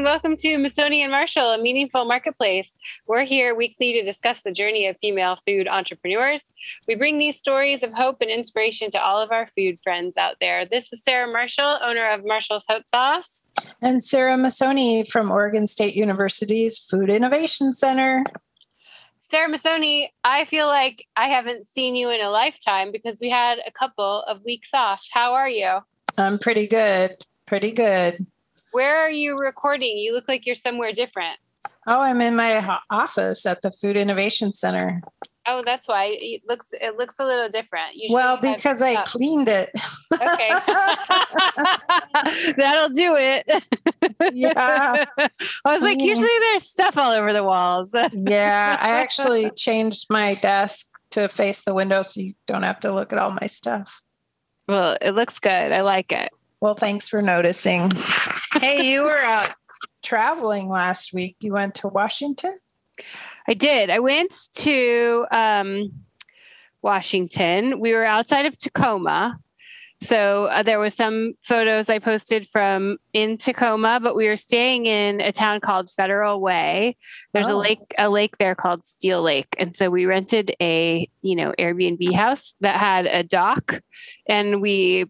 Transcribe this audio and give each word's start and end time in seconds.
And 0.00 0.06
welcome 0.06 0.34
to 0.34 0.56
Masoni 0.56 1.00
and 1.02 1.10
Marshall, 1.10 1.50
a 1.50 1.58
meaningful 1.60 2.06
marketplace. 2.06 2.72
We're 3.06 3.24
here 3.24 3.54
weekly 3.54 3.92
to 3.92 4.02
discuss 4.02 4.40
the 4.40 4.50
journey 4.50 4.86
of 4.86 4.96
female 4.96 5.36
food 5.46 5.68
entrepreneurs. 5.68 6.40
We 6.88 6.94
bring 6.94 7.18
these 7.18 7.38
stories 7.38 7.82
of 7.82 7.92
hope 7.92 8.22
and 8.22 8.30
inspiration 8.30 8.90
to 8.92 8.98
all 8.98 9.20
of 9.20 9.30
our 9.30 9.46
food 9.46 9.78
friends 9.82 10.16
out 10.16 10.36
there. 10.40 10.64
This 10.64 10.90
is 10.90 11.04
Sarah 11.04 11.30
Marshall, 11.30 11.80
owner 11.82 12.08
of 12.08 12.24
Marshall's 12.24 12.64
Hot 12.70 12.84
Sauce. 12.88 13.42
And 13.82 14.02
Sarah 14.02 14.38
Masoni 14.38 15.06
from 15.06 15.30
Oregon 15.30 15.66
State 15.66 15.94
University's 15.94 16.78
Food 16.78 17.10
Innovation 17.10 17.74
Center. 17.74 18.24
Sarah 19.20 19.50
Masoni, 19.50 20.08
I 20.24 20.46
feel 20.46 20.66
like 20.66 21.04
I 21.14 21.26
haven't 21.26 21.68
seen 21.68 21.94
you 21.94 22.08
in 22.08 22.22
a 22.22 22.30
lifetime 22.30 22.90
because 22.90 23.18
we 23.20 23.28
had 23.28 23.58
a 23.66 23.70
couple 23.70 24.22
of 24.22 24.42
weeks 24.46 24.70
off. 24.72 25.02
How 25.10 25.34
are 25.34 25.50
you? 25.50 25.80
I'm 26.16 26.38
pretty 26.38 26.66
good. 26.68 27.22
Pretty 27.46 27.72
good. 27.72 28.26
Where 28.72 28.98
are 28.98 29.10
you 29.10 29.38
recording? 29.38 29.98
You 29.98 30.14
look 30.14 30.28
like 30.28 30.46
you're 30.46 30.54
somewhere 30.54 30.92
different. 30.92 31.38
Oh, 31.86 32.00
I'm 32.00 32.20
in 32.20 32.36
my 32.36 32.78
office 32.90 33.46
at 33.46 33.62
the 33.62 33.70
Food 33.70 33.96
Innovation 33.96 34.52
Center. 34.52 35.00
Oh, 35.46 35.62
that's 35.64 35.88
why 35.88 36.16
it 36.20 36.42
looks 36.46 36.66
it 36.72 36.96
looks 36.96 37.16
a 37.18 37.24
little 37.24 37.48
different. 37.48 37.94
Usually 37.94 38.14
well, 38.14 38.36
because 38.36 38.82
I 38.82 39.02
cleaned 39.04 39.48
it. 39.48 39.70
okay, 40.12 40.50
that'll 42.56 42.90
do 42.90 43.16
it. 43.16 43.46
yeah, 44.32 45.06
I 45.18 45.30
was 45.64 45.80
like, 45.80 45.98
usually 45.98 46.28
there's 46.40 46.70
stuff 46.70 46.98
all 46.98 47.12
over 47.12 47.32
the 47.32 47.42
walls. 47.42 47.90
yeah, 48.12 48.76
I 48.80 49.00
actually 49.00 49.50
changed 49.52 50.06
my 50.10 50.34
desk 50.34 50.88
to 51.12 51.28
face 51.28 51.62
the 51.62 51.74
window 51.74 52.02
so 52.02 52.20
you 52.20 52.34
don't 52.46 52.62
have 52.62 52.80
to 52.80 52.94
look 52.94 53.12
at 53.12 53.18
all 53.18 53.30
my 53.30 53.46
stuff. 53.46 54.02
Well, 54.68 54.96
it 55.00 55.12
looks 55.12 55.40
good. 55.40 55.72
I 55.72 55.80
like 55.80 56.12
it. 56.12 56.30
Well, 56.60 56.74
thanks 56.74 57.08
for 57.08 57.22
noticing. 57.22 57.90
Hey, 58.54 58.90
you 58.90 59.04
were 59.04 59.18
out 59.18 59.54
traveling 60.02 60.68
last 60.68 61.12
week. 61.12 61.36
You 61.40 61.52
went 61.52 61.76
to 61.76 61.88
Washington? 61.88 62.58
I 63.48 63.54
did. 63.54 63.90
I 63.90 63.98
went 63.98 64.34
to 64.56 65.26
um, 65.30 65.92
Washington. 66.82 67.80
We 67.80 67.92
were 67.92 68.04
outside 68.04 68.46
of 68.46 68.58
Tacoma. 68.58 69.38
So 70.02 70.46
uh, 70.46 70.62
there 70.62 70.78
was 70.78 70.94
some 70.94 71.34
photos 71.42 71.90
I 71.90 71.98
posted 71.98 72.48
from 72.48 72.96
in 73.12 73.36
Tacoma, 73.36 74.00
but 74.02 74.16
we 74.16 74.28
were 74.28 74.36
staying 74.38 74.86
in 74.86 75.20
a 75.20 75.30
town 75.30 75.60
called 75.60 75.90
Federal 75.90 76.40
Way. 76.40 76.96
There's 77.32 77.48
oh. 77.48 77.56
a 77.56 77.58
lake, 77.58 77.94
a 77.98 78.08
lake 78.08 78.38
there 78.38 78.54
called 78.54 78.82
Steel 78.82 79.20
Lake, 79.20 79.54
and 79.58 79.76
so 79.76 79.90
we 79.90 80.06
rented 80.06 80.56
a 80.60 81.06
you 81.20 81.36
know 81.36 81.52
Airbnb 81.58 82.14
house 82.14 82.54
that 82.60 82.76
had 82.76 83.06
a 83.06 83.22
dock, 83.22 83.82
and 84.26 84.62
we 84.62 85.04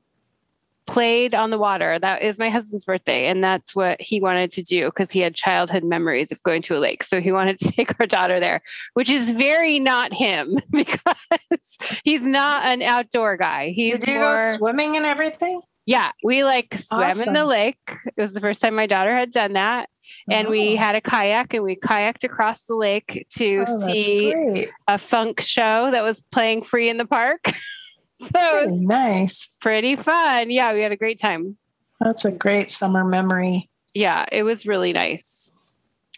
played 0.90 1.36
on 1.36 1.50
the 1.50 1.58
water. 1.58 1.98
That 2.00 2.20
is 2.20 2.36
my 2.36 2.50
husband's 2.50 2.84
birthday. 2.84 3.26
And 3.28 3.44
that's 3.44 3.76
what 3.76 4.00
he 4.00 4.20
wanted 4.20 4.50
to 4.52 4.62
do 4.62 4.86
because 4.86 5.12
he 5.12 5.20
had 5.20 5.36
childhood 5.36 5.84
memories 5.84 6.32
of 6.32 6.42
going 6.42 6.62
to 6.62 6.76
a 6.76 6.80
lake. 6.80 7.04
So 7.04 7.20
he 7.20 7.30
wanted 7.30 7.60
to 7.60 7.70
take 7.76 7.98
our 8.00 8.06
daughter 8.06 8.40
there, 8.40 8.60
which 8.94 9.08
is 9.08 9.30
very 9.30 9.78
not 9.78 10.12
him 10.12 10.58
because 10.72 11.78
he's 12.02 12.22
not 12.22 12.66
an 12.66 12.82
outdoor 12.82 13.36
guy. 13.36 13.70
He's 13.70 14.00
Did 14.00 14.08
you 14.08 14.20
more, 14.20 14.34
go 14.34 14.56
swimming 14.56 14.96
and 14.96 15.06
everything? 15.06 15.60
Yeah, 15.86 16.10
we 16.24 16.42
like 16.42 16.74
swam 16.74 17.02
awesome. 17.02 17.28
in 17.28 17.34
the 17.34 17.46
lake. 17.46 17.78
It 18.16 18.20
was 18.20 18.32
the 18.32 18.40
first 18.40 18.60
time 18.60 18.74
my 18.74 18.86
daughter 18.86 19.14
had 19.14 19.30
done 19.30 19.52
that. 19.52 19.88
And 20.28 20.48
oh. 20.48 20.50
we 20.50 20.74
had 20.74 20.96
a 20.96 21.00
kayak 21.00 21.54
and 21.54 21.62
we 21.62 21.76
kayaked 21.76 22.24
across 22.24 22.64
the 22.64 22.74
lake 22.74 23.26
to 23.36 23.64
oh, 23.66 23.86
see 23.86 24.66
a 24.88 24.98
funk 24.98 25.40
show 25.40 25.90
that 25.92 26.02
was 26.02 26.22
playing 26.32 26.64
free 26.64 26.88
in 26.88 26.96
the 26.96 27.06
park. 27.06 27.52
so 28.36 28.66
nice. 28.68 29.54
Pretty 29.60 29.96
fun. 29.96 30.50
Yeah, 30.50 30.72
we 30.74 30.80
had 30.82 30.92
a 30.92 30.96
great 30.96 31.18
time. 31.18 31.56
That's 32.00 32.24
a 32.24 32.30
great 32.30 32.70
summer 32.70 33.04
memory. 33.04 33.68
Yeah, 33.94 34.24
it 34.30 34.42
was 34.42 34.66
really 34.66 34.92
nice. 34.92 35.52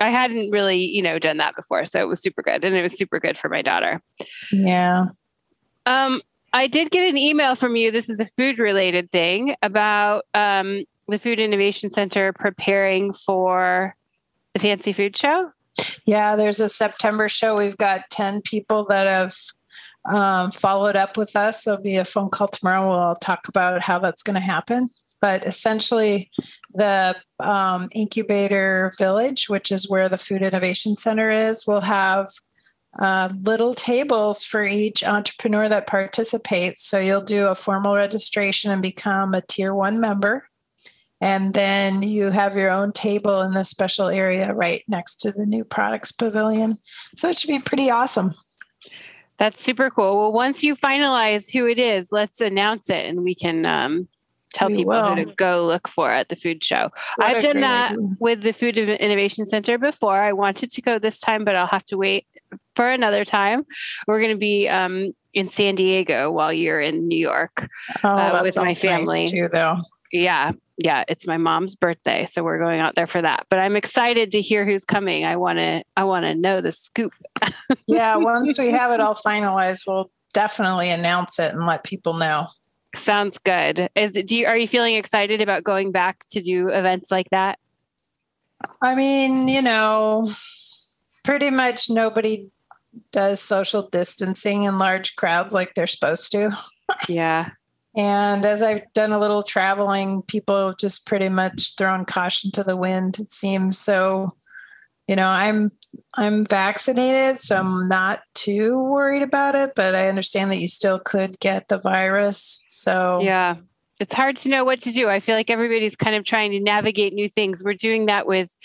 I 0.01 0.11
hadn't 0.11 0.51
really, 0.51 0.79
you 0.79 1.03
know, 1.03 1.19
done 1.19 1.37
that 1.37 1.55
before, 1.55 1.85
so 1.85 2.01
it 2.01 2.09
was 2.09 2.21
super 2.21 2.43
good, 2.43 2.65
and 2.65 2.75
it 2.75 2.83
was 2.83 2.97
super 2.97 3.21
good 3.21 3.39
for 3.39 3.49
my 3.49 3.63
daughter. 3.63 4.01
Yeah. 4.51 5.07
Um, 5.87 6.21
I 6.53 6.67
did 6.67 6.91
get 6.91 7.09
an 7.09 7.17
email 7.17 7.55
from 7.55 7.77
you. 7.77 7.91
This 7.91 8.11
is 8.11 8.21
a 8.21 8.27
food 8.27 8.59
related 8.59 9.11
thing 9.11 9.55
about 9.63 10.25
um, 10.35 10.85
the 11.09 11.19
Food 11.19 11.39
Innovation 11.39 11.91
Center 11.91 12.33
preparing 12.33 13.13
for 13.13 13.97
the 14.55 14.61
Fancy 14.61 14.93
Food 14.93 15.17
Show. 15.17 15.51
Yeah, 16.05 16.37
there's 16.37 16.61
a 16.61 16.69
September 16.69 17.29
show. 17.29 17.57
We've 17.57 17.77
got 17.77 18.11
10 18.11 18.43
people 18.43 18.85
that 18.87 19.07
have 19.07 19.37
um, 20.05 20.51
followed 20.51 20.97
up 20.97 21.17
with 21.17 21.37
us. 21.37 21.65
There'll 21.65 21.81
be 21.81 21.97
a 21.97 22.05
phone 22.05 22.31
call 22.31 22.49
tomorrow. 22.49 22.89
We'll 22.89 23.15
talk 23.17 23.49
about 23.49 23.83
how 23.83 23.99
that's 23.99 24.23
going 24.23 24.35
to 24.35 24.41
happen. 24.41 24.89
But 25.21 25.47
essentially, 25.47 26.31
the 26.75 27.15
um, 27.39 27.89
incubator 27.93 28.93
village, 28.99 29.49
which 29.49 29.71
is 29.71 29.89
where 29.89 30.09
the 30.09 30.19
Food 30.19 30.43
Innovation 30.43 30.97
Center 30.97 31.31
is, 31.31 31.65
will 31.67 31.81
have 31.81 32.29
uh, 32.99 33.29
little 33.43 33.73
tables 33.73 34.45
for 34.45 34.65
each 34.65 35.05
entrepreneur 35.05 35.69
that 35.69 35.87
participates. 35.87 36.85
So 36.85 36.99
you'll 36.99 37.23
do 37.23 37.47
a 37.47 37.55
formal 37.55 37.95
registration 37.95 38.71
and 38.71 38.83
become 38.83 39.33
a 39.33 39.43
tier 39.43 39.75
one 39.75 40.01
member. 40.01 40.49
And 41.21 41.55
then 41.55 42.03
you 42.03 42.31
have 42.31 42.57
your 42.57 42.71
own 42.71 42.91
table 42.91 43.43
in 43.43 43.53
the 43.53 43.63
special 43.63 44.09
area 44.09 44.53
right 44.53 44.83
next 44.89 45.17
to 45.21 45.31
the 45.31 45.47
new 45.47 45.65
products 45.65 46.11
pavilion. 46.11 46.79
So 47.15 47.29
it 47.29 47.39
should 47.39 47.49
be 47.49 47.61
pretty 47.61 47.91
awesome. 47.91 48.33
That's 49.43 49.61
super 49.61 49.91
cool. 49.91 50.19
Well, 50.19 50.33
once 50.33 50.63
you 50.63 50.77
finalize 50.77 51.53
who 51.53 51.67
it 51.67 51.77
is, 51.77 52.13
let's 52.13 52.41
announce 52.41 52.89
it 52.89 53.07
and 53.07 53.25
we 53.25 53.35
can 53.35 53.67
um, 53.67 54.07
tell 54.55 54.69
we 54.69 54.77
people 54.77 54.93
will. 54.93 55.17
who 55.17 55.25
to 55.25 55.35
go 55.35 55.67
look 55.67 55.89
for 55.89 56.09
at 56.13 56.29
the 56.29 56.37
food 56.37 56.63
show. 56.63 56.91
What 57.17 57.27
I've 57.27 57.43
done 57.43 57.61
that 57.61 57.91
idea. 57.91 58.07
with 58.21 58.43
the 58.43 58.53
Food 58.53 58.79
Innovation 58.79 59.45
Center 59.45 59.79
before. 59.79 60.23
I 60.23 60.33
wanted 60.33 60.71
to 60.71 60.81
go 60.81 61.01
this 61.01 61.19
time, 61.19 61.45
but 61.45 61.57
I'll 61.57 61.67
have 61.67 61.85
to 61.87 61.97
wait 61.97 62.25
for 62.77 62.89
another 62.89 63.25
time. 63.25 63.67
We're 64.07 64.21
going 64.21 64.31
to 64.31 64.39
be 64.39 64.69
um, 64.69 65.13
in 65.35 65.49
San 65.49 65.75
Diego 65.75 66.31
while 66.31 66.53
you're 66.53 66.81
in 66.81 67.09
New 67.09 67.19
York 67.19 67.69
oh, 68.05 68.09
uh, 68.09 68.41
with 68.45 68.57
my 68.57 68.75
family. 68.75 69.23
Nice 69.23 69.31
too, 69.33 69.49
though. 69.53 69.79
Yeah, 70.13 70.53
yeah, 70.77 71.05
it's 71.09 71.27
my 71.27 71.39
mom's 71.39 71.75
birthday, 71.75 72.27
so 72.27 72.43
we're 72.43 72.59
going 72.59 72.81
out 72.81 72.95
there 72.95 73.07
for 73.07 73.23
that. 73.23 73.47
But 73.49 73.59
I'm 73.59 73.77
excited 73.77 74.33
to 74.33 74.41
hear 74.41 74.65
who's 74.65 74.85
coming. 74.85 75.25
I 75.25 75.37
want 75.37 75.59
to 75.59 75.85
I 75.97 76.05
want 76.05 76.25
to 76.25 76.35
know 76.35 76.61
the 76.61 76.73
scoop. 76.73 77.13
yeah, 77.87 78.17
once 78.17 78.59
we 78.59 78.71
have 78.71 78.93
it 78.93 79.01
all 79.01 79.15
finalized, 79.15 79.85
we'll 79.87 80.11
definitely 80.33 80.91
announce 80.91 81.39
it 81.39 81.55
and 81.55 81.67
let 81.67 81.85
people 81.85 82.15
know. 82.15 82.47
Sounds 82.95 83.39
good. 83.39 83.89
Is 83.97 84.13
do 84.13 84.37
you 84.37 84.47
are 84.47 84.57
you 84.57 84.69
feeling 84.69 84.97
excited 84.97 85.41
about 85.41 85.65
going 85.65 85.93
back 85.93 86.27
to 86.31 86.43
do 86.43 86.69
events 86.69 87.11
like 87.11 87.31
that? 87.31 87.59
I 88.81 88.95
mean, 88.95 89.49
you 89.49 89.63
know, 89.63 90.31
pretty 91.25 91.51
much 91.51 91.91
nobody 91.91 92.49
does 93.13 93.41
social 93.41 93.89
distancing 93.89 94.65
in 94.65 94.79
large 94.79 95.17
crowds 95.17 95.55
like 95.55 95.75
they're 95.75 95.87
supposed 95.87 96.31
to. 96.33 96.57
yeah. 97.09 97.51
And 97.95 98.45
as 98.45 98.63
I've 98.63 98.91
done 98.95 99.13
a 99.13 99.19
little 99.19 99.43
traveling, 99.43 100.23
people 100.23 100.69
have 100.69 100.79
just 100.79 101.07
pretty 101.07 101.29
much 101.29 101.77
thrown 101.77 102.05
caution 102.05 102.51
to 102.53 102.65
the 102.65 102.77
wind, 102.77 103.19
it 103.19 103.31
seems. 103.33 103.79
So, 103.79 104.31
you 105.07 105.17
know, 105.17 105.27
I'm 105.29 105.71
I'm 106.17 106.47
vaccinated, 106.47 107.39
so 107.41 107.57
I'm 107.57 107.89
not 107.89 108.21
too 108.35 108.79
worried 108.79 109.23
about 109.23 109.55
it, 109.55 109.75
but 109.77 109.95
I 109.95 110.09
understand 110.09 110.51
that 110.53 110.57
you 110.61 110.69
still 110.69 110.99
could 110.99 111.39
get 111.41 111.69
the 111.69 111.79
virus. 111.79 112.65
So 112.69 113.21
Yeah. 113.23 113.57
It's 114.01 114.15
hard 114.15 114.37
to 114.39 114.49
know 114.49 114.65
what 114.65 114.81
to 114.81 114.91
do. 114.91 115.09
I 115.09 115.21
feel 115.21 115.37
like 115.37 115.49
everybody's 115.51 115.95
kind 115.95 116.17
of 116.17 116.25
trying 116.25 116.51
to 116.53 116.61
navigate 116.61 117.13
new 117.13 117.29
things. 117.29 117.63
We're 117.63 117.75
doing 117.75 118.07
that 118.07 118.27
with 118.27 118.57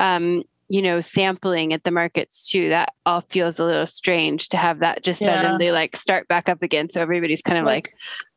um, 0.00 0.42
you 0.68 0.82
know, 0.82 1.00
sampling 1.00 1.72
at 1.72 1.84
the 1.84 1.90
markets 1.90 2.48
too. 2.48 2.70
That 2.70 2.92
all 3.04 3.20
feels 3.20 3.58
a 3.58 3.64
little 3.64 3.86
strange 3.86 4.48
to 4.50 4.56
have 4.56 4.78
that 4.80 5.02
just 5.04 5.20
Yeah. 5.20 5.42
suddenly 5.42 5.70
like 5.70 5.96
start 5.96 6.26
back 6.28 6.48
up 6.48 6.62
again. 6.62 6.88
So 6.88 7.00
everybody's 7.00 7.42
kind 7.42 7.58
of 7.58 7.64
Like- 7.66 7.88
like, 7.88 7.94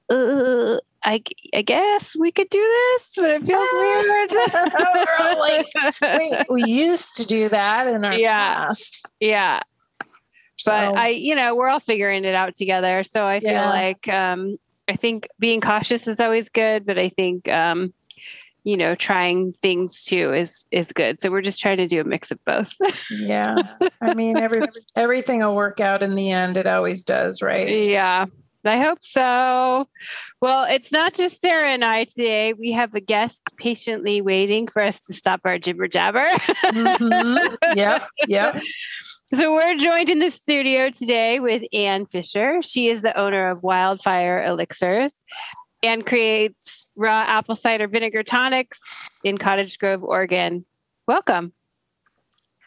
uh, 0.10 0.78
I, 1.04 1.22
I 1.54 1.62
guess 1.64 2.16
we 2.16 2.32
could 2.32 2.50
do 2.50 2.60
this, 2.62 3.10
but 3.18 3.30
it 3.30 3.46
feels 3.46 3.70
all 5.20 5.40
like, 5.40 5.66
weird. 6.02 6.18
we, 6.18 6.38
we 6.50 6.64
used 6.64 7.16
to 7.18 7.26
do 7.26 7.50
that 7.50 7.88
in 7.88 8.06
our 8.06 8.14
Yeah. 8.14 8.56
past. 8.56 9.06
yeah. 9.20 9.62
So, 10.58 10.72
But 10.72 10.96
I, 10.98 11.10
you 11.10 11.36
know, 11.36 11.56
we're 11.56 11.68
all 11.68 11.80
figuring 11.80 12.26
it 12.26 12.36
out 12.36 12.56
together. 12.56 13.04
So 13.04 13.26
I 13.26 13.40
feel 13.40 13.52
Yeah. 13.52 13.70
like, 13.70 14.08
um, 14.08 14.58
I 14.88 14.96
think 14.96 15.28
being 15.40 15.62
cautious 15.62 16.08
is 16.08 16.20
always 16.20 16.50
good, 16.50 16.86
but 16.86 16.98
I 16.98 17.10
think, 17.10 17.48
um, 17.50 17.94
you 18.66 18.78
know, 18.78 18.96
trying 18.96 19.52
things 19.62 20.06
too 20.06 20.32
is 20.34 20.64
is 20.72 20.92
good. 20.94 21.22
So 21.22 21.30
we're 21.30 21.42
just 21.42 21.60
trying 21.60 21.78
to 21.78 21.88
do 21.88 22.00
a 22.00 22.06
mix 22.06 22.32
of 22.32 22.40
both. 22.46 22.72
yeah. 23.10 23.58
I 24.02 24.14
mean, 24.14 24.40
every 24.40 24.62
everything 24.96 25.40
will 25.40 25.56
work 25.56 25.82
out 25.82 26.02
in 26.02 26.16
the 26.16 26.32
end. 26.32 26.56
It 26.56 26.66
always 26.66 27.04
does, 27.04 27.42
right? 27.42 27.68
Yeah, 27.68 28.28
I 28.66 28.80
hope 28.80 29.00
so. 29.02 29.88
Well, 30.42 30.66
it's 30.66 30.92
not 30.92 31.14
just 31.14 31.42
Sarah 31.42 31.70
and 31.70 31.84
I 31.84 32.06
today. 32.06 32.54
We 32.54 32.72
have 32.72 32.96
a 32.96 33.02
guest 33.02 33.44
patiently 33.58 34.22
waiting 34.22 34.68
for 34.68 34.82
us 34.82 35.02
to 35.06 35.14
stop 35.14 35.42
our 35.46 35.60
jibber 35.60 35.88
jabber. 35.88 36.26
Mhm. 36.66 37.58
Yep. 37.76 38.08
Yep. 38.28 38.62
so 39.34 39.54
we're 39.54 39.76
joined 39.76 40.10
in 40.10 40.20
the 40.20 40.30
studio 40.32 40.90
today 40.90 41.40
with 41.40 41.64
Ann 41.74 42.06
Fisher. 42.06 42.62
She 42.62 42.88
is 42.88 43.02
the 43.02 43.18
owner 43.18 43.50
of 43.50 43.64
Wildfire 43.64 44.44
Elixirs 44.44 45.12
and 45.82 46.06
creates 46.06 46.90
raw 46.96 47.24
apple 47.28 47.56
cider 47.56 47.88
vinegar 47.88 48.24
tonics 48.24 48.80
in 49.24 49.38
Cottage 49.38 49.78
Grove, 49.78 50.04
Oregon. 50.04 50.66
Welcome. 51.08 51.52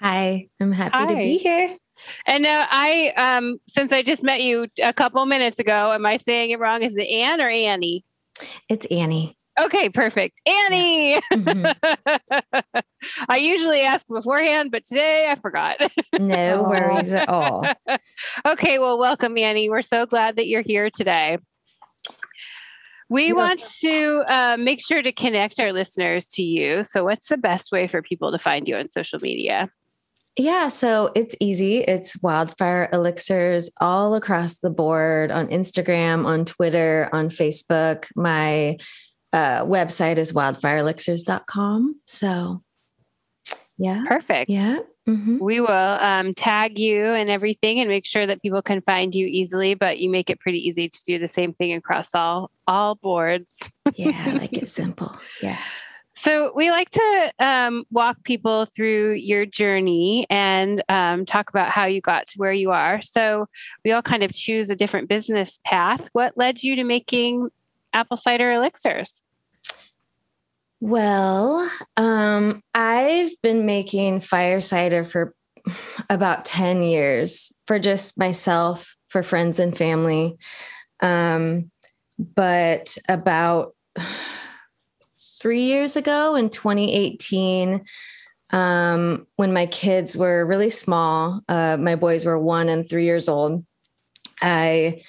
Hi, 0.00 0.46
I'm 0.60 0.72
happy 0.72 1.06
to 1.06 1.16
be 1.16 1.38
here. 1.38 1.76
And 2.26 2.42
now 2.42 2.66
I, 2.70 3.12
um, 3.16 3.58
since 3.68 3.92
I 3.92 4.02
just 4.02 4.22
met 4.22 4.42
you 4.42 4.66
a 4.82 4.92
couple 4.92 5.24
minutes 5.26 5.58
ago, 5.58 5.92
am 5.92 6.04
I 6.06 6.16
saying 6.18 6.50
it 6.50 6.58
wrong? 6.58 6.82
Is 6.82 6.96
it 6.96 7.08
Ann 7.08 7.40
or 7.40 7.48
Annie? 7.48 8.04
It's 8.68 8.86
Annie. 8.86 9.36
Okay, 9.58 9.88
perfect. 9.88 10.40
Annie. 10.46 11.18
Mhm. 11.32 11.74
I 13.28 13.36
usually 13.38 13.80
ask 13.82 14.06
beforehand, 14.08 14.70
but 14.70 14.84
today 14.84 15.26
I 15.30 15.36
forgot. 15.36 15.76
No 16.18 16.62
worries 16.64 17.12
at 17.12 17.28
all. 17.28 17.64
okay, 18.46 18.78
well, 18.78 18.98
welcome, 18.98 19.38
Annie. 19.38 19.70
We're 19.70 19.82
so 19.82 20.04
glad 20.06 20.36
that 20.36 20.46
you're 20.48 20.62
here 20.62 20.90
today. 20.90 21.38
We 23.08 23.26
Yes. 23.28 23.34
want 23.36 23.60
to 23.82 24.24
uh, 24.28 24.56
make 24.58 24.84
sure 24.84 25.00
to 25.02 25.12
connect 25.12 25.60
our 25.60 25.72
listeners 25.72 26.26
to 26.30 26.42
you. 26.42 26.82
So, 26.84 27.04
what's 27.04 27.28
the 27.28 27.36
best 27.38 27.70
way 27.70 27.86
for 27.86 28.02
people 28.02 28.32
to 28.32 28.38
find 28.38 28.66
you 28.66 28.76
on 28.76 28.90
social 28.90 29.20
media? 29.22 29.70
Yeah, 30.38 30.68
so 30.68 31.10
it's 31.14 31.34
easy. 31.40 31.78
It's 31.78 32.20
wildfire 32.22 32.90
elixirs 32.92 33.70
all 33.80 34.14
across 34.14 34.58
the 34.58 34.68
board 34.68 35.30
on 35.30 35.48
Instagram, 35.48 36.26
on 36.26 36.44
Twitter, 36.44 37.08
on 37.12 37.30
Facebook. 37.30 38.06
My 38.14 38.76
uh, 39.32 39.64
website 39.64 40.18
is 40.18 40.32
wildfireelixirs.com. 40.32 42.00
So, 42.06 42.62
yeah, 43.78 44.04
Perfect. 44.06 44.50
yeah. 44.50 44.78
mhm. 45.08 45.38
We 45.40 45.60
will 45.60 45.68
um, 45.70 46.34
tag 46.34 46.78
you 46.78 47.04
and 47.06 47.30
everything 47.30 47.80
and 47.80 47.88
make 47.88 48.04
sure 48.04 48.26
that 48.26 48.42
people 48.42 48.60
can 48.60 48.82
find 48.82 49.14
you 49.14 49.26
easily, 49.26 49.72
but 49.74 49.98
you 49.98 50.10
make 50.10 50.28
it 50.28 50.38
pretty 50.38 50.66
easy 50.68 50.88
to 50.90 51.04
do 51.04 51.18
the 51.18 51.28
same 51.28 51.54
thing 51.54 51.72
across 51.72 52.14
all 52.14 52.50
all 52.66 52.94
boards. 52.94 53.58
Yeah, 53.94 54.22
I 54.26 54.30
like 54.32 54.52
it 54.52 54.68
simple. 54.70 55.16
Yeah. 55.42 55.60
So 56.16 56.50
we 56.56 56.70
like 56.70 56.90
to 56.90 57.32
um, 57.38 57.84
walk 57.90 58.24
people 58.24 58.64
through 58.64 59.12
your 59.12 59.44
journey 59.44 60.26
and 60.30 60.82
um, 60.88 61.26
talk 61.26 61.50
about 61.50 61.68
how 61.68 61.84
you 61.84 62.00
got 62.00 62.26
to 62.28 62.38
where 62.38 62.52
you 62.52 62.72
are. 62.72 63.02
So 63.02 63.46
we 63.84 63.92
all 63.92 64.02
kind 64.02 64.22
of 64.22 64.32
choose 64.32 64.70
a 64.70 64.76
different 64.76 65.08
business 65.08 65.60
path. 65.64 66.08
What 66.14 66.36
led 66.36 66.62
you 66.62 66.74
to 66.76 66.84
making 66.84 67.50
apple 67.92 68.16
cider 68.16 68.50
elixirs? 68.50 69.22
Well, 70.80 71.70
um, 71.96 72.62
I've 72.74 73.30
been 73.42 73.66
making 73.66 74.20
fire 74.20 74.60
cider 74.60 75.04
for 75.04 75.34
about 76.08 76.44
10 76.44 76.82
years 76.82 77.52
for 77.66 77.78
just 77.78 78.18
myself, 78.18 78.96
for 79.08 79.22
friends 79.22 79.58
and 79.58 79.76
family. 79.76 80.36
Um, 81.00 81.70
but 82.18 82.96
about 83.08 83.74
three 85.46 85.62
years 85.62 85.94
ago 85.94 86.34
in 86.34 86.50
2018, 86.50 87.84
um, 88.50 89.28
when 89.36 89.52
my 89.52 89.64
kids 89.66 90.16
were 90.16 90.44
really 90.44 90.68
small, 90.68 91.40
uh, 91.48 91.76
my 91.78 91.94
boys 91.94 92.24
were 92.24 92.36
one 92.36 92.68
and 92.68 92.90
three 92.90 93.04
years 93.04 93.28
old, 93.28 93.64
I 94.42 95.04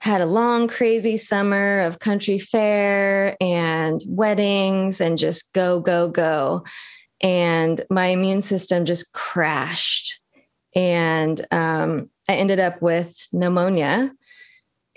had 0.00 0.22
a 0.22 0.26
long, 0.26 0.66
crazy 0.66 1.18
summer 1.18 1.80
of 1.80 1.98
country 1.98 2.38
fair 2.38 3.36
and 3.38 4.00
weddings 4.06 4.98
and 4.98 5.18
just 5.18 5.52
go, 5.52 5.78
go, 5.78 6.08
go. 6.08 6.64
And 7.20 7.78
my 7.90 8.06
immune 8.06 8.40
system 8.40 8.86
just 8.86 9.12
crashed. 9.12 10.18
And 10.74 11.38
um, 11.50 12.08
I 12.30 12.36
ended 12.36 12.60
up 12.60 12.80
with 12.80 13.14
pneumonia. 13.30 14.10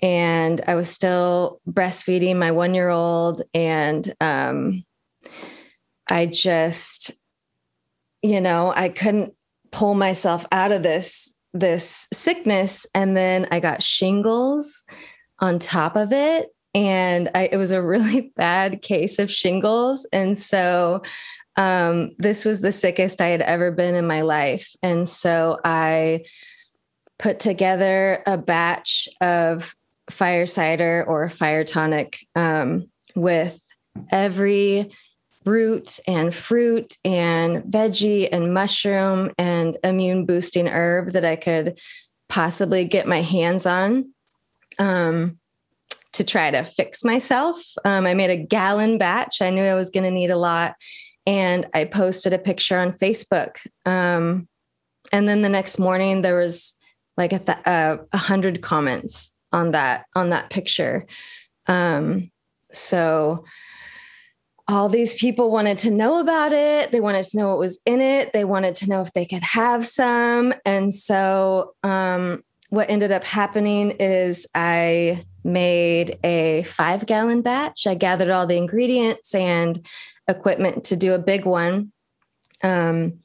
And 0.01 0.61
I 0.67 0.75
was 0.75 0.89
still 0.89 1.61
breastfeeding 1.67 2.37
my 2.37 2.51
one 2.51 2.73
year 2.73 2.89
old. 2.89 3.41
And 3.53 4.13
um, 4.19 4.83
I 6.07 6.25
just, 6.25 7.11
you 8.21 8.41
know, 8.41 8.73
I 8.75 8.89
couldn't 8.89 9.33
pull 9.71 9.93
myself 9.93 10.45
out 10.51 10.71
of 10.71 10.83
this 10.83 11.33
this 11.53 12.07
sickness. 12.13 12.85
And 12.93 13.15
then 13.15 13.47
i 13.49 13.61
got 13.61 13.81
shingles 13.81 14.83
on 15.39 15.57
top 15.57 15.95
of 15.95 16.11
it. 16.11 16.49
And 16.73 17.31
I, 17.33 17.47
it 17.49 17.57
was 17.57 17.71
a 17.71 17.81
really 17.81 18.33
bad 18.35 18.81
case 18.81 19.19
of 19.19 19.31
shingles. 19.31 20.05
And 20.11 20.37
so 20.37 21.01
um, 21.55 22.11
this 22.19 22.43
was 22.43 22.59
the 22.59 22.73
sickest 22.73 23.21
i 23.21 23.27
had 23.27 23.41
ever 23.41 23.71
been 23.71 23.95
in 23.95 24.05
my 24.05 24.21
life. 24.21 24.75
And 24.83 25.07
so 25.07 25.59
i 25.63 26.25
put 27.17 27.39
together 27.39 28.21
a 28.25 28.37
batch 28.37 29.07
of 29.21 29.73
fire 30.09 30.45
cider 30.45 31.03
or 31.07 31.29
fire 31.29 31.63
tonic 31.63 32.19
um, 32.35 32.89
with 33.15 33.59
every 34.11 34.91
root 35.45 35.99
and 36.07 36.33
fruit 36.33 36.97
and 37.05 37.63
veggie 37.63 38.27
and 38.31 38.53
mushroom 38.53 39.31
and 39.37 39.77
immune 39.83 40.25
boosting 40.25 40.67
herb 40.67 41.11
that 41.11 41.23
I 41.23 41.35
could 41.35 41.79
possibly 42.27 42.85
get 42.85 43.07
my 43.07 43.21
hands 43.21 43.65
on 43.65 44.11
um, 44.79 45.37
to 46.13 46.23
try 46.23 46.49
to 46.49 46.63
fix 46.63 47.03
myself. 47.03 47.61
Um, 47.83 48.07
I 48.07 48.13
made 48.13 48.31
a 48.31 48.37
gallon 48.37 48.97
batch. 48.97 49.41
I 49.41 49.51
knew 49.51 49.63
I 49.63 49.75
was 49.75 49.89
going 49.89 50.03
to 50.03 50.11
need 50.11 50.31
a 50.31 50.37
lot. 50.37 50.75
And 51.27 51.67
I 51.73 51.85
posted 51.85 52.33
a 52.33 52.39
picture 52.39 52.77
on 52.77 52.93
Facebook. 52.93 53.57
Um, 53.85 54.47
and 55.11 55.27
then 55.27 55.41
the 55.41 55.49
next 55.49 55.79
morning, 55.79 56.21
there 56.21 56.37
was 56.37 56.73
like 57.17 57.33
a, 57.33 57.39
th- 57.39 57.65
uh, 57.65 57.97
a 58.11 58.17
hundred 58.17 58.61
comments 58.61 59.34
on 59.55 59.71
that 59.71 60.05
on 60.13 60.29
that 60.29 60.49
picture. 60.51 61.07
Um, 61.65 62.29
so 62.71 63.45
all 64.67 64.89
these 64.89 65.15
people 65.15 65.51
wanted 65.51 65.77
to 65.79 65.91
know 65.91 66.19
about 66.19 66.51
it. 66.51 66.91
They 66.91 66.99
wanted 66.99 67.23
to 67.25 67.37
know 67.37 67.49
what 67.49 67.59
was 67.59 67.79
in 67.85 68.01
it. 68.01 68.33
They 68.33 68.45
wanted 68.45 68.75
to 68.77 68.89
know 68.89 69.01
if 69.01 69.13
they 69.13 69.25
could 69.25 69.43
have 69.43 69.85
some. 69.87 70.53
And 70.65 70.93
so, 70.93 71.75
um, 71.83 72.43
what 72.69 72.89
ended 72.89 73.11
up 73.11 73.23
happening 73.23 73.91
is 73.91 74.47
I 74.55 75.23
made 75.43 76.17
a 76.23 76.63
five 76.63 77.05
gallon 77.05 77.41
batch. 77.41 77.85
I 77.85 77.93
gathered 77.93 78.31
all 78.31 78.47
the 78.47 78.57
ingredients 78.57 79.35
and 79.35 79.85
equipment 80.27 80.83
to 80.85 80.95
do 80.95 81.13
a 81.13 81.19
big 81.19 81.45
one. 81.45 81.93
Um, 82.63 83.19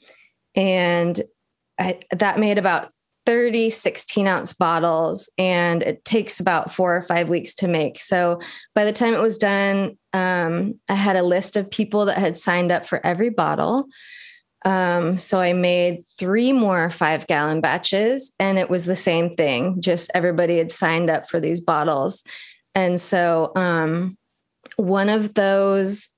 and 0.54 1.20
I, 1.78 2.00
that 2.10 2.38
made 2.38 2.58
about 2.58 2.92
30 3.30 3.70
16 3.70 4.26
ounce 4.26 4.52
bottles 4.52 5.30
and 5.38 5.84
it 5.84 6.04
takes 6.04 6.40
about 6.40 6.74
four 6.74 6.96
or 6.96 7.02
five 7.02 7.30
weeks 7.30 7.54
to 7.54 7.68
make. 7.68 8.00
So 8.00 8.40
by 8.74 8.84
the 8.84 8.92
time 8.92 9.14
it 9.14 9.20
was 9.20 9.38
done 9.38 9.96
um, 10.12 10.80
i 10.88 10.94
had 10.94 11.14
a 11.14 11.22
list 11.22 11.56
of 11.56 11.70
people 11.70 12.06
that 12.06 12.18
had 12.18 12.36
signed 12.36 12.72
up 12.72 12.88
for 12.88 13.00
every 13.06 13.30
bottle. 13.30 13.86
Um, 14.64 15.16
so 15.16 15.38
i 15.40 15.52
made 15.52 16.04
three 16.18 16.52
more 16.52 16.90
five 16.90 17.28
gallon 17.28 17.60
batches 17.60 18.34
and 18.40 18.58
it 18.58 18.68
was 18.68 18.84
the 18.84 18.96
same 18.96 19.36
thing 19.36 19.80
just 19.80 20.10
everybody 20.12 20.58
had 20.58 20.72
signed 20.72 21.08
up 21.08 21.30
for 21.30 21.38
these 21.38 21.60
bottles. 21.60 22.24
And 22.74 23.00
so 23.00 23.52
um, 23.54 24.18
one 24.74 25.08
of 25.08 25.34
those 25.34 26.08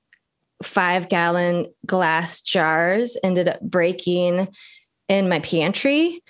five 0.62 1.10
gallon 1.10 1.66
glass 1.84 2.40
jars 2.40 3.18
ended 3.22 3.48
up 3.48 3.60
breaking 3.60 4.48
in 5.08 5.28
my 5.28 5.40
pantry 5.40 6.22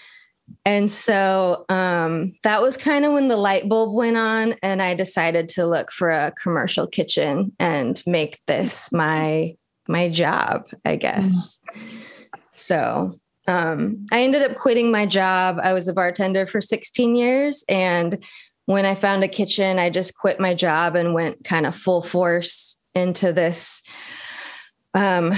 and 0.65 0.91
so 0.91 1.65
um, 1.69 2.33
that 2.43 2.63
was 2.63 2.77
kind 2.77 3.05
of 3.05 3.13
when 3.13 3.29
the 3.29 3.37
light 3.37 3.69
bulb 3.69 3.95
went 3.95 4.17
on, 4.17 4.55
and 4.63 4.83
I 4.83 4.95
decided 4.95 5.49
to 5.51 5.67
look 5.67 5.91
for 5.93 6.11
a 6.11 6.33
commercial 6.43 6.87
kitchen 6.87 7.53
and 7.59 8.03
make 8.07 8.39
this 8.47 8.91
my 8.93 9.57
my 9.89 10.09
job, 10.09 10.67
I 10.85 10.97
guess. 10.97 11.61
So 12.51 13.15
Um, 13.49 14.07
I 14.13 14.23
ended 14.23 14.43
up 14.43 14.57
quitting 14.57 14.91
my 14.93 15.05
job. 15.07 15.59
I 15.63 15.73
was 15.73 15.89
a 15.89 15.93
bartender 15.93 16.47
for 16.47 16.61
16 16.61 17.17
years. 17.17 17.65
And 17.69 18.25
when 18.67 18.87
I 18.87 18.95
found 18.95 19.25
a 19.25 19.29
kitchen, 19.29 19.79
I 19.79 19.91
just 19.91 20.17
quit 20.17 20.39
my 20.39 20.55
job 20.55 20.95
and 20.95 21.13
went 21.15 21.43
kind 21.45 21.67
of 21.67 21.75
full 21.75 22.03
force 22.03 22.81
into 22.95 23.33
this 23.33 23.83
um, 24.95 25.33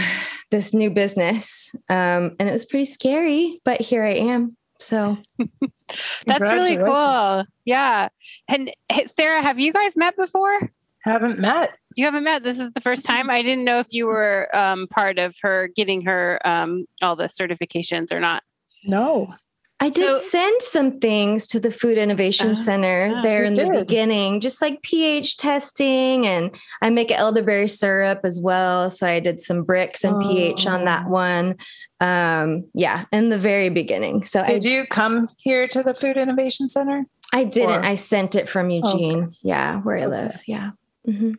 this 0.50 0.74
new 0.74 0.90
business. 0.90 1.74
Um, 1.88 2.36
and 2.38 2.48
it 2.48 2.52
was 2.52 2.66
pretty 2.66 2.84
scary, 2.84 3.60
but 3.64 3.80
here 3.80 4.04
I 4.04 4.14
am. 4.14 4.56
So 4.84 5.16
that's 6.26 6.40
really 6.40 6.76
cool. 6.76 7.44
Yeah. 7.64 8.08
And 8.48 8.70
Sarah, 9.06 9.42
have 9.42 9.58
you 9.58 9.72
guys 9.72 9.96
met 9.96 10.16
before? 10.16 10.70
Haven't 11.00 11.38
met. 11.38 11.70
You 11.96 12.04
haven't 12.04 12.24
met. 12.24 12.42
This 12.42 12.58
is 12.58 12.70
the 12.72 12.80
first 12.80 13.04
time. 13.04 13.30
I 13.30 13.42
didn't 13.42 13.64
know 13.64 13.78
if 13.78 13.88
you 13.90 14.06
were 14.06 14.54
um, 14.54 14.86
part 14.88 15.18
of 15.18 15.36
her 15.42 15.68
getting 15.74 16.02
her 16.02 16.40
um, 16.44 16.86
all 17.02 17.16
the 17.16 17.24
certifications 17.24 18.12
or 18.12 18.20
not. 18.20 18.42
No. 18.84 19.34
I 19.80 19.90
did 19.90 20.04
so, 20.04 20.16
send 20.16 20.62
some 20.62 21.00
things 21.00 21.46
to 21.48 21.60
the 21.60 21.70
Food 21.70 21.98
Innovation 21.98 22.52
uh, 22.52 22.54
Center 22.54 23.20
there 23.22 23.44
in 23.44 23.54
did. 23.54 23.68
the 23.68 23.78
beginning, 23.80 24.40
just 24.40 24.62
like 24.62 24.80
pH 24.82 25.36
testing, 25.36 26.26
and 26.26 26.56
I 26.80 26.90
make 26.90 27.10
elderberry 27.10 27.68
syrup 27.68 28.20
as 28.24 28.40
well. 28.40 28.88
So 28.88 29.06
I 29.06 29.20
did 29.20 29.40
some 29.40 29.64
Brix 29.64 30.04
and 30.04 30.22
oh. 30.22 30.26
pH 30.26 30.66
on 30.66 30.84
that 30.84 31.04
oh. 31.06 31.10
one. 31.10 31.56
Um, 32.00 32.64
yeah, 32.72 33.04
in 33.12 33.30
the 33.30 33.38
very 33.38 33.68
beginning. 33.68 34.24
So 34.24 34.44
did 34.46 34.64
I, 34.64 34.68
you 34.68 34.86
come 34.86 35.28
here 35.38 35.66
to 35.68 35.82
the 35.82 35.94
Food 35.94 36.16
Innovation 36.16 36.68
Center? 36.68 37.04
I 37.32 37.44
didn't. 37.44 37.70
Or? 37.70 37.84
I 37.84 37.96
sent 37.96 38.36
it 38.36 38.48
from 38.48 38.70
Eugene. 38.70 39.24
Okay. 39.24 39.36
Yeah, 39.42 39.80
where 39.80 39.98
I 39.98 40.06
live. 40.06 40.40
Yeah. 40.46 40.70
Mm-hmm. 41.06 41.32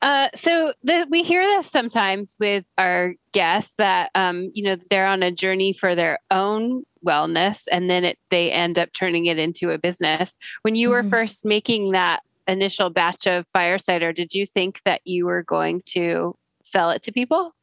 Uh, 0.00 0.28
so 0.36 0.72
the, 0.84 1.06
we 1.10 1.22
hear 1.22 1.42
this 1.42 1.66
sometimes 1.66 2.36
with 2.38 2.64
our 2.78 3.14
guests 3.32 3.74
that 3.76 4.10
um, 4.14 4.50
you 4.54 4.62
know 4.62 4.76
they're 4.90 5.06
on 5.06 5.22
a 5.22 5.32
journey 5.32 5.72
for 5.72 5.94
their 5.94 6.20
own 6.30 6.84
wellness, 7.06 7.62
and 7.70 7.88
then 7.88 8.04
it, 8.04 8.18
they 8.30 8.50
end 8.50 8.78
up 8.78 8.92
turning 8.92 9.26
it 9.26 9.38
into 9.38 9.70
a 9.70 9.78
business. 9.78 10.36
When 10.62 10.74
you 10.74 10.90
mm-hmm. 10.90 11.06
were 11.06 11.10
first 11.10 11.44
making 11.44 11.92
that 11.92 12.20
initial 12.48 12.90
batch 12.90 13.26
of 13.26 13.46
fire 13.48 13.78
cider, 13.78 14.12
did 14.12 14.34
you 14.34 14.44
think 14.44 14.80
that 14.84 15.00
you 15.04 15.26
were 15.26 15.42
going 15.42 15.82
to 15.86 16.36
sell 16.62 16.90
it 16.90 17.02
to 17.04 17.12
people? 17.12 17.54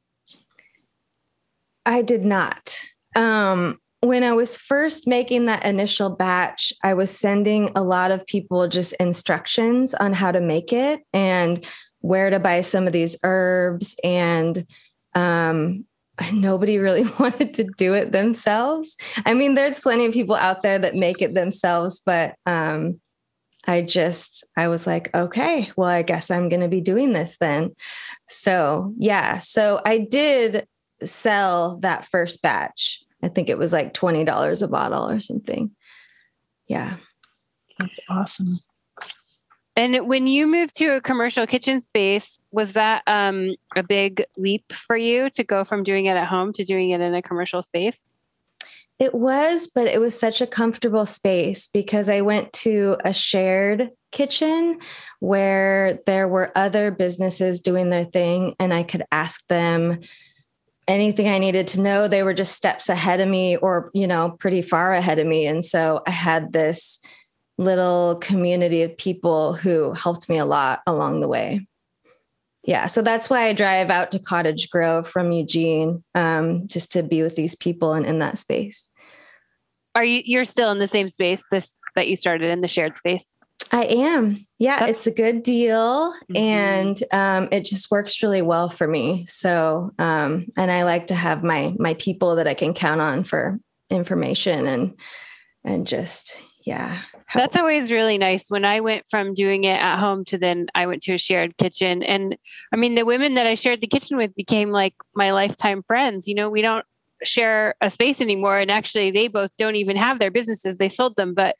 I 1.86 2.02
did 2.02 2.24
not. 2.24 2.80
Um, 3.16 3.80
when 4.00 4.24
I 4.24 4.34
was 4.34 4.58
first 4.58 5.08
making 5.08 5.46
that 5.46 5.66
initial 5.66 6.10
batch, 6.10 6.74
I 6.84 6.94
was 6.94 7.16
sending 7.16 7.72
a 7.76 7.84
lot 7.84 8.12
of 8.12 8.26
people 8.26 8.68
just 8.68 8.94
instructions 8.94 9.94
on 9.94 10.14
how 10.14 10.32
to 10.32 10.42
make 10.42 10.74
it. 10.74 11.02
And 11.14 11.66
where 12.04 12.30
to 12.30 12.38
buy 12.38 12.60
some 12.62 12.86
of 12.86 12.92
these 12.94 13.18
herbs 13.24 13.96
and 14.04 14.68
um, 15.16 15.86
nobody 16.34 16.78
really 16.78 17.04
wanted 17.20 17.54
to 17.56 17.66
do 17.78 17.94
it 17.94 18.12
themselves. 18.12 18.96
I 19.26 19.34
mean, 19.34 19.56
there's 19.56 19.80
plenty 19.80 20.06
of 20.06 20.14
people 20.14 20.36
out 20.36 20.62
there 20.62 20.80
that 20.80 20.96
make 20.96 21.22
it 21.22 21.34
themselves, 21.34 22.02
but 22.06 22.36
um, 22.46 23.00
I 23.66 23.82
just, 23.82 24.44
I 24.58 24.68
was 24.68 24.86
like, 24.86 25.14
okay, 25.16 25.72
well, 25.76 25.90
I 25.90 26.02
guess 26.02 26.30
I'm 26.30 26.50
going 26.50 26.62
to 26.62 26.68
be 26.68 26.82
doing 26.82 27.14
this 27.14 27.38
then. 27.38 27.76
So, 28.28 28.94
yeah. 28.98 29.40
So 29.40 29.82
I 29.86 30.00
did 30.00 30.68
sell 31.04 31.78
that 31.78 32.06
first 32.06 32.42
batch. 32.42 33.02
I 33.22 33.30
think 33.30 33.50
it 33.50 33.58
was 33.58 33.72
like 33.72 33.94
$20 33.94 34.62
a 34.62 34.68
bottle 34.68 35.10
or 35.10 35.22
something. 35.22 35.72
Yeah. 36.68 36.98
That's 37.80 38.00
awesome. 38.10 38.60
And 39.76 40.08
when 40.08 40.28
you 40.28 40.46
moved 40.46 40.76
to 40.76 40.96
a 40.96 41.02
commercial 41.02 41.48
kitchen 41.48 41.82
space, 41.82 42.40
was 42.52 42.74
that 42.74 43.02
um, 43.08 43.56
a 43.76 43.82
big 43.82 44.24
leap 44.38 44.72
for 44.72 44.96
you 44.96 45.30
to 45.32 45.44
go 45.44 45.64
from 45.64 45.84
doing 45.84 46.06
it 46.06 46.16
at 46.16 46.28
home 46.28 46.54
to 46.54 46.64
doing 46.64 46.92
it 46.92 47.02
in 47.02 47.14
a 47.16 47.22
commercial 47.22 47.64
space? 47.64 48.06
It 49.00 49.16
was, 49.16 49.68
but 49.74 49.88
it 49.88 50.00
was 50.00 50.18
such 50.18 50.40
a 50.40 50.48
comfortable 50.48 51.06
space 51.06 51.68
because 51.68 52.10
I 52.10 52.22
went 52.22 52.54
to 52.54 52.98
a 53.04 53.12
shared 53.12 53.90
kitchen 54.12 54.80
where 55.20 56.00
there 56.06 56.28
were 56.28 56.52
other 56.56 56.92
businesses 56.92 57.60
doing 57.60 57.90
their 57.90 58.06
thing 58.06 58.56
and 58.60 58.72
I 58.72 58.84
could 58.84 59.04
ask 59.12 59.46
them 59.48 60.02
anything 60.88 61.28
I 61.28 61.40
needed 61.40 61.68
to 61.70 61.82
know. 61.82 62.08
They 62.08 62.22
were 62.22 62.34
just 62.36 62.56
steps 62.56 62.88
ahead 62.88 63.20
of 63.20 63.28
me 63.28 63.58
or, 63.58 63.90
you 63.94 64.06
know, 64.06 64.38
pretty 64.40 64.62
far 64.62 64.94
ahead 64.94 65.18
of 65.18 65.26
me. 65.26 65.48
And 65.48 65.66
so 65.66 66.02
I 66.06 66.12
had 66.12 66.54
this 66.54 67.00
little 67.58 68.16
community 68.16 68.82
of 68.84 68.98
people 68.98 69.54
who 69.54 69.94
helped 69.94 70.30
me 70.30 70.38
a 70.38 70.46
lot 70.46 70.82
along 70.88 71.22
the 71.22 71.28
way. 71.28 71.68
Yeah, 72.64 72.88
so 72.88 73.02
that's 73.02 73.30
why 73.30 73.48
I 73.48 73.54
drive 73.54 73.90
out 73.90 74.12
to 74.12 74.20
Cottage 74.20 74.70
Grove 74.70 75.08
from 75.08 75.32
Eugene, 75.32 76.04
um, 76.16 76.68
just 76.68 76.94
to 76.94 77.04
be 77.04 77.22
with 77.22 77.36
these 77.36 77.56
people 77.56 77.94
and 77.94 78.06
in 78.06 78.20
that 78.20 78.38
space. 78.38 78.90
Are 79.96 80.06
you 80.06 80.22
you're 80.26 80.46
still 80.46 80.72
in 80.72 80.80
the 80.80 80.88
same 80.88 81.10
space 81.10 81.44
this 81.52 81.76
that 81.96 82.08
you 82.08 82.16
started 82.16 82.50
in 82.50 82.62
the 82.62 82.68
shared 82.68 82.98
space? 82.98 83.36
I 83.72 83.86
am. 83.86 84.46
Yeah, 84.60 84.80
that's- 84.80 84.96
it's 84.96 85.08
a 85.08 85.12
good 85.12 85.44
deal, 85.44 86.14
mm-hmm. 86.14 86.38
and 86.38 87.04
um, 87.12 87.50
it 87.52 87.66
just 87.66 87.92
works 87.92 88.24
really 88.24 88.42
well 88.42 88.70
for 88.70 88.88
me. 88.88 89.26
So, 89.26 89.92
um, 90.00 90.48
and 90.58 90.72
I 90.72 90.84
like 90.84 91.08
to 91.08 91.16
have 91.16 91.44
my 91.44 91.76
my 91.78 91.96
people 91.96 92.38
that 92.38 92.48
I 92.48 92.54
can 92.54 92.74
count 92.74 93.02
on 93.02 93.24
for 93.24 93.60
information 93.90 94.66
and 94.68 94.98
and 95.66 95.86
just 95.86 96.42
yeah 96.66 96.98
that's 97.34 97.56
always 97.56 97.92
really 97.92 98.18
nice. 98.18 98.50
When 98.50 98.66
i 98.66 98.80
went 98.80 99.06
from 99.10 99.34
doing 99.34 99.64
it 99.64 99.80
at 99.80 100.00
home 100.00 100.26
to 100.26 100.38
then 100.38 100.68
i 100.76 100.86
went 100.86 101.04
to 101.04 101.14
a 101.14 101.18
shared 101.18 101.58
kitchen. 101.58 102.04
And 102.04 102.38
i 102.74 102.78
mean 102.78 102.96
the 102.96 103.06
women 103.06 103.36
that 103.36 103.48
i 103.48 103.56
shared 103.56 103.82
the 103.82 103.88
kitchen 103.88 104.18
with 104.18 104.36
became 104.36 104.72
like 104.72 104.96
my 105.16 105.32
lifetime 105.32 105.84
friends. 105.84 106.28
You 106.28 106.36
know 106.36 106.50
we 106.50 106.62
don't 106.62 106.86
share 107.24 107.76
a 107.82 107.90
space 107.90 108.22
anymore. 108.22 108.58
And 108.58 108.70
actually 108.70 109.12
they 109.12 109.28
both 109.28 109.52
don't 109.58 109.76
even 109.76 109.96
have 109.96 110.20
their 110.20 110.32
businesses. 110.32 110.78
They 110.78 110.90
sold 110.90 111.16
them 111.16 111.34
but 111.34 111.56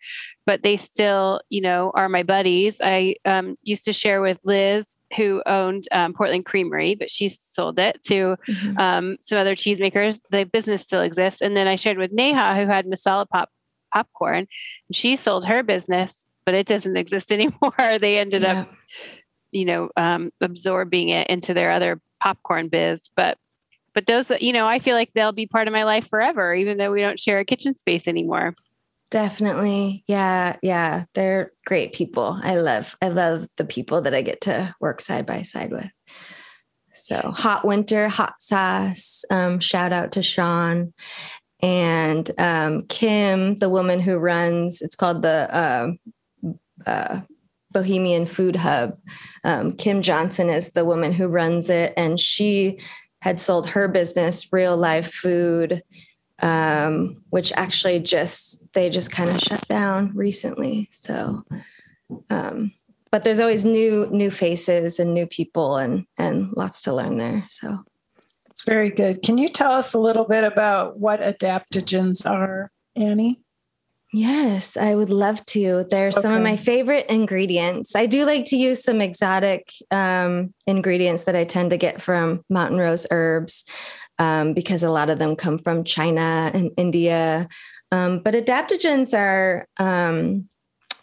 but 0.46 0.62
they 0.62 0.78
still 0.78 1.42
you 1.50 1.62
know 1.62 1.92
are 1.96 2.10
my 2.10 2.24
buddies. 2.24 2.78
I 2.84 3.16
um, 3.26 3.56
used 3.64 3.86
to 3.86 3.94
share 3.94 4.22
with 4.22 4.40
liz 4.44 4.98
who 5.16 5.44
owned 5.46 5.88
um, 5.92 6.14
portland 6.14 6.46
creamery 6.46 6.96
but 6.96 7.12
she 7.12 7.30
sold 7.30 7.78
it 7.78 8.02
to 8.04 8.36
mm-hmm. 8.48 8.78
um, 8.78 9.18
some 9.22 9.38
other 9.38 9.56
cheesemakers. 9.56 10.20
The 10.32 10.46
business 10.46 10.82
still 10.82 11.02
exists. 11.02 11.42
And 11.42 11.56
then 11.56 11.68
i 11.68 11.76
shared 11.76 11.98
with 11.98 12.12
neha 12.12 12.56
who 12.56 12.66
had 12.68 12.86
masala 12.86 13.28
pop 13.28 13.50
popcorn. 13.94 14.48
She 14.92 15.16
sold 15.16 15.46
her 15.46 15.64
business, 15.64 16.26
but 16.46 16.56
it 16.56 16.68
doesn't 16.68 16.98
exist 16.98 17.32
anymore. 17.32 18.00
they 18.00 18.18
ended 18.18 18.42
yeah. 18.42 18.62
up, 18.62 18.72
you 19.52 19.66
know, 19.66 19.90
um, 19.96 20.32
absorbing 20.42 21.10
it 21.10 21.28
into 21.28 21.54
their 21.54 21.72
other 21.72 22.02
popcorn 22.22 22.70
biz. 22.70 23.10
But 23.16 23.38
but 23.94 24.08
those, 24.08 24.32
you 24.42 24.54
know, 24.54 24.66
I 24.66 24.80
feel 24.80 24.96
like 24.96 25.12
they'll 25.14 25.32
be 25.32 25.46
part 25.46 25.68
of 25.68 25.72
my 25.72 25.84
life 25.84 26.10
forever, 26.10 26.54
even 26.54 26.78
though 26.78 26.92
we 26.92 27.02
don't 27.02 27.20
share 27.20 27.40
a 27.40 27.46
kitchen 27.46 27.78
space 27.78 28.08
anymore. 28.08 28.56
Definitely. 29.12 30.04
Yeah. 30.08 30.56
Yeah. 30.64 31.06
They're 31.14 31.52
great 31.68 31.94
people. 31.94 32.40
I 32.42 32.56
love, 32.56 32.96
I 33.02 33.10
love 33.10 33.48
the 33.58 33.66
people 33.66 34.02
that 34.02 34.16
I 34.16 34.24
get 34.24 34.42
to 34.42 34.74
work 34.80 35.02
side 35.02 35.28
by 35.28 35.44
side 35.44 35.72
with. 35.72 35.92
So 36.96 37.32
hot 37.36 37.66
winter, 37.66 38.08
hot 38.08 38.42
sauce. 38.42 39.24
Um, 39.30 39.60
shout 39.60 39.94
out 39.94 40.14
to 40.14 40.24
Sean 40.24 40.94
and 41.64 42.30
um, 42.38 42.84
Kim, 42.88 43.56
the 43.56 43.70
woman 43.70 44.02
who 44.02 44.18
runs, 44.18 44.82
it's 44.82 44.98
called 44.98 45.22
the 45.22 45.56
uh, 45.56 45.92
uh, 46.86 47.22
Bohemian 47.72 48.26
Food 48.26 48.58
Hub. 48.58 48.98
Um, 49.46 49.72
Kim 49.72 50.02
Johnson 50.02 50.50
is 50.50 50.72
the 50.72 50.84
woman 50.84 51.14
who 51.14 51.28
runs 51.28 51.70
it, 51.70 51.94
and 51.96 52.20
she 52.20 52.80
had 53.22 53.40
sold 53.40 53.66
her 53.68 53.88
business, 53.88 54.52
Real 54.52 54.76
Life 54.76 55.14
Food, 55.14 55.82
um, 56.40 57.24
which 57.30 57.54
actually 57.54 58.02
just 58.02 58.66
they 58.74 58.90
just 58.90 59.12
kind 59.12 59.30
of 59.30 59.40
shut 59.40 59.66
down 59.70 60.12
recently. 60.14 60.90
So, 60.92 61.46
um, 62.30 62.74
but 63.10 63.24
there's 63.24 63.40
always 63.40 63.64
new 63.64 64.10
new 64.12 64.30
faces 64.30 65.00
and 65.00 65.14
new 65.14 65.28
people, 65.28 65.78
and 65.78 66.06
and 66.18 66.52
lots 66.58 66.82
to 66.82 66.94
learn 66.94 67.18
there. 67.18 67.46
So 67.50 67.86
very 68.64 68.90
good. 68.90 69.22
Can 69.22 69.38
you 69.38 69.50
tell 69.50 69.72
us 69.72 69.94
a 69.94 70.00
little 70.00 70.26
bit 70.26 70.44
about 70.44 71.00
what 71.00 71.22
adaptogens 71.22 72.30
are, 72.30 72.70
Annie? 72.96 73.40
Yes, 74.14 74.78
I 74.78 74.94
would 74.94 75.10
love 75.10 75.44
to. 75.48 75.88
They're 75.90 76.10
okay. 76.10 76.22
some 76.22 76.34
of 76.34 76.44
my 76.44 76.56
favorite 76.56 77.08
ingredients. 77.10 77.96
I 77.96 78.06
do 78.06 78.26
like 78.26 78.46
to 78.46 78.58
use 78.58 78.84
some 78.84 79.02
exotic 79.02 79.74
um, 79.90 80.54
ingredients 80.68 81.24
that 81.24 81.36
I 81.36 81.46
tend 81.46 81.72
to 81.72 81.78
get 81.78 82.00
from 82.00 82.44
Mountain 82.48 82.78
Rose 82.78 83.08
Herbs 83.10 83.66
um, 84.20 84.54
because 84.54 84.84
a 84.84 84.92
lot 84.92 85.10
of 85.10 85.18
them 85.18 85.36
come 85.36 85.58
from 85.58 85.84
China 85.84 86.52
and 86.54 86.70
India. 86.78 87.48
Um, 87.92 88.20
but 88.20 88.36
adaptogens 88.36 89.18
are 89.18 89.68
um, 89.78 90.48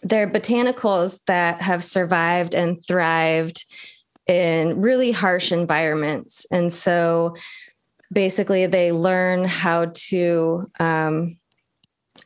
they're 0.03 0.31
botanicals 0.31 1.19
that 1.27 1.61
have 1.63 1.85
survived 1.85 2.55
and 2.55 2.79
thrived 2.87 3.65
in 4.31 4.81
really 4.81 5.11
harsh 5.11 5.53
environments. 5.53 6.47
And 6.51 6.73
so 6.73 7.35
basically, 8.13 8.67
they 8.67 8.93
learn 8.93 9.45
how 9.45 9.93
to 10.09 10.71
um, 10.79 11.37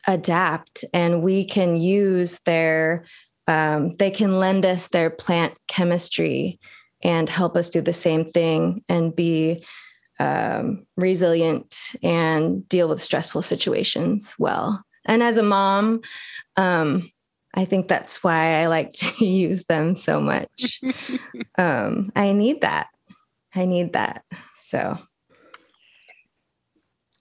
adapt, 0.07 0.85
and 0.93 1.23
we 1.23 1.45
can 1.45 1.75
use 1.75 2.39
their, 2.45 3.05
um, 3.47 3.95
they 3.95 4.11
can 4.11 4.39
lend 4.39 4.65
us 4.65 4.87
their 4.89 5.09
plant 5.09 5.53
chemistry 5.67 6.59
and 7.03 7.27
help 7.27 7.57
us 7.57 7.69
do 7.69 7.81
the 7.81 7.93
same 7.93 8.31
thing 8.31 8.83
and 8.87 9.15
be 9.15 9.63
um, 10.19 10.85
resilient 10.95 11.75
and 12.01 12.67
deal 12.69 12.87
with 12.87 13.01
stressful 13.01 13.41
situations 13.41 14.33
well. 14.39 14.83
And 15.05 15.21
as 15.21 15.37
a 15.37 15.43
mom, 15.43 16.01
um, 16.55 17.11
I 17.55 17.65
think 17.65 17.87
that's 17.87 18.23
why 18.23 18.61
I 18.61 18.67
like 18.67 18.91
to 18.93 19.25
use 19.25 19.65
them 19.65 19.95
so 19.95 20.19
much. 20.19 20.81
um, 21.57 22.11
I 22.15 22.33
need 22.33 22.61
that. 22.61 22.87
I 23.53 23.65
need 23.65 23.93
that. 23.93 24.23
So, 24.55 24.97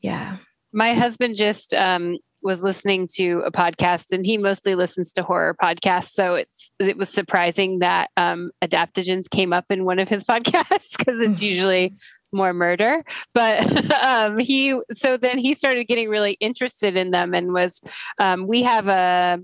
yeah. 0.02 0.38
My 0.72 0.92
husband 0.92 1.36
just 1.36 1.72
um, 1.72 2.18
was 2.42 2.62
listening 2.64 3.08
to 3.14 3.42
a 3.46 3.52
podcast, 3.52 4.12
and 4.12 4.26
he 4.26 4.36
mostly 4.36 4.74
listens 4.74 5.12
to 5.12 5.22
horror 5.22 5.54
podcasts. 5.54 6.10
So 6.10 6.34
it's 6.34 6.72
it 6.80 6.96
was 6.96 7.08
surprising 7.08 7.78
that 7.78 8.10
um, 8.16 8.50
adaptogens 8.62 9.30
came 9.30 9.52
up 9.52 9.66
in 9.70 9.84
one 9.84 10.00
of 10.00 10.08
his 10.08 10.24
podcasts 10.30 10.96
because 10.96 11.20
it's 11.20 11.42
usually 11.42 11.94
more 12.32 12.52
murder. 12.52 13.04
But 13.32 14.02
um, 14.02 14.38
he 14.38 14.78
so 14.92 15.16
then 15.16 15.38
he 15.38 15.54
started 15.54 15.84
getting 15.84 16.08
really 16.08 16.32
interested 16.40 16.96
in 16.96 17.12
them 17.12 17.34
and 17.34 17.52
was 17.52 17.80
um, 18.18 18.48
we 18.48 18.62
have 18.64 18.88
a 18.88 19.40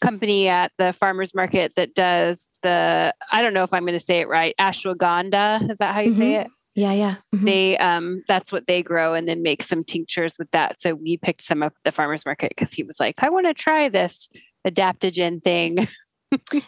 company 0.00 0.48
at 0.48 0.72
the 0.78 0.92
farmers 0.92 1.34
market 1.34 1.74
that 1.76 1.94
does 1.94 2.50
the 2.62 3.14
I 3.32 3.42
don't 3.42 3.54
know 3.54 3.64
if 3.64 3.72
I'm 3.72 3.84
going 3.84 3.98
to 3.98 4.04
say 4.04 4.20
it 4.20 4.28
right 4.28 4.54
ashwagandha 4.60 5.70
is 5.70 5.78
that 5.78 5.94
how 5.94 6.00
you 6.00 6.10
mm-hmm. 6.10 6.20
say 6.20 6.34
it? 6.36 6.46
Yeah 6.74 6.92
yeah. 6.92 7.16
Mm-hmm. 7.34 7.44
they 7.44 7.78
um 7.78 8.22
that's 8.28 8.52
what 8.52 8.66
they 8.66 8.82
grow 8.82 9.14
and 9.14 9.28
then 9.28 9.42
make 9.42 9.62
some 9.62 9.84
tinctures 9.84 10.36
with 10.38 10.50
that. 10.52 10.80
So 10.80 10.94
we 10.94 11.16
picked 11.16 11.42
some 11.42 11.62
up 11.62 11.74
at 11.76 11.82
the 11.84 11.92
farmers 11.92 12.24
market 12.24 12.50
because 12.50 12.72
he 12.72 12.82
was 12.82 13.00
like 13.00 13.16
I 13.18 13.30
want 13.30 13.46
to 13.46 13.54
try 13.54 13.88
this 13.88 14.28
adaptogen 14.66 15.42
thing. 15.42 15.88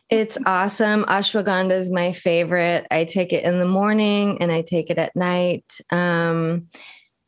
It's 0.08 0.38
awesome. 0.46 1.04
Ashwagandha 1.04 1.72
is 1.72 1.90
my 1.90 2.12
favorite. 2.12 2.86
I 2.90 3.04
take 3.04 3.34
it 3.34 3.44
in 3.44 3.58
the 3.58 3.66
morning 3.66 4.40
and 4.40 4.50
I 4.50 4.62
take 4.62 4.88
it 4.88 4.96
at 4.96 5.14
night. 5.14 5.78
Um 5.90 6.68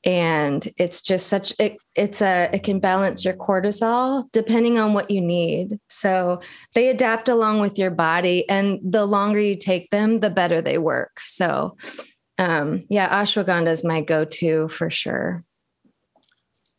and 0.05 0.67
it's 0.79 1.01
just 1.01 1.29
such 1.29 1.53
it, 1.59 1.77
it's 1.97 2.21
a 2.21 2.51
it 2.53 2.65
can 2.65 2.81
balance 2.81 3.25
your 3.25 3.35
cortisol 3.35 4.25
depending 4.33 4.79
on 4.79 4.95
what 4.95 5.11
you 5.11 5.21
need. 5.21 5.79
So 5.89 6.41
they 6.75 6.89
adapt 6.89 7.29
along 7.29 7.61
with 7.61 7.79
your 7.79 7.91
body 7.91 8.49
and 8.49 8.81
the 8.83 9.07
longer 9.07 9.41
you 9.41 9.57
take 9.57 9.91
them 9.91 10.21
the 10.21 10.31
better 10.31 10.61
they 10.61 10.79
work. 10.79 11.21
So 11.25 11.77
um 12.39 12.85
yeah 12.89 13.23
ashwagandha 13.23 13.69
is 13.69 13.85
my 13.85 14.01
go-to 14.01 14.69
for 14.69 14.91
sure. 14.91 15.45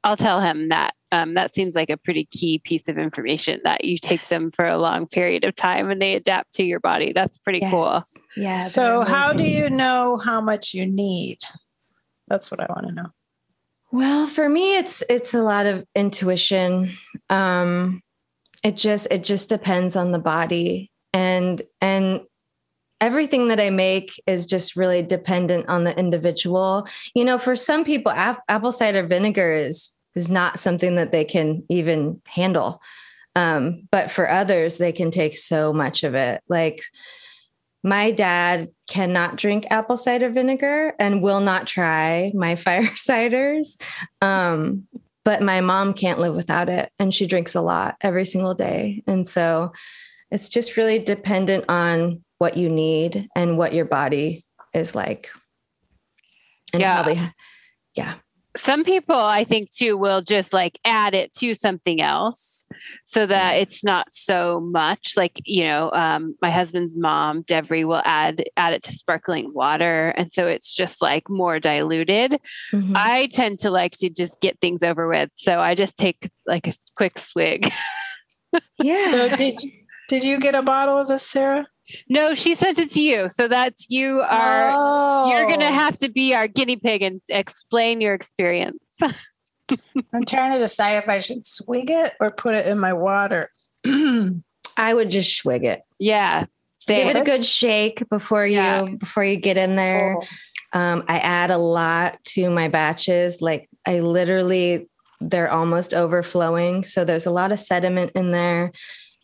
I'll 0.03 0.17
tell 0.17 0.41
him 0.41 0.69
that 0.69 0.93
um, 1.13 1.35
that 1.35 1.53
seems 1.53 1.75
like 1.75 1.91
a 1.91 1.95
pretty 1.95 2.25
key 2.25 2.57
piece 2.57 2.87
of 2.87 2.97
information 2.97 3.61
that 3.63 3.85
you 3.85 3.99
take 3.99 4.21
yes. 4.21 4.29
them 4.29 4.49
for 4.49 4.65
a 4.65 4.79
long 4.79 5.05
period 5.05 5.43
of 5.43 5.55
time 5.55 5.91
and 5.91 6.01
they 6.01 6.15
adapt 6.15 6.55
to 6.55 6.63
your 6.63 6.79
body. 6.79 7.13
That's 7.13 7.37
pretty 7.37 7.59
yes. 7.59 7.71
cool 7.71 8.03
yeah 8.35 8.59
so 8.59 9.03
how 9.03 9.31
do 9.33 9.43
you 9.43 9.69
know 9.69 10.17
how 10.17 10.41
much 10.41 10.73
you 10.73 10.85
need 10.85 11.37
that's 12.33 12.49
what 12.49 12.59
I 12.59 12.65
want 12.67 12.87
to 12.87 12.93
know. 12.95 13.09
Well, 13.91 14.25
for 14.25 14.49
me, 14.49 14.75
it's 14.75 15.03
it's 15.07 15.35
a 15.35 15.43
lot 15.43 15.67
of 15.67 15.85
intuition. 15.95 16.89
Um, 17.29 18.01
it 18.63 18.75
just 18.75 19.07
it 19.11 19.23
just 19.23 19.49
depends 19.49 19.95
on 19.95 20.11
the 20.11 20.19
body, 20.19 20.91
and 21.13 21.61
and 21.79 22.21
everything 22.99 23.49
that 23.49 23.59
I 23.59 23.69
make 23.69 24.19
is 24.25 24.47
just 24.47 24.75
really 24.75 25.03
dependent 25.03 25.69
on 25.69 25.83
the 25.83 25.95
individual. 25.95 26.87
You 27.13 27.23
know, 27.23 27.37
for 27.37 27.55
some 27.55 27.85
people, 27.85 28.11
apple 28.11 28.71
cider 28.71 29.05
vinegar 29.05 29.51
is 29.53 29.95
is 30.15 30.27
not 30.27 30.59
something 30.59 30.95
that 30.95 31.11
they 31.11 31.23
can 31.23 31.63
even 31.69 32.19
handle. 32.25 32.81
Um, 33.35 33.87
but 33.91 34.09
for 34.09 34.29
others, 34.29 34.77
they 34.77 34.91
can 34.91 35.11
take 35.11 35.37
so 35.37 35.71
much 35.71 36.03
of 36.03 36.15
it. 36.15 36.41
Like 36.49 36.81
my 37.83 38.11
dad 38.11 38.69
cannot 38.89 39.35
drink 39.35 39.65
apple 39.69 39.97
cider 39.97 40.29
vinegar 40.29 40.93
and 40.99 41.21
will 41.21 41.41
not 41.41 41.67
try 41.67 42.31
my 42.33 42.55
fire 42.63 42.83
ciders. 42.83 43.81
Um, 44.21 44.87
but 45.25 45.41
my 45.41 45.61
mom 45.61 45.93
can't 45.93 46.19
live 46.19 46.35
without 46.35 46.67
it. 46.67 46.89
And 46.99 47.13
she 47.13 47.27
drinks 47.27 47.55
a 47.55 47.61
lot 47.61 47.95
every 48.01 48.25
single 48.25 48.53
day. 48.53 49.03
And 49.07 49.25
so 49.25 49.71
it's 50.31 50.49
just 50.49 50.75
really 50.75 50.99
dependent 50.99 51.65
on 51.69 52.23
what 52.39 52.57
you 52.57 52.67
need 52.67 53.29
and 53.33 53.57
what 53.57 53.73
your 53.73 53.85
body 53.85 54.45
is 54.73 54.95
like. 54.95 55.29
And 56.73 56.81
yeah. 56.81 57.03
probably, 57.03 57.31
yeah 57.95 58.15
some 58.55 58.83
people 58.83 59.15
i 59.15 59.43
think 59.43 59.71
too 59.71 59.97
will 59.97 60.21
just 60.21 60.53
like 60.53 60.79
add 60.85 61.13
it 61.13 61.33
to 61.33 61.53
something 61.53 62.01
else 62.01 62.65
so 63.05 63.25
that 63.25 63.53
it's 63.53 63.83
not 63.83 64.07
so 64.11 64.59
much 64.59 65.13
like 65.15 65.41
you 65.45 65.63
know 65.63 65.91
um, 65.91 66.35
my 66.41 66.49
husband's 66.49 66.95
mom 66.95 67.43
devry 67.43 67.85
will 67.85 68.01
add 68.03 68.43
add 68.57 68.73
it 68.73 68.83
to 68.83 68.91
sparkling 68.91 69.51
water 69.53 70.09
and 70.17 70.33
so 70.33 70.47
it's 70.47 70.73
just 70.73 71.01
like 71.01 71.29
more 71.29 71.59
diluted. 71.59 72.39
Mm-hmm. 72.71 72.93
i 72.95 73.27
tend 73.31 73.59
to 73.59 73.71
like 73.71 73.93
to 73.99 74.09
just 74.09 74.41
get 74.41 74.59
things 74.59 74.83
over 74.83 75.07
with 75.07 75.29
so 75.35 75.59
i 75.59 75.75
just 75.75 75.97
take 75.97 76.29
like 76.45 76.67
a 76.67 76.73
quick 76.95 77.17
swig. 77.17 77.71
Yeah. 78.77 79.09
So 79.09 79.35
did 79.35 79.55
did 80.09 80.23
you 80.23 80.39
get 80.39 80.53
a 80.53 80.61
bottle 80.61 80.95
of 80.95 81.07
this 81.07 81.25
sarah 81.25 81.65
no, 82.09 82.33
she 82.33 82.55
sent 82.55 82.79
it 82.79 82.91
to 82.91 83.01
you. 83.01 83.29
So 83.29 83.47
that's 83.47 83.89
you 83.89 84.21
are 84.21 84.71
oh. 84.73 85.31
you're 85.31 85.49
gonna 85.49 85.71
have 85.71 85.97
to 85.99 86.09
be 86.09 86.33
our 86.33 86.47
guinea 86.47 86.77
pig 86.77 87.01
and 87.01 87.21
explain 87.29 88.01
your 88.01 88.13
experience. 88.13 88.83
I'm 89.01 90.25
trying 90.25 90.53
to 90.53 90.59
decide 90.59 90.97
if 90.97 91.09
I 91.09 91.19
should 91.19 91.45
swig 91.45 91.89
it 91.89 92.13
or 92.19 92.31
put 92.31 92.55
it 92.55 92.67
in 92.67 92.79
my 92.79 92.93
water. 92.93 93.49
I 94.77 94.93
would 94.93 95.09
just 95.09 95.37
swig 95.37 95.63
it. 95.63 95.81
Yeah. 95.99 96.45
Give 96.85 97.07
it 97.07 97.15
a 97.15 97.21
good 97.21 97.45
shake 97.45 98.07
before 98.09 98.45
you 98.45 98.57
yeah. 98.57 98.83
before 98.83 99.23
you 99.23 99.37
get 99.37 99.57
in 99.57 99.75
there. 99.75 100.17
Oh. 100.19 100.27
Um, 100.79 101.03
I 101.07 101.19
add 101.19 101.51
a 101.51 101.57
lot 101.57 102.21
to 102.25 102.49
my 102.49 102.67
batches. 102.67 103.41
Like 103.41 103.69
I 103.85 103.99
literally, 103.99 104.89
they're 105.21 105.51
almost 105.51 105.93
overflowing. 105.93 106.83
So 106.83 107.05
there's 107.05 107.25
a 107.25 107.31
lot 107.31 107.51
of 107.51 107.59
sediment 107.59 108.11
in 108.15 108.31
there. 108.31 108.73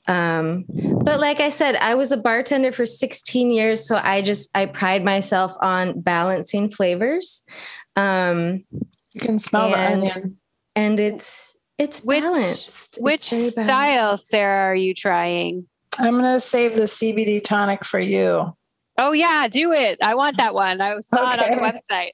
Um, 0.08 0.66
but 1.04 1.20
like 1.20 1.40
I 1.40 1.50
said, 1.50 1.76
I 1.76 1.96
was 1.96 2.12
a 2.12 2.18
bartender 2.18 2.72
for 2.72 2.86
16 2.86 3.52
years, 3.52 3.88
so 3.88 4.00
I 4.02 4.22
just 4.22 4.50
I 4.56 4.66
pride 4.66 5.04
myself 5.04 5.54
on 5.62 6.02
balancing 6.02 6.72
flavors. 6.72 7.44
Um, 7.96 8.66
you 9.14 9.22
can 9.22 9.40
smell 9.40 9.74
and, 9.74 10.02
the 10.02 10.08
onion, 10.08 10.38
and 10.76 11.00
it's 11.00 11.58
it's 11.78 12.02
which, 12.02 12.24
balanced. 12.24 12.98
Which 13.00 13.32
it's 13.34 13.62
style, 13.62 14.18
Sarah, 14.18 14.72
are 14.72 14.76
you 14.76 14.94
trying? 14.94 15.68
I'm 15.98 16.16
gonna 16.16 16.40
save 16.40 16.76
the 16.76 16.84
CBD 16.84 17.44
tonic 17.44 17.86
for 17.86 18.00
you. 18.00 18.56
Oh 18.98 19.12
yeah, 19.12 19.48
do 19.48 19.74
it. 19.74 20.00
I 20.02 20.16
want 20.16 20.38
that 20.38 20.54
one. 20.54 20.82
I 20.82 21.00
saw 21.02 21.28
okay. 21.28 21.36
it 21.36 21.52
on 21.52 21.58
the 21.58 21.80
website. 21.94 22.12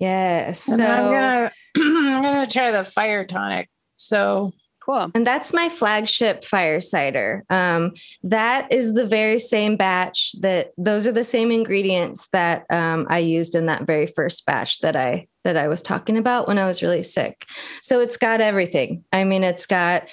Yes. 0.00 0.62
So 0.64 0.74
I'm 0.74 1.10
gonna 1.10 1.52
I'm 1.76 2.22
gonna 2.22 2.46
try 2.46 2.70
the 2.70 2.84
fire 2.84 3.24
tonic. 3.24 3.68
So 3.94 4.52
Cool. 4.84 5.12
And 5.14 5.24
that's 5.24 5.52
my 5.52 5.68
flagship 5.68 6.44
fire 6.44 6.80
cider. 6.80 7.44
Um, 7.50 7.94
that 8.24 8.72
is 8.72 8.94
the 8.94 9.06
very 9.06 9.38
same 9.38 9.76
batch 9.76 10.34
that 10.40 10.72
those 10.76 11.06
are 11.06 11.12
the 11.12 11.24
same 11.24 11.52
ingredients 11.52 12.26
that 12.32 12.64
um, 12.68 13.06
I 13.08 13.18
used 13.18 13.54
in 13.54 13.66
that 13.66 13.86
very 13.86 14.08
first 14.08 14.44
batch 14.44 14.80
that 14.80 14.96
I 14.96 15.28
that 15.44 15.56
I 15.56 15.68
was 15.68 15.82
talking 15.82 16.16
about 16.16 16.48
when 16.48 16.58
I 16.58 16.66
was 16.66 16.82
really 16.82 17.04
sick. 17.04 17.46
So 17.80 18.00
it's 18.00 18.16
got 18.16 18.40
everything. 18.40 19.04
I 19.12 19.22
mean, 19.22 19.44
it's 19.44 19.66
got 19.66 20.08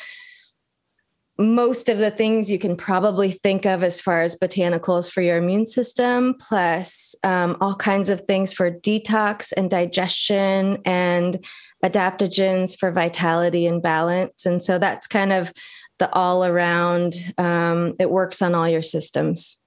most 1.39 1.88
of 1.88 1.97
the 1.97 2.12
things 2.12 2.51
you 2.51 2.60
can 2.60 2.75
probably 2.75 3.32
think 3.32 3.65
of 3.65 3.82
as 3.82 4.01
far 4.01 4.21
as 4.21 4.36
botanicals 4.36 5.10
for 5.10 5.21
your 5.21 5.38
immune 5.38 5.65
system, 5.65 6.36
plus 6.39 7.15
um, 7.23 7.55
all 7.62 7.75
kinds 7.75 8.10
of 8.10 8.21
things 8.21 8.53
for 8.53 8.69
detox 8.69 9.53
and 9.55 9.71
digestion 9.71 10.79
and 10.86 11.43
adaptogens 11.83 12.77
for 12.77 12.91
vitality 12.91 13.65
and 13.65 13.81
balance. 13.81 14.45
And 14.45 14.61
so 14.61 14.77
that's 14.77 15.07
kind 15.07 15.31
of 15.31 15.53
the 15.97 16.11
all 16.13 16.45
around, 16.45 17.15
um, 17.37 17.93
it 17.99 18.09
works 18.09 18.41
on 18.41 18.55
all 18.55 18.67
your 18.67 18.83
systems. 18.83 19.59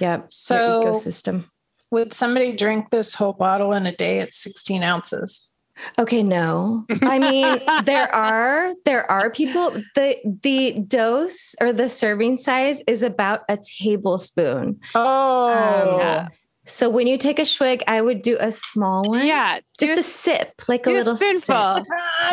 Yeah. 0.00 0.22
So, 0.26 0.82
ecosystem. 0.84 1.44
Would 1.90 2.12
somebody 2.12 2.56
drink 2.56 2.90
this 2.90 3.14
whole 3.14 3.34
bottle 3.34 3.72
in 3.72 3.86
a 3.86 3.92
day 3.92 4.20
at 4.20 4.32
16 4.32 4.82
ounces? 4.82 5.52
Okay, 5.98 6.22
no. 6.22 6.86
I 7.02 7.18
mean, 7.18 7.60
there 7.84 8.12
are 8.14 8.72
there 8.84 9.10
are 9.10 9.30
people 9.30 9.72
the 9.94 10.16
the 10.42 10.84
dose 10.86 11.54
or 11.60 11.72
the 11.72 11.88
serving 11.88 12.38
size 12.38 12.82
is 12.86 13.02
about 13.02 13.40
a 13.48 13.58
tablespoon. 13.78 14.80
Oh. 14.94 15.52
Um, 15.52 16.00
yeah. 16.00 16.28
So 16.66 16.88
when 16.88 17.06
you 17.06 17.18
take 17.18 17.38
a 17.38 17.44
swig, 17.44 17.82
I 17.86 18.00
would 18.00 18.22
do 18.22 18.38
a 18.40 18.50
small 18.50 19.02
one. 19.04 19.26
Yeah. 19.26 19.60
Just 19.78 19.96
a, 19.96 20.00
a 20.00 20.02
sip, 20.02 20.62
like 20.66 20.86
a 20.86 20.90
little 20.90 21.16
spoonful. 21.16 21.74
sip. 21.76 21.84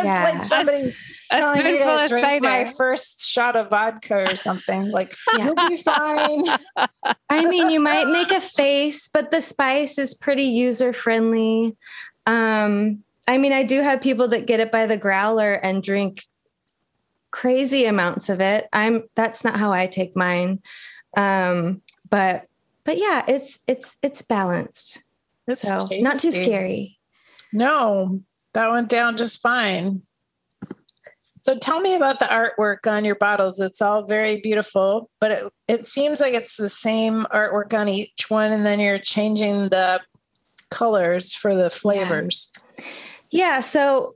yeah. 0.06 0.24
like 0.24 0.44
somebody 0.46 0.96
a, 1.32 1.36
telling 1.36 1.64
me 1.64 1.78
to 1.80 2.06
drink 2.08 2.26
cider. 2.26 2.42
my 2.42 2.72
first 2.78 3.28
shot 3.28 3.58
of 3.58 3.70
vodka 3.70 4.32
or 4.32 4.36
something. 4.38 4.90
Like, 4.90 5.16
yeah. 5.38 5.46
you'll 5.46 5.68
be 5.68 5.78
fine. 5.78 6.44
I 7.30 7.46
mean, 7.46 7.70
you 7.70 7.82
might 7.82 8.10
make 8.12 8.32
a 8.32 8.40
face, 8.40 9.10
but 9.10 9.32
the 9.32 9.42
spice 9.42 9.98
is 9.98 10.14
pretty 10.14 10.44
user 10.44 10.94
friendly. 10.94 11.76
Um, 12.26 13.04
I 13.28 13.38
mean, 13.38 13.52
I 13.52 13.64
do 13.64 13.82
have 13.82 14.02
people 14.02 14.30
that 14.30 14.48
get 14.48 14.62
it 14.62 14.72
by 14.72 14.88
the 14.88 14.98
growler 14.98 15.54
and 15.54 15.84
drink 15.84 16.26
crazy 17.32 17.86
amounts 17.86 18.30
of 18.30 18.40
it. 18.40 18.68
I'm 18.72 19.04
that's 19.16 19.44
not 19.44 19.58
how 19.58 19.74
I 19.74 19.88
take 19.88 20.16
mine. 20.16 20.62
Um, 21.18 21.82
but 22.10 22.46
but 22.84 22.98
yeah, 22.98 23.24
it's 23.28 23.60
it's 23.68 23.98
it's 24.02 24.22
balanced. 24.22 25.04
That's 25.48 25.62
so 25.62 25.80
tasty. 25.80 26.02
not 26.02 26.20
too 26.20 26.32
scary. 26.32 26.98
No, 27.54 28.22
that 28.54 28.70
went 28.70 28.90
down 28.90 29.18
just 29.18 29.42
fine. 29.42 30.04
So 31.42 31.58
tell 31.58 31.82
me 31.82 31.96
about 31.96 32.20
the 32.20 32.26
artwork 32.26 32.86
on 32.86 33.04
your 33.04 33.16
bottles. 33.16 33.60
It's 33.60 33.82
all 33.82 34.04
very 34.04 34.40
beautiful, 34.42 35.10
but 35.20 35.32
it, 35.32 35.54
it 35.68 35.88
seems 35.88 36.22
like 36.22 36.36
it's 36.36 36.56
the 36.56 36.70
same 36.70 37.26
artwork 37.34 37.74
on 37.74 37.90
each 37.90 38.30
one, 38.30 38.52
and 38.52 38.64
then 38.64 38.80
you're 38.80 39.00
changing 39.00 39.70
the 39.70 40.02
colors 40.70 41.34
for 41.34 41.56
the 41.56 41.72
flavors. 41.72 42.52
Yeah. 43.32 43.62
So 43.62 44.16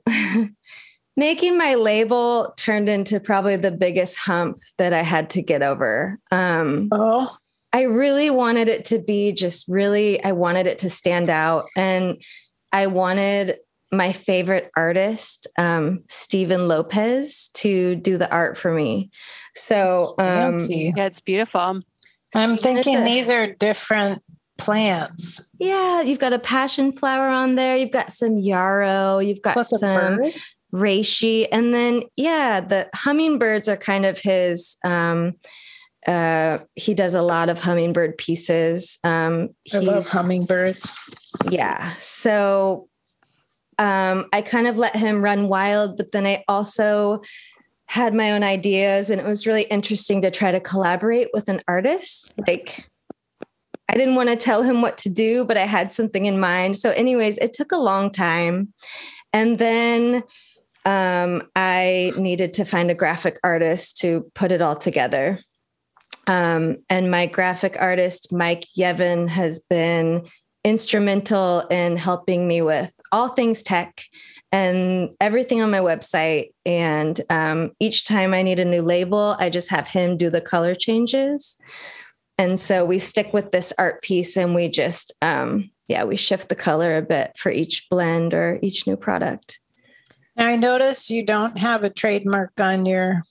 making 1.16 1.58
my 1.58 1.74
label 1.74 2.54
turned 2.56 2.88
into 2.88 3.18
probably 3.18 3.56
the 3.56 3.72
biggest 3.72 4.16
hump 4.16 4.60
that 4.78 4.92
I 4.92 5.02
had 5.02 5.30
to 5.30 5.42
get 5.42 5.62
over. 5.62 6.18
Um, 6.30 6.88
oh, 6.92 7.36
I 7.76 7.82
really 7.82 8.30
wanted 8.30 8.70
it 8.70 8.86
to 8.86 8.98
be 8.98 9.32
just 9.32 9.68
really, 9.68 10.24
I 10.24 10.32
wanted 10.32 10.66
it 10.66 10.78
to 10.78 10.88
stand 10.88 11.28
out. 11.28 11.64
And 11.76 12.22
I 12.72 12.86
wanted 12.86 13.58
my 13.92 14.12
favorite 14.12 14.70
artist, 14.74 15.46
um, 15.58 16.02
Stephen 16.08 16.68
Lopez, 16.68 17.50
to 17.52 17.94
do 17.96 18.16
the 18.16 18.30
art 18.30 18.56
for 18.56 18.72
me. 18.72 19.10
So, 19.54 20.14
um, 20.18 20.56
yeah, 20.70 21.04
it's 21.04 21.20
beautiful. 21.20 21.82
I'm 22.34 22.56
thinking 22.56 22.96
a, 22.96 23.04
these 23.04 23.28
are 23.28 23.52
different 23.52 24.22
plants. 24.56 25.46
Yeah, 25.58 26.00
you've 26.00 26.18
got 26.18 26.32
a 26.32 26.38
passion 26.38 26.92
flower 26.92 27.28
on 27.28 27.56
there. 27.56 27.76
You've 27.76 27.92
got 27.92 28.10
some 28.10 28.38
yarrow. 28.38 29.18
You've 29.18 29.42
got 29.42 29.52
Plus 29.52 29.68
some 29.68 30.18
reishi, 30.72 31.46
and 31.52 31.74
then 31.74 32.04
yeah, 32.16 32.60
the 32.60 32.88
hummingbirds 32.94 33.68
are 33.68 33.76
kind 33.76 34.06
of 34.06 34.18
his. 34.18 34.78
Um, 34.82 35.34
uh, 36.06 36.58
he 36.74 36.94
does 36.94 37.14
a 37.14 37.22
lot 37.22 37.48
of 37.48 37.60
hummingbird 37.60 38.16
pieces. 38.16 38.98
Um, 39.04 39.50
I 39.72 39.78
love 39.78 40.06
hummingbirds. 40.06 40.92
Yeah, 41.50 41.92
so 41.94 42.88
um, 43.78 44.26
I 44.32 44.42
kind 44.42 44.66
of 44.66 44.78
let 44.78 44.96
him 44.96 45.22
run 45.22 45.48
wild, 45.48 45.96
but 45.96 46.12
then 46.12 46.26
I 46.26 46.44
also 46.48 47.22
had 47.86 48.14
my 48.14 48.32
own 48.32 48.42
ideas, 48.42 49.10
and 49.10 49.20
it 49.20 49.26
was 49.26 49.46
really 49.46 49.62
interesting 49.62 50.22
to 50.22 50.30
try 50.30 50.50
to 50.50 50.60
collaborate 50.60 51.28
with 51.32 51.48
an 51.48 51.62
artist. 51.68 52.34
Like, 52.46 52.88
I 53.88 53.94
didn't 53.94 54.16
want 54.16 54.28
to 54.28 54.36
tell 54.36 54.62
him 54.62 54.82
what 54.82 54.98
to 54.98 55.08
do, 55.08 55.44
but 55.44 55.56
I 55.56 55.66
had 55.66 55.92
something 55.92 56.26
in 56.26 56.40
mind. 56.40 56.76
So, 56.76 56.90
anyways, 56.90 57.38
it 57.38 57.52
took 57.52 57.70
a 57.72 57.76
long 57.76 58.10
time. 58.10 58.72
And 59.32 59.58
then 59.58 60.24
um, 60.84 61.42
I 61.54 62.12
needed 62.18 62.54
to 62.54 62.64
find 62.64 62.90
a 62.90 62.94
graphic 62.94 63.38
artist 63.44 63.98
to 63.98 64.30
put 64.34 64.50
it 64.50 64.62
all 64.62 64.76
together. 64.76 65.40
Um, 66.26 66.78
and 66.88 67.10
my 67.10 67.26
graphic 67.26 67.76
artist, 67.78 68.32
Mike 68.32 68.66
Yevon, 68.76 69.28
has 69.28 69.60
been 69.60 70.26
instrumental 70.64 71.60
in 71.70 71.96
helping 71.96 72.48
me 72.48 72.60
with 72.60 72.92
all 73.12 73.28
things 73.28 73.62
tech 73.62 74.02
and 74.50 75.14
everything 75.20 75.62
on 75.62 75.70
my 75.70 75.78
website. 75.78 76.50
And 76.64 77.20
um, 77.30 77.70
each 77.78 78.04
time 78.04 78.34
I 78.34 78.42
need 78.42 78.58
a 78.58 78.64
new 78.64 78.82
label, 78.82 79.36
I 79.38 79.48
just 79.48 79.70
have 79.70 79.86
him 79.86 80.16
do 80.16 80.28
the 80.28 80.40
color 80.40 80.74
changes. 80.74 81.56
And 82.36 82.58
so 82.58 82.84
we 82.84 82.98
stick 82.98 83.32
with 83.32 83.52
this 83.52 83.72
art 83.78 84.02
piece 84.02 84.36
and 84.36 84.54
we 84.54 84.68
just, 84.68 85.12
um, 85.22 85.70
yeah, 85.86 86.04
we 86.04 86.16
shift 86.16 86.48
the 86.48 86.56
color 86.56 86.96
a 86.96 87.02
bit 87.02 87.32
for 87.38 87.50
each 87.50 87.88
blend 87.88 88.34
or 88.34 88.58
each 88.60 88.86
new 88.86 88.96
product. 88.96 89.60
Now 90.36 90.48
I 90.48 90.56
notice 90.56 91.10
you 91.10 91.24
don't 91.24 91.58
have 91.58 91.84
a 91.84 91.90
trademark 91.90 92.60
on 92.60 92.84
your 92.84 93.22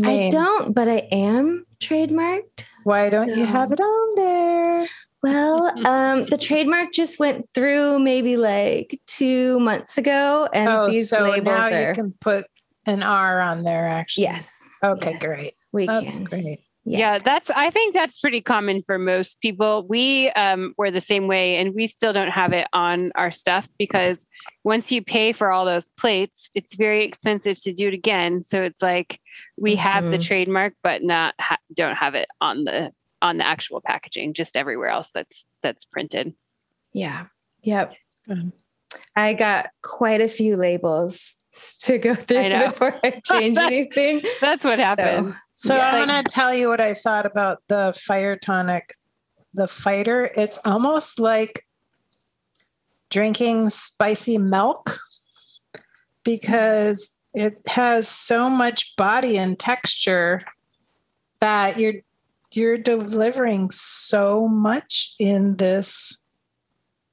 name. 0.00 0.28
I 0.28 0.30
don't, 0.30 0.74
but 0.74 0.88
I 0.88 1.08
am 1.12 1.66
trademarked. 1.82 2.64
Why 2.84 3.10
don't 3.10 3.36
you 3.36 3.44
have 3.44 3.72
it 3.72 3.80
on 3.80 4.14
there? 4.16 4.86
Well, 5.22 5.72
um, 5.86 6.24
the 6.24 6.38
trademark 6.38 6.92
just 6.92 7.18
went 7.18 7.48
through 7.54 7.98
maybe 7.98 8.36
like 8.36 9.00
two 9.06 9.58
months 9.60 9.98
ago, 9.98 10.48
and 10.52 10.68
oh, 10.68 10.90
these 10.90 11.10
so 11.10 11.22
labels 11.22 11.56
now 11.56 11.70
are... 11.70 11.88
you 11.88 11.94
can 11.94 12.12
put 12.20 12.46
an 12.86 13.02
R 13.02 13.40
on 13.40 13.62
there. 13.62 13.86
Actually, 13.86 14.24
yes. 14.24 14.68
Okay, 14.82 15.12
yes. 15.12 15.22
great. 15.22 15.52
We 15.72 15.86
that's 15.86 16.16
can. 16.16 16.24
great. 16.24 16.60
Yeah. 16.84 16.98
yeah. 16.98 17.18
that's 17.18 17.50
I 17.50 17.70
think 17.70 17.94
that's 17.94 18.18
pretty 18.18 18.40
common 18.40 18.82
for 18.82 18.98
most 18.98 19.40
people. 19.40 19.86
We 19.88 20.30
um, 20.30 20.74
were 20.76 20.90
the 20.90 21.00
same 21.00 21.28
way, 21.28 21.56
and 21.56 21.74
we 21.74 21.86
still 21.86 22.12
don't 22.12 22.30
have 22.30 22.52
it 22.52 22.66
on 22.72 23.12
our 23.14 23.30
stuff 23.30 23.68
because 23.78 24.26
once 24.64 24.90
you 24.90 25.02
pay 25.02 25.32
for 25.32 25.52
all 25.52 25.64
those 25.64 25.88
plates, 25.98 26.50
it's 26.54 26.74
very 26.74 27.04
expensive 27.04 27.62
to 27.62 27.72
do 27.72 27.88
it 27.88 27.94
again. 27.94 28.42
So 28.42 28.62
it's 28.62 28.82
like 28.82 29.20
we 29.56 29.72
mm-hmm. 29.72 29.80
have 29.80 30.04
the 30.04 30.10
mm-hmm. 30.10 30.22
trademark, 30.22 30.74
but 30.82 31.02
not 31.02 31.34
ha- 31.40 31.58
don't 31.74 31.96
have 31.96 32.14
it 32.14 32.28
on 32.40 32.64
the 32.64 32.92
on 33.20 33.38
the 33.38 33.46
actual 33.46 33.80
packaging, 33.80 34.34
just 34.34 34.56
everywhere 34.56 34.88
else 34.88 35.10
that's 35.14 35.46
that's 35.62 35.84
printed. 35.84 36.34
Yeah. 36.92 37.26
Yep. 37.62 37.94
I 39.16 39.34
got 39.34 39.70
quite 39.82 40.20
a 40.20 40.28
few 40.28 40.56
labels 40.56 41.36
to 41.80 41.98
go 41.98 42.14
through 42.14 42.54
I 42.54 42.66
before 42.66 42.98
I 43.02 43.10
change 43.24 43.56
that's, 43.56 43.66
anything. 43.66 44.22
That's 44.40 44.64
what 44.64 44.78
happened. 44.78 45.32
So, 45.32 45.38
so 45.62 45.76
yeah. 45.76 45.90
I'm 45.92 46.08
going 46.08 46.24
to 46.24 46.28
tell 46.28 46.52
you 46.52 46.68
what 46.68 46.80
I 46.80 46.92
thought 46.92 47.24
about 47.24 47.62
the 47.68 47.96
fire 47.96 48.34
tonic, 48.34 48.96
the 49.54 49.68
fighter. 49.68 50.28
It's 50.36 50.58
almost 50.64 51.20
like 51.20 51.64
drinking 53.10 53.68
spicy 53.68 54.38
milk 54.38 54.98
because 56.24 57.16
it 57.32 57.58
has 57.68 58.08
so 58.08 58.50
much 58.50 58.96
body 58.96 59.38
and 59.38 59.56
texture 59.56 60.44
that 61.38 61.78
you're 61.78 62.02
you're 62.50 62.76
delivering 62.76 63.70
so 63.70 64.48
much 64.48 65.14
in 65.20 65.58
this 65.58 66.24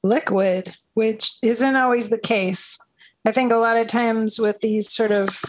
liquid, 0.02 0.74
which 0.96 1.34
isn't 1.44 1.76
always 1.76 2.10
the 2.10 2.18
case. 2.18 2.80
I 3.26 3.32
think 3.32 3.52
a 3.52 3.58
lot 3.58 3.78
of 3.78 3.86
times 3.86 4.40
with 4.40 4.60
these 4.62 4.92
sort 4.92 5.12
of 5.12 5.40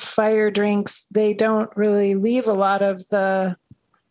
fire 0.00 0.50
drinks, 0.50 1.06
they 1.10 1.34
don't 1.34 1.70
really 1.76 2.14
leave 2.14 2.48
a 2.48 2.52
lot 2.52 2.82
of 2.82 3.08
the 3.08 3.56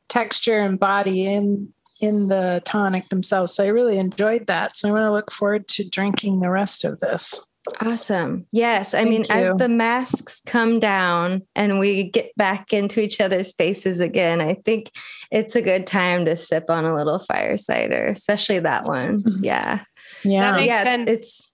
texture 0.10 0.60
and 0.60 0.80
body 0.80 1.26
in 1.26 1.74
in 2.02 2.28
the 2.28 2.62
tonic 2.66 3.08
themselves. 3.10 3.54
So 3.54 3.64
I 3.64 3.68
really 3.68 3.98
enjoyed 3.98 4.48
that. 4.48 4.76
So 4.76 4.90
I'm 4.90 4.94
going 4.94 5.06
to 5.06 5.12
look 5.12 5.32
forward 5.32 5.68
to 5.70 5.88
drinking 5.88 6.42
the 6.42 6.50
rest 6.50 6.84
of 6.84 7.00
this. 7.00 7.40
Awesome. 7.80 8.46
Yes. 8.52 8.94
I 8.94 9.04
Thank 9.04 9.10
mean, 9.10 9.22
you. 9.22 9.28
as 9.30 9.58
the 9.58 9.70
masks 9.70 10.42
come 10.46 10.82
down 10.82 11.44
and 11.56 11.80
we 11.80 12.04
get 12.04 12.36
back 12.36 12.74
into 12.74 13.00
each 13.00 13.22
other's 13.22 13.54
faces 13.54 14.02
again, 14.02 14.42
I 14.42 14.56
think 14.56 14.92
it's 15.32 15.56
a 15.56 15.62
good 15.62 15.88
time 15.88 16.26
to 16.26 16.36
sip 16.36 16.66
on 16.70 16.84
a 16.84 16.94
little 16.94 17.20
fire 17.20 17.56
cider, 17.56 18.08
especially 18.08 18.60
that 18.60 18.84
one. 18.84 19.24
Mm-hmm. 19.24 19.44
Yeah. 19.46 19.80
Yeah. 20.24 20.58
yeah. 20.58 20.84
Sense. 20.84 21.10
It's, 21.10 21.52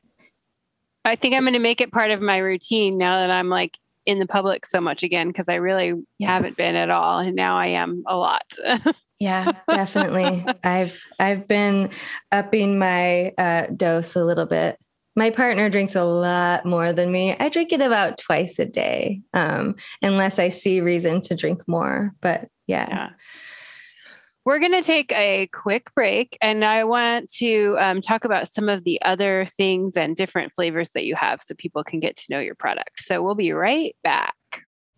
I 1.05 1.15
think 1.15 1.35
I'm 1.35 1.43
going 1.43 1.53
to 1.53 1.59
make 1.59 1.79
it 1.79 1.91
part 1.91 2.09
of 2.09 2.21
my 2.21 2.37
routine 2.37 2.97
now 2.97 3.19
that 3.19 3.29
I'm 3.29 3.49
like 3.49 3.77
in 4.10 4.19
the 4.19 4.28
public 4.28 4.65
so 4.65 4.82
much 4.82 5.04
again, 5.04 5.28
because 5.28 5.50
I 5.50 5.56
really 5.56 5.93
yeah. 6.17 6.28
haven't 6.28 6.58
been 6.58 6.76
at 6.76 6.89
all. 6.89 7.19
And 7.19 7.36
now 7.36 7.58
I 7.58 7.67
am 7.67 8.04
a 8.08 8.17
lot. 8.17 8.52
yeah 9.22 9.52
definitely 9.69 10.45
i've 10.63 10.98
i've 11.19 11.45
been 11.45 11.89
upping 12.32 12.80
my 12.80 13.34
uh, 13.38 13.65
dose 13.76 14.15
a 14.15 14.24
little 14.24 14.45
bit 14.45 14.80
my 15.19 15.30
partner 15.30 15.69
drinks 15.69 15.95
a 15.95 16.06
lot 16.06 16.65
more 16.65 16.93
than 16.93 17.12
me. 17.12 17.36
I 17.38 17.50
drink 17.50 17.74
it 17.74 17.82
about 17.82 18.17
twice 18.17 18.58
a 18.58 18.65
day, 18.65 19.22
um, 19.34 19.76
unless 20.02 20.39
I 20.39 20.48
see 20.48 20.80
reason 20.80 21.19
to 21.22 21.36
drink 21.36 21.62
more. 21.67 22.13
But 22.22 22.48
yeah. 22.67 22.88
yeah. 22.89 23.10
We're 24.45 24.60
going 24.60 24.71
to 24.71 24.82
take 24.82 25.12
a 25.12 25.47
quick 25.54 25.93
break, 25.93 26.38
and 26.41 26.63
I 26.63 26.84
want 26.86 27.30
to 27.34 27.75
um, 27.80 28.02
talk 28.02 28.25
about 28.25 28.52
some 28.52 28.69
of 28.69 28.84
the 28.84 29.02
other 29.02 29.45
things 29.45 29.97
and 29.97 30.15
different 30.15 30.54
flavors 30.56 30.91
that 30.91 31.06
you 31.06 31.15
have 31.15 31.41
so 31.41 31.56
people 31.56 31.84
can 31.84 31.99
get 31.99 32.15
to 32.17 32.25
know 32.30 32.39
your 32.39 32.56
product. 32.56 33.04
So 33.04 33.21
we'll 33.21 33.36
be 33.36 33.52
right 33.52 33.95
back. 34.04 34.36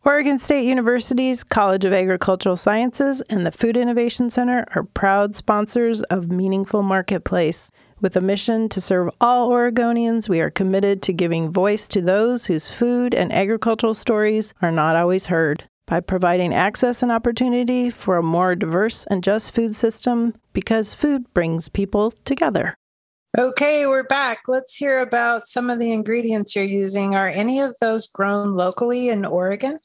Oregon 0.04 0.40
State 0.40 0.66
University's 0.66 1.44
College 1.44 1.86
of 1.86 1.94
Agricultural 1.94 2.58
Sciences 2.58 3.22
and 3.30 3.46
the 3.46 3.52
Food 3.52 3.78
Innovation 3.78 4.32
Center 4.32 4.66
are 4.74 4.84
proud 4.84 5.36
sponsors 5.36 6.02
of 6.04 6.32
Meaningful 6.32 6.82
Marketplace. 6.82 7.70
With 8.00 8.16
a 8.16 8.22
mission 8.22 8.68
to 8.70 8.82
serve 8.82 9.10
all 9.22 9.50
Oregonians, 9.50 10.28
we 10.28 10.42
are 10.42 10.50
committed 10.50 11.04
to 11.04 11.14
giving 11.14 11.52
voice 11.52 11.88
to 11.90 12.02
those 12.02 12.46
whose 12.46 12.68
food 12.68 13.14
and 13.14 13.32
agricultural 13.32 13.94
stories 13.94 14.56
are 14.60 14.72
not 14.72 14.96
always 14.96 15.28
heard. 15.28 15.70
By 15.92 16.00
providing 16.00 16.56
access 16.56 17.04
and 17.04 17.12
opportunity 17.12 17.90
for 17.90 18.16
a 18.16 18.24
more 18.24 18.56
diverse 18.56 19.04
and 19.10 19.22
just 19.22 19.54
food 19.54 19.76
system, 19.76 20.34
because 20.54 20.94
food 20.94 21.26
brings 21.34 21.68
people 21.68 22.12
together. 22.24 22.76
Okay, 23.38 23.86
we're 23.86 24.04
back. 24.04 24.44
Let's 24.48 24.78
hear 24.78 25.02
about 25.02 25.48
some 25.48 25.70
of 25.70 25.80
the 25.80 25.92
ingredients 25.92 26.56
you're 26.56 26.64
using. 26.64 27.14
Are 27.14 27.28
any 27.28 27.60
of 27.60 27.76
those 27.82 28.08
grown 28.08 28.54
locally 28.54 29.10
in 29.10 29.26
Oregon? 29.26 29.78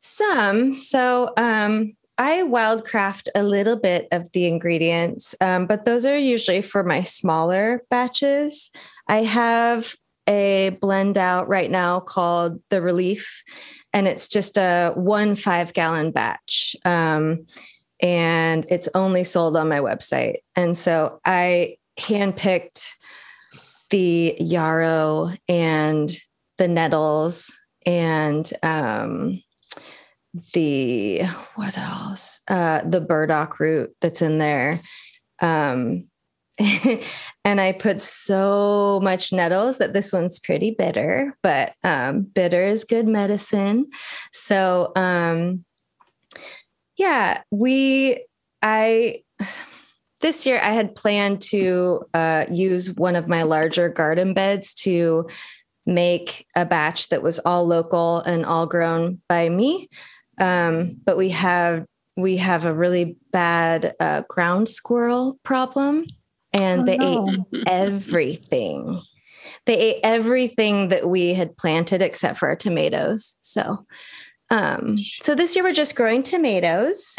Some. 0.00 0.74
So, 0.74 1.32
um, 1.38 1.94
I 2.18 2.42
wildcraft 2.42 3.28
a 3.34 3.42
little 3.42 3.76
bit 3.76 4.06
of 4.12 4.30
the 4.32 4.46
ingredients, 4.46 5.34
um, 5.40 5.66
but 5.66 5.86
those 5.86 6.04
are 6.04 6.18
usually 6.18 6.60
for 6.60 6.84
my 6.84 7.02
smaller 7.02 7.82
batches. 7.88 8.70
I 9.08 9.22
have 9.22 9.94
a 10.26 10.76
blend 10.80 11.18
out 11.18 11.48
right 11.48 11.70
now 11.70 12.00
called 12.00 12.62
the 12.70 12.80
Relief, 12.80 13.42
and 13.92 14.08
it's 14.08 14.28
just 14.28 14.56
a 14.56 14.92
one 14.94 15.36
five 15.36 15.72
gallon 15.72 16.10
batch. 16.10 16.76
Um, 16.84 17.46
and 18.00 18.66
it's 18.68 18.88
only 18.94 19.24
sold 19.24 19.56
on 19.56 19.68
my 19.68 19.78
website. 19.78 20.38
And 20.56 20.76
so 20.76 21.20
I 21.24 21.76
handpicked 21.98 22.90
the 23.90 24.34
yarrow 24.38 25.30
and 25.48 26.14
the 26.58 26.68
nettles 26.68 27.56
and 27.86 28.50
um, 28.62 29.42
the 30.52 31.22
what 31.54 31.78
else? 31.78 32.40
Uh, 32.48 32.82
the 32.84 33.00
burdock 33.00 33.60
root 33.60 33.94
that's 34.00 34.22
in 34.22 34.38
there. 34.38 34.80
Um, 35.40 36.08
and 37.44 37.60
I 37.60 37.72
put 37.72 38.00
so 38.00 39.00
much 39.02 39.32
nettles 39.32 39.78
that 39.78 39.92
this 39.92 40.12
one's 40.12 40.38
pretty 40.38 40.70
bitter, 40.70 41.36
but 41.42 41.74
um, 41.82 42.22
bitter 42.22 42.64
is 42.64 42.84
good 42.84 43.08
medicine. 43.08 43.86
So, 44.32 44.92
um, 44.94 45.64
yeah, 46.96 47.42
we, 47.50 48.24
I, 48.62 49.22
this 50.20 50.46
year 50.46 50.60
I 50.62 50.70
had 50.70 50.94
planned 50.94 51.42
to 51.42 52.04
uh, 52.14 52.44
use 52.50 52.94
one 52.94 53.16
of 53.16 53.28
my 53.28 53.42
larger 53.42 53.88
garden 53.88 54.32
beds 54.32 54.74
to 54.74 55.28
make 55.86 56.46
a 56.54 56.64
batch 56.64 57.08
that 57.08 57.22
was 57.22 57.40
all 57.40 57.66
local 57.66 58.20
and 58.20 58.46
all 58.46 58.66
grown 58.66 59.20
by 59.28 59.48
me. 59.48 59.88
Um, 60.38 61.00
but 61.04 61.16
we 61.16 61.30
have 61.30 61.84
we 62.16 62.36
have 62.36 62.64
a 62.64 62.72
really 62.72 63.16
bad 63.32 63.94
uh, 63.98 64.22
ground 64.28 64.68
squirrel 64.68 65.38
problem 65.42 66.06
and 66.54 66.82
oh, 66.82 66.84
they 66.84 66.96
no. 66.96 67.46
ate 67.52 67.64
everything. 67.66 69.02
They 69.66 69.76
ate 69.76 70.00
everything 70.02 70.88
that 70.88 71.08
we 71.08 71.34
had 71.34 71.56
planted 71.56 72.00
except 72.00 72.38
for 72.38 72.48
our 72.48 72.56
tomatoes. 72.56 73.36
So, 73.40 73.86
um, 74.50 74.98
so 74.98 75.34
this 75.34 75.56
year 75.56 75.64
we're 75.64 75.72
just 75.72 75.96
growing 75.96 76.22
tomatoes, 76.22 77.16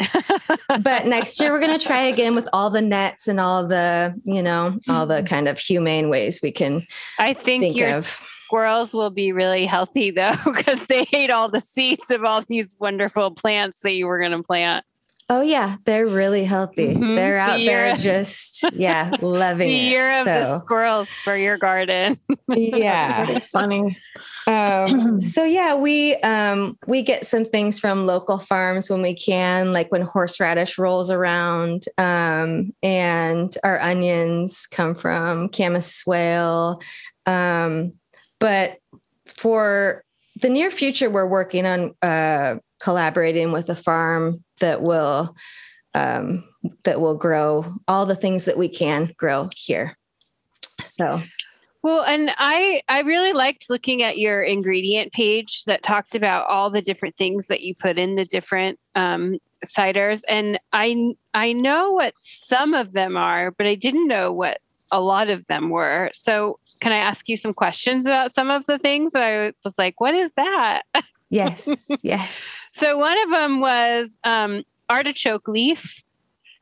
but 0.80 1.06
next 1.06 1.40
year 1.40 1.52
we're 1.52 1.60
going 1.60 1.78
to 1.78 1.84
try 1.84 2.02
again 2.02 2.34
with 2.34 2.48
all 2.52 2.70
the 2.70 2.80
nets 2.80 3.28
and 3.28 3.40
all 3.40 3.66
the, 3.66 4.14
you 4.24 4.42
know, 4.42 4.78
all 4.88 5.06
the 5.06 5.22
kind 5.22 5.48
of 5.48 5.58
humane 5.58 6.08
ways 6.08 6.40
we 6.42 6.52
can. 6.52 6.86
I 7.18 7.34
think, 7.34 7.62
think 7.62 7.76
your 7.76 7.90
of. 7.90 8.06
squirrels 8.44 8.94
will 8.94 9.10
be 9.10 9.32
really 9.32 9.66
healthy 9.66 10.10
though, 10.12 10.36
because 10.54 10.86
they 10.86 11.06
ate 11.12 11.30
all 11.30 11.50
the 11.50 11.60
seeds 11.60 12.10
of 12.10 12.24
all 12.24 12.42
these 12.48 12.74
wonderful 12.78 13.32
plants 13.32 13.80
that 13.80 13.92
you 13.92 14.06
were 14.06 14.20
going 14.20 14.32
to 14.32 14.42
plant. 14.42 14.84
Oh 15.28 15.40
yeah, 15.40 15.78
they're 15.84 16.06
really 16.06 16.44
healthy. 16.44 16.94
Mm-hmm. 16.94 17.16
They're 17.16 17.38
out 17.38 17.56
the 17.56 17.66
there 17.66 17.96
just 17.96 18.64
yeah, 18.74 19.10
loving 19.20 19.68
the 19.68 19.86
it. 19.86 19.90
Year 19.90 20.20
of 20.20 20.24
so. 20.24 20.32
the 20.32 20.58
squirrels 20.58 21.08
for 21.08 21.36
your 21.36 21.58
garden. 21.58 22.16
yeah, 22.48 23.24
That's 23.26 23.48
funny. 23.48 23.98
Um, 24.46 25.20
so 25.20 25.42
yeah, 25.42 25.74
we 25.74 26.14
um, 26.16 26.78
we 26.86 27.02
get 27.02 27.26
some 27.26 27.44
things 27.44 27.80
from 27.80 28.06
local 28.06 28.38
farms 28.38 28.88
when 28.88 29.02
we 29.02 29.14
can, 29.14 29.72
like 29.72 29.90
when 29.90 30.02
horseradish 30.02 30.78
rolls 30.78 31.10
around, 31.10 31.86
um, 31.98 32.72
and 32.84 33.56
our 33.64 33.80
onions 33.80 34.68
come 34.68 34.94
from 34.94 35.48
Camas 35.48 35.92
Swale. 35.92 36.80
Um, 37.26 37.94
but 38.38 38.78
for 39.24 40.04
the 40.40 40.50
near 40.50 40.70
future, 40.70 41.10
we're 41.10 41.26
working 41.26 41.66
on 41.66 41.94
uh, 42.00 42.56
collaborating 42.80 43.52
with 43.52 43.68
a 43.70 43.76
farm 43.76 44.44
that 44.60 44.82
will 44.82 45.34
um, 45.94 46.44
that 46.84 47.00
will 47.00 47.16
grow 47.16 47.74
all 47.88 48.04
the 48.04 48.16
things 48.16 48.44
that 48.44 48.58
we 48.58 48.68
can 48.68 49.12
grow 49.16 49.48
here. 49.54 49.96
So 50.82 51.22
well, 51.86 52.02
and 52.02 52.32
I 52.36 52.82
I 52.88 53.02
really 53.02 53.32
liked 53.32 53.70
looking 53.70 54.02
at 54.02 54.18
your 54.18 54.42
ingredient 54.42 55.12
page 55.12 55.62
that 55.66 55.84
talked 55.84 56.16
about 56.16 56.48
all 56.48 56.68
the 56.68 56.82
different 56.82 57.16
things 57.16 57.46
that 57.46 57.60
you 57.60 57.76
put 57.76 57.96
in 57.96 58.16
the 58.16 58.24
different 58.24 58.80
um, 58.96 59.38
ciders, 59.64 60.22
and 60.28 60.58
I 60.72 61.14
I 61.32 61.52
know 61.52 61.92
what 61.92 62.14
some 62.18 62.74
of 62.74 62.92
them 62.92 63.16
are, 63.16 63.52
but 63.52 63.68
I 63.68 63.76
didn't 63.76 64.08
know 64.08 64.32
what 64.32 64.58
a 64.90 65.00
lot 65.00 65.30
of 65.30 65.46
them 65.46 65.70
were. 65.70 66.10
So, 66.12 66.58
can 66.80 66.90
I 66.90 66.98
ask 66.98 67.28
you 67.28 67.36
some 67.36 67.54
questions 67.54 68.04
about 68.04 68.34
some 68.34 68.50
of 68.50 68.66
the 68.66 68.80
things 68.80 69.12
that 69.12 69.22
I 69.22 69.52
was 69.64 69.78
like, 69.78 70.00
what 70.00 70.16
is 70.16 70.32
that? 70.36 70.82
Yes, 71.30 71.68
yes. 72.02 72.48
So 72.76 72.98
one 72.98 73.16
of 73.22 73.30
them 73.30 73.60
was 73.60 74.10
um, 74.22 74.62
artichoke 74.90 75.48
leaf 75.48 76.02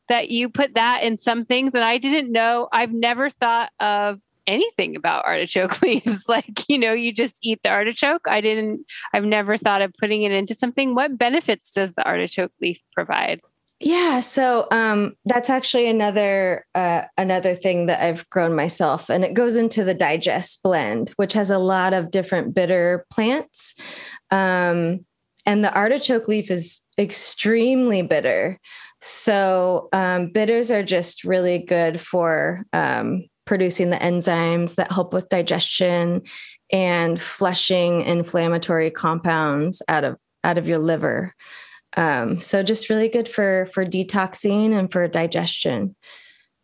that 0.09 0.31
you 0.31 0.48
put 0.48 0.77
that 0.77 1.03
in 1.03 1.18
some 1.18 1.44
things 1.44 1.74
and 1.74 1.83
I 1.83 1.98
didn't 1.98 2.31
know 2.31 2.68
I've 2.70 2.92
never 2.92 3.31
thought 3.31 3.72
of 3.81 4.20
anything 4.46 4.94
about 4.94 5.24
artichoke 5.24 5.83
leaves. 5.83 6.29
Like 6.29 6.68
you 6.68 6.79
know 6.79 6.92
you 6.92 7.12
just 7.12 7.38
eat 7.42 7.64
the 7.64 7.70
artichoke. 7.70 8.29
I 8.29 8.40
didn't 8.40 8.87
I've 9.12 9.24
never 9.24 9.59
thought 9.59 9.83
of 9.83 9.92
putting 9.98 10.22
it 10.22 10.31
into 10.31 10.55
something. 10.55 10.94
What 10.94 11.18
benefits 11.18 11.72
does 11.72 11.92
the 11.94 12.05
artichoke 12.05 12.53
leaf 12.61 12.79
provide? 12.92 13.40
Yeah 13.81 14.20
so 14.20 14.68
um, 14.70 15.16
that's 15.24 15.50
actually 15.50 15.88
another 15.88 16.64
uh, 16.77 17.03
another 17.18 17.57
thing 17.57 17.87
that 17.87 18.00
I've 18.00 18.31
grown 18.31 18.55
myself 18.55 19.11
and 19.11 19.24
it 19.24 19.35
goes 19.35 19.57
into 19.57 19.83
the 19.83 19.94
digest 19.94 20.62
blend 20.62 21.12
which 21.16 21.33
has 21.33 21.50
a 21.50 21.59
lot 21.59 21.92
of 21.92 22.12
different 22.12 22.55
bitter 22.55 23.05
plants. 23.11 23.74
Um, 24.31 25.05
and 25.46 25.64
the 25.64 25.72
artichoke 25.74 26.28
leaf 26.28 26.50
is 26.50 26.80
extremely 26.98 28.02
bitter. 28.02 28.59
So, 29.00 29.88
um, 29.92 30.28
bitters 30.28 30.70
are 30.70 30.83
just 30.83 31.24
really 31.24 31.59
good 31.59 32.00
for 32.00 32.64
um, 32.72 33.24
producing 33.44 33.90
the 33.90 33.98
enzymes 33.98 34.76
that 34.76 34.90
help 34.90 35.12
with 35.12 35.28
digestion 35.28 36.22
and 36.72 37.20
flushing 37.20 38.00
inflammatory 38.00 38.90
compounds 38.90 39.83
out 39.88 40.04
of 40.04 40.16
out 40.42 40.59
of 40.59 40.66
your 40.66 40.78
liver. 40.78 41.35
Um, 41.96 42.40
so, 42.40 42.62
just 42.62 42.88
really 42.88 43.09
good 43.09 43.28
for 43.28 43.68
for 43.74 43.85
detoxing 43.85 44.76
and 44.76 44.90
for 44.90 45.07
digestion. 45.07 45.94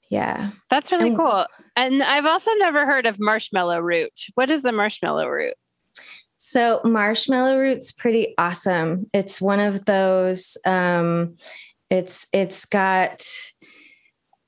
Yeah, 0.08 0.50
that's 0.70 0.90
really 0.90 1.08
and, 1.08 1.16
cool. 1.18 1.46
And 1.76 2.02
I've 2.02 2.26
also 2.26 2.50
never 2.54 2.84
heard 2.86 3.06
of 3.06 3.20
marshmallow 3.20 3.80
root. 3.80 4.12
What 4.34 4.50
is 4.50 4.64
a 4.64 4.72
marshmallow 4.72 5.28
root? 5.28 5.54
So 6.42 6.80
marshmallow 6.84 7.58
root's 7.58 7.92
pretty 7.92 8.32
awesome. 8.38 9.04
It's 9.12 9.42
one 9.42 9.60
of 9.60 9.84
those 9.84 10.56
um 10.64 11.36
it's 11.90 12.26
it's 12.32 12.64
got 12.64 13.22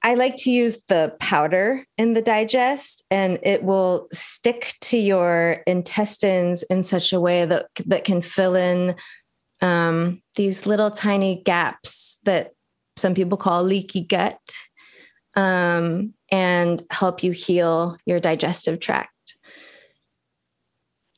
I 0.02 0.14
like 0.14 0.36
to 0.38 0.50
use 0.50 0.84
the 0.84 1.14
powder 1.20 1.84
in 1.98 2.14
the 2.14 2.22
digest 2.22 3.04
and 3.10 3.38
it 3.42 3.62
will 3.62 4.08
stick 4.10 4.72
to 4.80 4.96
your 4.96 5.62
intestines 5.66 6.62
in 6.62 6.82
such 6.82 7.12
a 7.12 7.20
way 7.20 7.44
that 7.44 7.66
that 7.84 8.04
can 8.04 8.22
fill 8.22 8.54
in 8.54 8.94
um, 9.60 10.22
these 10.34 10.66
little 10.66 10.90
tiny 10.90 11.42
gaps 11.44 12.18
that 12.24 12.52
some 12.96 13.14
people 13.14 13.36
call 13.36 13.62
leaky 13.64 14.00
gut 14.00 14.40
um, 15.36 16.14
and 16.30 16.82
help 16.90 17.22
you 17.22 17.32
heal 17.32 17.98
your 18.06 18.18
digestive 18.18 18.80
tract 18.80 19.10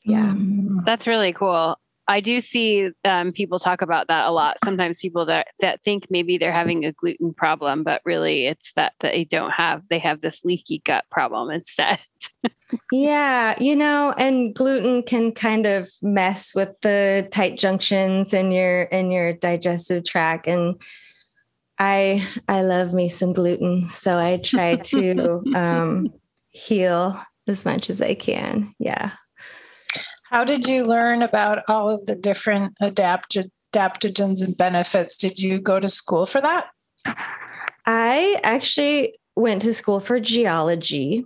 yeah. 0.05 0.33
Mm. 0.33 0.85
that's 0.85 1.07
really 1.07 1.33
cool. 1.33 1.77
I 2.07 2.19
do 2.19 2.39
see 2.39 2.91
um, 3.03 3.31
people 3.31 3.57
talk 3.57 3.81
about 3.81 4.07
that 4.09 4.27
a 4.27 4.31
lot. 4.31 4.57
Sometimes 4.63 4.99
people 4.99 5.25
that 5.25 5.47
that 5.59 5.81
think 5.83 6.07
maybe 6.09 6.37
they're 6.37 6.51
having 6.51 6.85
a 6.85 6.91
gluten 6.91 7.33
problem 7.33 7.83
but 7.83 8.01
really 8.05 8.45
it's 8.45 8.73
that, 8.73 8.93
that 8.99 9.13
they 9.13 9.25
don't 9.25 9.51
have 9.51 9.81
they 9.89 9.99
have 9.99 10.21
this 10.21 10.43
leaky 10.43 10.81
gut 10.85 11.05
problem 11.11 11.49
instead. 11.49 11.99
Yeah 12.91 13.55
you 13.61 13.75
know 13.75 14.13
and 14.17 14.53
gluten 14.55 15.03
can 15.03 15.31
kind 15.31 15.65
of 15.65 15.89
mess 16.01 16.53
with 16.55 16.69
the 16.81 17.27
tight 17.31 17.59
junctions 17.59 18.33
in 18.33 18.51
your 18.51 18.83
in 18.83 19.11
your 19.11 19.33
digestive 19.33 20.03
tract 20.03 20.47
and 20.47 20.81
i 21.77 22.25
i 22.47 22.61
love 22.61 22.91
me 22.91 23.07
some 23.07 23.33
gluten 23.33 23.85
so 23.85 24.17
i 24.17 24.37
try 24.37 24.77
to 24.77 25.43
um, 25.55 26.11
heal 26.51 27.19
as 27.47 27.65
much 27.65 27.89
as 27.89 28.01
i 28.01 28.15
can. 28.15 28.73
Yeah 28.79 29.11
how 30.29 30.43
did 30.43 30.67
you 30.67 30.83
learn 30.83 31.21
about 31.21 31.63
all 31.67 31.89
of 31.89 32.05
the 32.05 32.15
different 32.15 32.73
adaptogens 32.81 34.41
and 34.43 34.57
benefits? 34.57 35.17
Did 35.17 35.39
you 35.39 35.59
go 35.59 35.79
to 35.79 35.89
school 35.89 36.25
for 36.25 36.41
that? 36.41 36.67
I 37.85 38.39
actually 38.43 39.19
went 39.35 39.61
to 39.63 39.73
school 39.73 39.99
for 39.99 40.19
geology. 40.19 41.25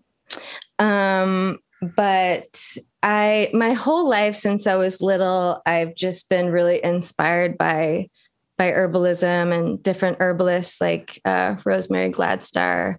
Um, 0.78 1.60
but 1.82 2.78
I 3.02 3.50
my 3.54 3.72
whole 3.74 4.10
life 4.10 4.36
since 4.36 4.68
I 4.68 4.76
was 4.76 5.02
little, 5.02 5.62
I've 5.66 5.96
just 5.96 6.30
been 6.30 6.50
really 6.50 6.84
inspired 6.84 7.58
by 7.58 8.10
by 8.58 8.72
herbalism 8.72 9.58
and 9.58 9.82
different 9.82 10.18
herbalists 10.20 10.82
like 10.82 11.22
uh, 11.24 11.56
Rosemary 11.66 12.12
Gladstar. 12.12 12.98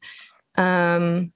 Um, 0.56 1.32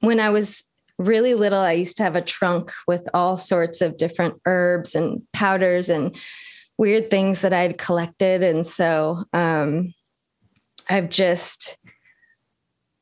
when 0.00 0.18
I 0.18 0.30
was 0.30 0.67
really 0.98 1.34
little, 1.34 1.60
I 1.60 1.72
used 1.72 1.96
to 1.98 2.02
have 2.02 2.16
a 2.16 2.22
trunk 2.22 2.72
with 2.86 3.08
all 3.14 3.36
sorts 3.36 3.80
of 3.80 3.96
different 3.96 4.40
herbs 4.46 4.94
and 4.94 5.22
powders 5.32 5.88
and 5.88 6.16
weird 6.76 7.10
things 7.10 7.40
that 7.42 7.52
I'd 7.52 7.78
collected. 7.78 8.42
And 8.42 8.66
so 8.66 9.24
um, 9.32 9.94
I've 10.88 11.08
just, 11.08 11.78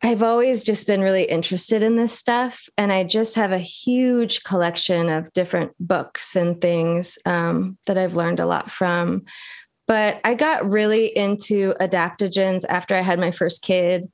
I've 0.02 0.22
always 0.22 0.62
just 0.62 0.86
been 0.86 1.00
really 1.00 1.24
interested 1.24 1.82
in 1.82 1.96
this 1.96 2.12
stuff. 2.12 2.68
And 2.76 2.92
I 2.92 3.04
just 3.04 3.34
have 3.36 3.52
a 3.52 3.58
huge 3.58 4.44
collection 4.44 5.08
of 5.08 5.32
different 5.32 5.72
books 5.80 6.36
and 6.36 6.60
things 6.60 7.18
um, 7.24 7.78
that 7.86 7.98
I've 7.98 8.16
learned 8.16 8.40
a 8.40 8.46
lot 8.46 8.70
from. 8.70 9.24
But 9.86 10.20
I 10.24 10.34
got 10.34 10.68
really 10.68 11.06
into 11.06 11.74
adaptogens 11.80 12.64
after 12.68 12.94
I 12.94 13.00
had 13.00 13.18
my 13.18 13.30
first 13.30 13.62
kid. 13.62 14.10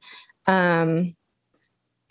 Um, 0.46 1.14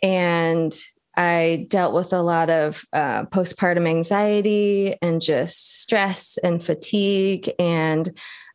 and 0.01 0.73
I 1.17 1.65
dealt 1.69 1.93
with 1.93 2.13
a 2.13 2.21
lot 2.21 2.49
of 2.49 2.85
uh, 2.93 3.25
postpartum 3.25 3.87
anxiety 3.87 4.95
and 5.01 5.21
just 5.21 5.81
stress 5.81 6.37
and 6.43 6.63
fatigue. 6.63 7.51
And 7.59 8.09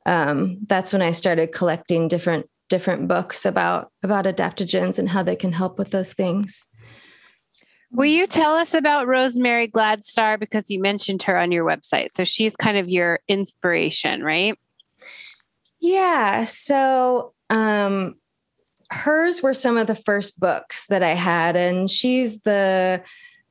um, 0.06 0.58
that's 0.66 0.92
when 0.92 1.02
I 1.02 1.12
started 1.12 1.52
collecting 1.52 2.08
different 2.08 2.48
different 2.68 3.06
books 3.06 3.44
about 3.44 3.92
about 4.02 4.24
adaptogens 4.24 4.98
and 4.98 5.08
how 5.08 5.22
they 5.22 5.36
can 5.36 5.52
help 5.52 5.78
with 5.78 5.90
those 5.90 6.14
things. 6.14 6.66
Will 7.92 8.06
you 8.06 8.26
tell 8.26 8.54
us 8.54 8.74
about 8.74 9.06
Rosemary 9.06 9.68
Gladstar 9.68 10.38
because 10.38 10.70
you 10.70 10.80
mentioned 10.80 11.22
her 11.22 11.38
on 11.38 11.52
your 11.52 11.64
website? 11.64 12.08
So 12.12 12.24
she's 12.24 12.56
kind 12.56 12.76
of 12.76 12.88
your 12.88 13.20
inspiration, 13.28 14.22
right? 14.22 14.58
Yeah. 15.80 16.44
So 16.44 17.32
um, 17.48 18.16
hers 18.90 19.42
were 19.42 19.54
some 19.54 19.76
of 19.76 19.86
the 19.86 19.94
first 19.94 20.40
books 20.40 20.86
that 20.88 21.02
I 21.02 21.14
had, 21.14 21.56
and 21.56 21.90
she's 21.90 22.40
the 22.42 23.02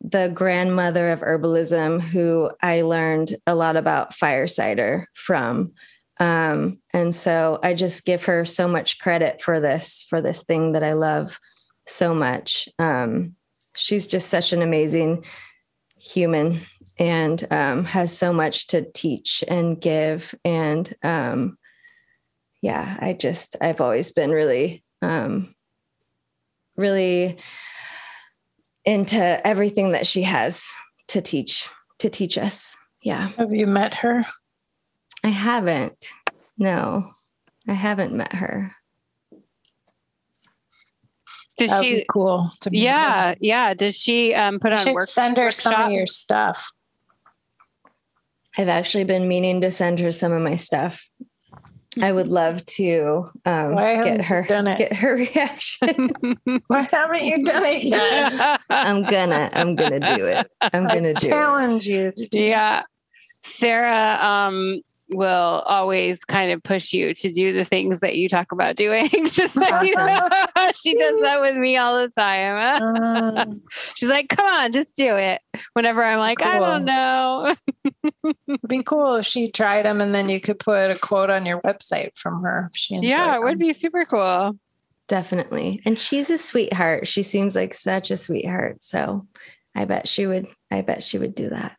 the 0.01 0.29
grandmother 0.33 1.11
of 1.11 1.21
herbalism 1.21 2.01
who 2.01 2.51
I 2.61 2.81
learned 2.81 3.35
a 3.47 3.55
lot 3.55 3.75
about 3.75 4.13
fire 4.13 4.47
cider 4.47 5.09
from. 5.13 5.73
Um, 6.19 6.79
and 6.93 7.13
so 7.13 7.59
I 7.63 7.73
just 7.73 8.05
give 8.05 8.25
her 8.25 8.45
so 8.45 8.67
much 8.67 8.99
credit 8.99 9.41
for 9.41 9.59
this, 9.59 10.05
for 10.09 10.21
this 10.21 10.43
thing 10.43 10.73
that 10.73 10.83
I 10.83 10.93
love 10.93 11.39
so 11.87 12.13
much. 12.13 12.69
Um, 12.79 13.35
she's 13.75 14.07
just 14.07 14.29
such 14.29 14.53
an 14.53 14.61
amazing 14.61 15.25
human 15.97 16.61
and 16.97 17.45
um, 17.51 17.83
has 17.85 18.15
so 18.15 18.31
much 18.31 18.67
to 18.67 18.89
teach 18.93 19.43
and 19.47 19.79
give. 19.79 20.33
And 20.45 20.93
um, 21.03 21.57
yeah, 22.61 22.97
I 22.99 23.13
just, 23.13 23.57
I've 23.59 23.81
always 23.81 24.11
been 24.11 24.31
really 24.31 24.84
um, 25.01 25.55
really 26.75 27.37
into 28.85 29.47
everything 29.47 29.91
that 29.93 30.05
she 30.07 30.23
has 30.23 30.71
to 31.09 31.21
teach 31.21 31.67
to 31.99 32.09
teach 32.09 32.37
us. 32.37 32.75
Yeah. 33.01 33.29
Have 33.37 33.53
you 33.53 33.67
met 33.67 33.95
her? 33.95 34.25
I 35.23 35.29
haven't. 35.29 36.07
No, 36.57 37.09
I 37.67 37.73
haven't 37.73 38.13
met 38.13 38.33
her. 38.33 38.71
Does 41.57 41.69
That'd 41.69 41.85
she? 41.85 41.95
be 41.97 42.05
cool. 42.11 42.51
To 42.61 42.69
meet 42.69 42.79
Yeah, 42.81 43.29
her. 43.29 43.35
yeah. 43.39 43.73
Does 43.73 43.95
she 43.97 44.33
um, 44.33 44.59
put 44.59 44.71
You 44.71 44.77
on 44.77 44.83
should 44.85 44.93
work? 44.95 45.07
send 45.07 45.37
her 45.37 45.51
some 45.51 45.73
of 45.73 45.91
your 45.91 46.05
stuff. 46.05 46.71
I've 48.57 48.67
actually 48.67 49.03
been 49.05 49.27
meaning 49.27 49.61
to 49.61 49.71
send 49.71 49.99
her 49.99 50.11
some 50.11 50.31
of 50.31 50.41
my 50.41 50.55
stuff. 50.55 51.09
I 52.01 52.11
would 52.11 52.27
love 52.27 52.65
to 52.65 53.29
um, 53.45 53.75
get 53.75 54.25
her 54.27 54.45
done 54.47 54.67
it? 54.67 54.77
get 54.77 54.93
her 54.93 55.15
reaction. 55.15 56.37
Why 56.67 56.87
haven't 56.91 57.23
you 57.23 57.43
done 57.43 57.63
it 57.65 57.83
yet? 58.39 58.61
I'm 58.69 59.03
gonna 59.03 59.49
I'm 59.53 59.75
gonna 59.75 60.17
do 60.17 60.25
it. 60.25 60.51
I'm 60.61 60.85
gonna 60.85 61.13
do 61.13 61.27
it. 61.27 61.29
challenge 61.29 61.87
you 61.87 62.13
yeah. 62.31 62.83
Sarah 63.43 64.17
um, 64.21 64.81
will 65.09 65.61
always 65.65 66.23
kind 66.25 66.51
of 66.51 66.63
push 66.63 66.91
you 66.91 67.13
to 67.13 67.31
do 67.31 67.53
the 67.53 67.63
things 67.63 67.99
that 67.99 68.15
you 68.15 68.27
talk 68.27 68.51
about 68.51 68.75
doing. 68.75 69.09
Just 69.25 69.53
so 69.53 69.81
you 69.81 69.95
know. 69.95 70.29
she 70.75 70.97
does 70.97 71.21
that 71.21 71.41
with 71.41 71.55
me 71.55 71.77
all 71.77 71.97
the 71.99 72.09
time. 72.09 72.81
Um, 72.81 73.61
She's 73.95 74.09
like, 74.09 74.29
come 74.29 74.45
on, 74.45 74.71
just 74.71 74.95
do 74.95 75.15
it. 75.15 75.41
Whenever 75.73 76.03
I'm 76.03 76.19
like, 76.19 76.41
I 76.41 76.59
don't 76.59 76.85
know. 76.85 77.55
it'd 78.03 78.67
be 78.67 78.83
cool 78.83 79.15
if 79.15 79.25
she 79.25 79.51
tried 79.51 79.85
them 79.85 80.01
and 80.01 80.13
then 80.13 80.29
you 80.29 80.39
could 80.39 80.59
put 80.59 80.91
a 80.91 80.97
quote 80.97 81.29
on 81.29 81.45
your 81.45 81.61
website 81.61 82.17
from 82.17 82.41
her. 82.43 82.71
She 82.73 82.95
yeah, 82.95 83.27
enjoyed 83.27 83.35
it 83.35 83.43
would 83.43 83.59
be 83.59 83.73
super 83.73 84.05
cool. 84.05 84.57
Definitely. 85.07 85.81
And 85.85 85.99
she's 85.99 86.29
a 86.29 86.37
sweetheart. 86.37 87.07
She 87.07 87.23
seems 87.23 87.55
like 87.55 87.73
such 87.73 88.09
a 88.09 88.17
sweetheart. 88.17 88.81
So 88.81 89.27
I 89.75 89.85
bet 89.85 90.07
she 90.07 90.25
would 90.25 90.47
I 90.71 90.81
bet 90.81 91.03
she 91.03 91.17
would 91.17 91.35
do 91.35 91.49
that. 91.49 91.77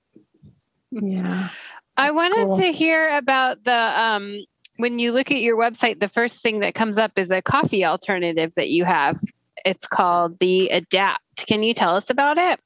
Yeah. 0.91 1.51
I 1.97 2.11
wanted 2.11 2.49
cool. 2.49 2.59
to 2.59 2.73
hear 2.73 3.17
about 3.17 3.65
the 3.65 4.01
um 4.01 4.45
when 4.77 4.99
you 4.99 5.13
look 5.13 5.31
at 5.31 5.41
your 5.41 5.57
website, 5.57 6.01
the 6.01 6.09
first 6.09 6.43
thing 6.43 6.61
that 6.61 6.75
comes 6.75 6.99
up 6.99 7.13
is 7.17 7.31
a 7.31 7.41
coffee 7.41 7.85
alternative 7.85 8.53
that 8.55 8.69
you 8.69 8.85
have. 8.85 9.19
It's 9.65 9.87
called 9.87 10.39
the 10.39 10.69
Adapt. 10.69 11.47
Can 11.47 11.63
you 11.63 11.73
tell 11.73 11.97
us 11.97 12.11
about 12.11 12.37
it? 12.39 12.61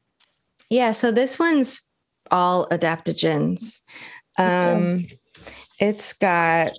Yeah, 0.68 0.90
so 0.90 1.12
this 1.12 1.38
one's 1.38 1.82
all 2.30 2.66
adaptogens. 2.68 3.80
Um, 4.38 5.06
it's 5.78 6.12
got 6.14 6.72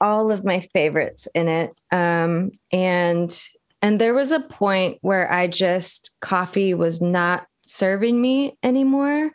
all 0.00 0.30
of 0.30 0.44
my 0.44 0.60
favorites 0.72 1.28
in 1.34 1.48
it. 1.48 1.72
Um, 1.92 2.52
and 2.72 3.36
and 3.80 4.00
there 4.00 4.14
was 4.14 4.32
a 4.32 4.40
point 4.40 4.98
where 5.02 5.30
I 5.30 5.46
just 5.46 6.16
coffee 6.20 6.74
was 6.74 7.00
not 7.00 7.46
serving 7.62 8.20
me 8.20 8.56
anymore. 8.62 9.30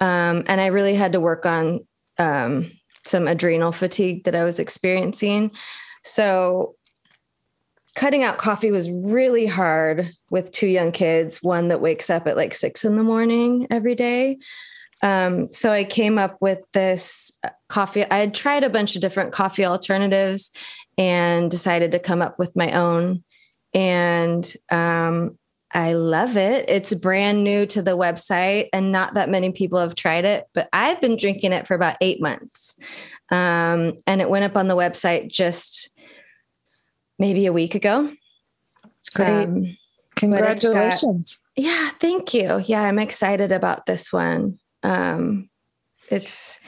Um, 0.00 0.44
and 0.46 0.60
I 0.60 0.66
really 0.66 0.94
had 0.94 1.12
to 1.12 1.20
work 1.20 1.46
on 1.46 1.86
um, 2.18 2.70
some 3.04 3.28
adrenal 3.28 3.72
fatigue 3.72 4.24
that 4.24 4.34
I 4.34 4.44
was 4.44 4.58
experiencing. 4.58 5.50
So 6.02 6.74
cutting 7.94 8.24
out 8.24 8.38
coffee 8.38 8.70
was 8.70 8.90
really 8.90 9.46
hard 9.46 10.06
with 10.30 10.50
two 10.50 10.66
young 10.66 10.92
kids, 10.92 11.42
one 11.42 11.68
that 11.68 11.80
wakes 11.80 12.10
up 12.10 12.26
at 12.26 12.36
like 12.36 12.54
six 12.54 12.84
in 12.84 12.96
the 12.96 13.02
morning 13.02 13.66
every 13.70 13.94
day. 13.94 14.38
Um, 15.02 15.52
so 15.52 15.70
I 15.70 15.84
came 15.84 16.18
up 16.18 16.38
with 16.40 16.60
this 16.72 17.30
uh, 17.44 17.50
coffee. 17.68 18.04
I 18.10 18.18
had 18.18 18.34
tried 18.34 18.64
a 18.64 18.70
bunch 18.70 18.96
of 18.96 19.02
different 19.02 19.32
coffee 19.32 19.64
alternatives 19.64 20.50
and 20.96 21.50
decided 21.50 21.92
to 21.92 21.98
come 21.98 22.22
up 22.22 22.38
with 22.38 22.56
my 22.56 22.72
own. 22.72 23.22
And 23.74 24.50
um, 24.70 25.38
I 25.74 25.94
love 25.94 26.36
it. 26.36 26.66
It's 26.68 26.94
brand 26.94 27.42
new 27.42 27.66
to 27.66 27.82
the 27.82 27.96
website, 27.96 28.68
and 28.72 28.92
not 28.92 29.14
that 29.14 29.28
many 29.28 29.50
people 29.50 29.80
have 29.80 29.96
tried 29.96 30.24
it, 30.24 30.46
but 30.54 30.68
I've 30.72 31.00
been 31.00 31.16
drinking 31.16 31.52
it 31.52 31.66
for 31.66 31.74
about 31.74 31.96
eight 32.00 32.22
months. 32.22 32.76
Um, 33.30 33.94
and 34.06 34.20
it 34.20 34.30
went 34.30 34.44
up 34.44 34.56
on 34.56 34.68
the 34.68 34.76
website 34.76 35.30
just 35.32 35.90
maybe 37.18 37.46
a 37.46 37.52
week 37.52 37.74
ago. 37.74 38.12
It's 39.00 39.08
great. 39.10 39.28
Um, 39.28 39.58
it's 39.58 39.70
got- 39.72 39.78
Congratulations. 40.16 41.42
yeah, 41.56 41.90
thank 41.98 42.32
you. 42.34 42.62
Yeah, 42.66 42.82
I'm 42.82 43.00
excited 43.00 43.50
about 43.50 43.86
this 43.86 44.12
one. 44.12 44.58
Um, 44.84 45.50
it's, 46.08 46.60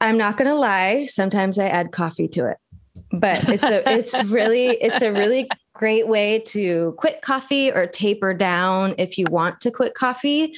I'm 0.00 0.18
not 0.18 0.36
going 0.36 0.48
to 0.48 0.56
lie. 0.56 1.06
Sometimes 1.06 1.58
I 1.58 1.68
add 1.68 1.92
coffee 1.92 2.26
to 2.28 2.46
it, 2.48 2.56
but 3.12 3.48
it's 3.48 3.64
a, 3.64 3.90
it's 3.96 4.24
really, 4.24 4.68
it's 4.68 5.02
a 5.02 5.12
really 5.12 5.48
great 5.74 6.08
way 6.08 6.38
to 6.46 6.94
quit 6.98 7.22
coffee 7.22 7.70
or 7.70 7.86
taper 7.86 8.34
down 8.34 8.94
if 8.98 9.18
you 9.18 9.26
want 9.30 9.60
to 9.62 9.70
quit 9.70 9.94
coffee. 9.94 10.54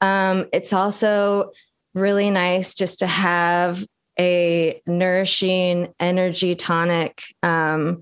Um, 0.00 0.46
it's 0.52 0.72
also 0.72 1.52
really 1.94 2.30
nice 2.30 2.74
just 2.74 3.00
to 3.00 3.06
have 3.06 3.84
a 4.18 4.80
nourishing 4.86 5.94
energy 6.00 6.54
tonic 6.54 7.22
um, 7.42 8.00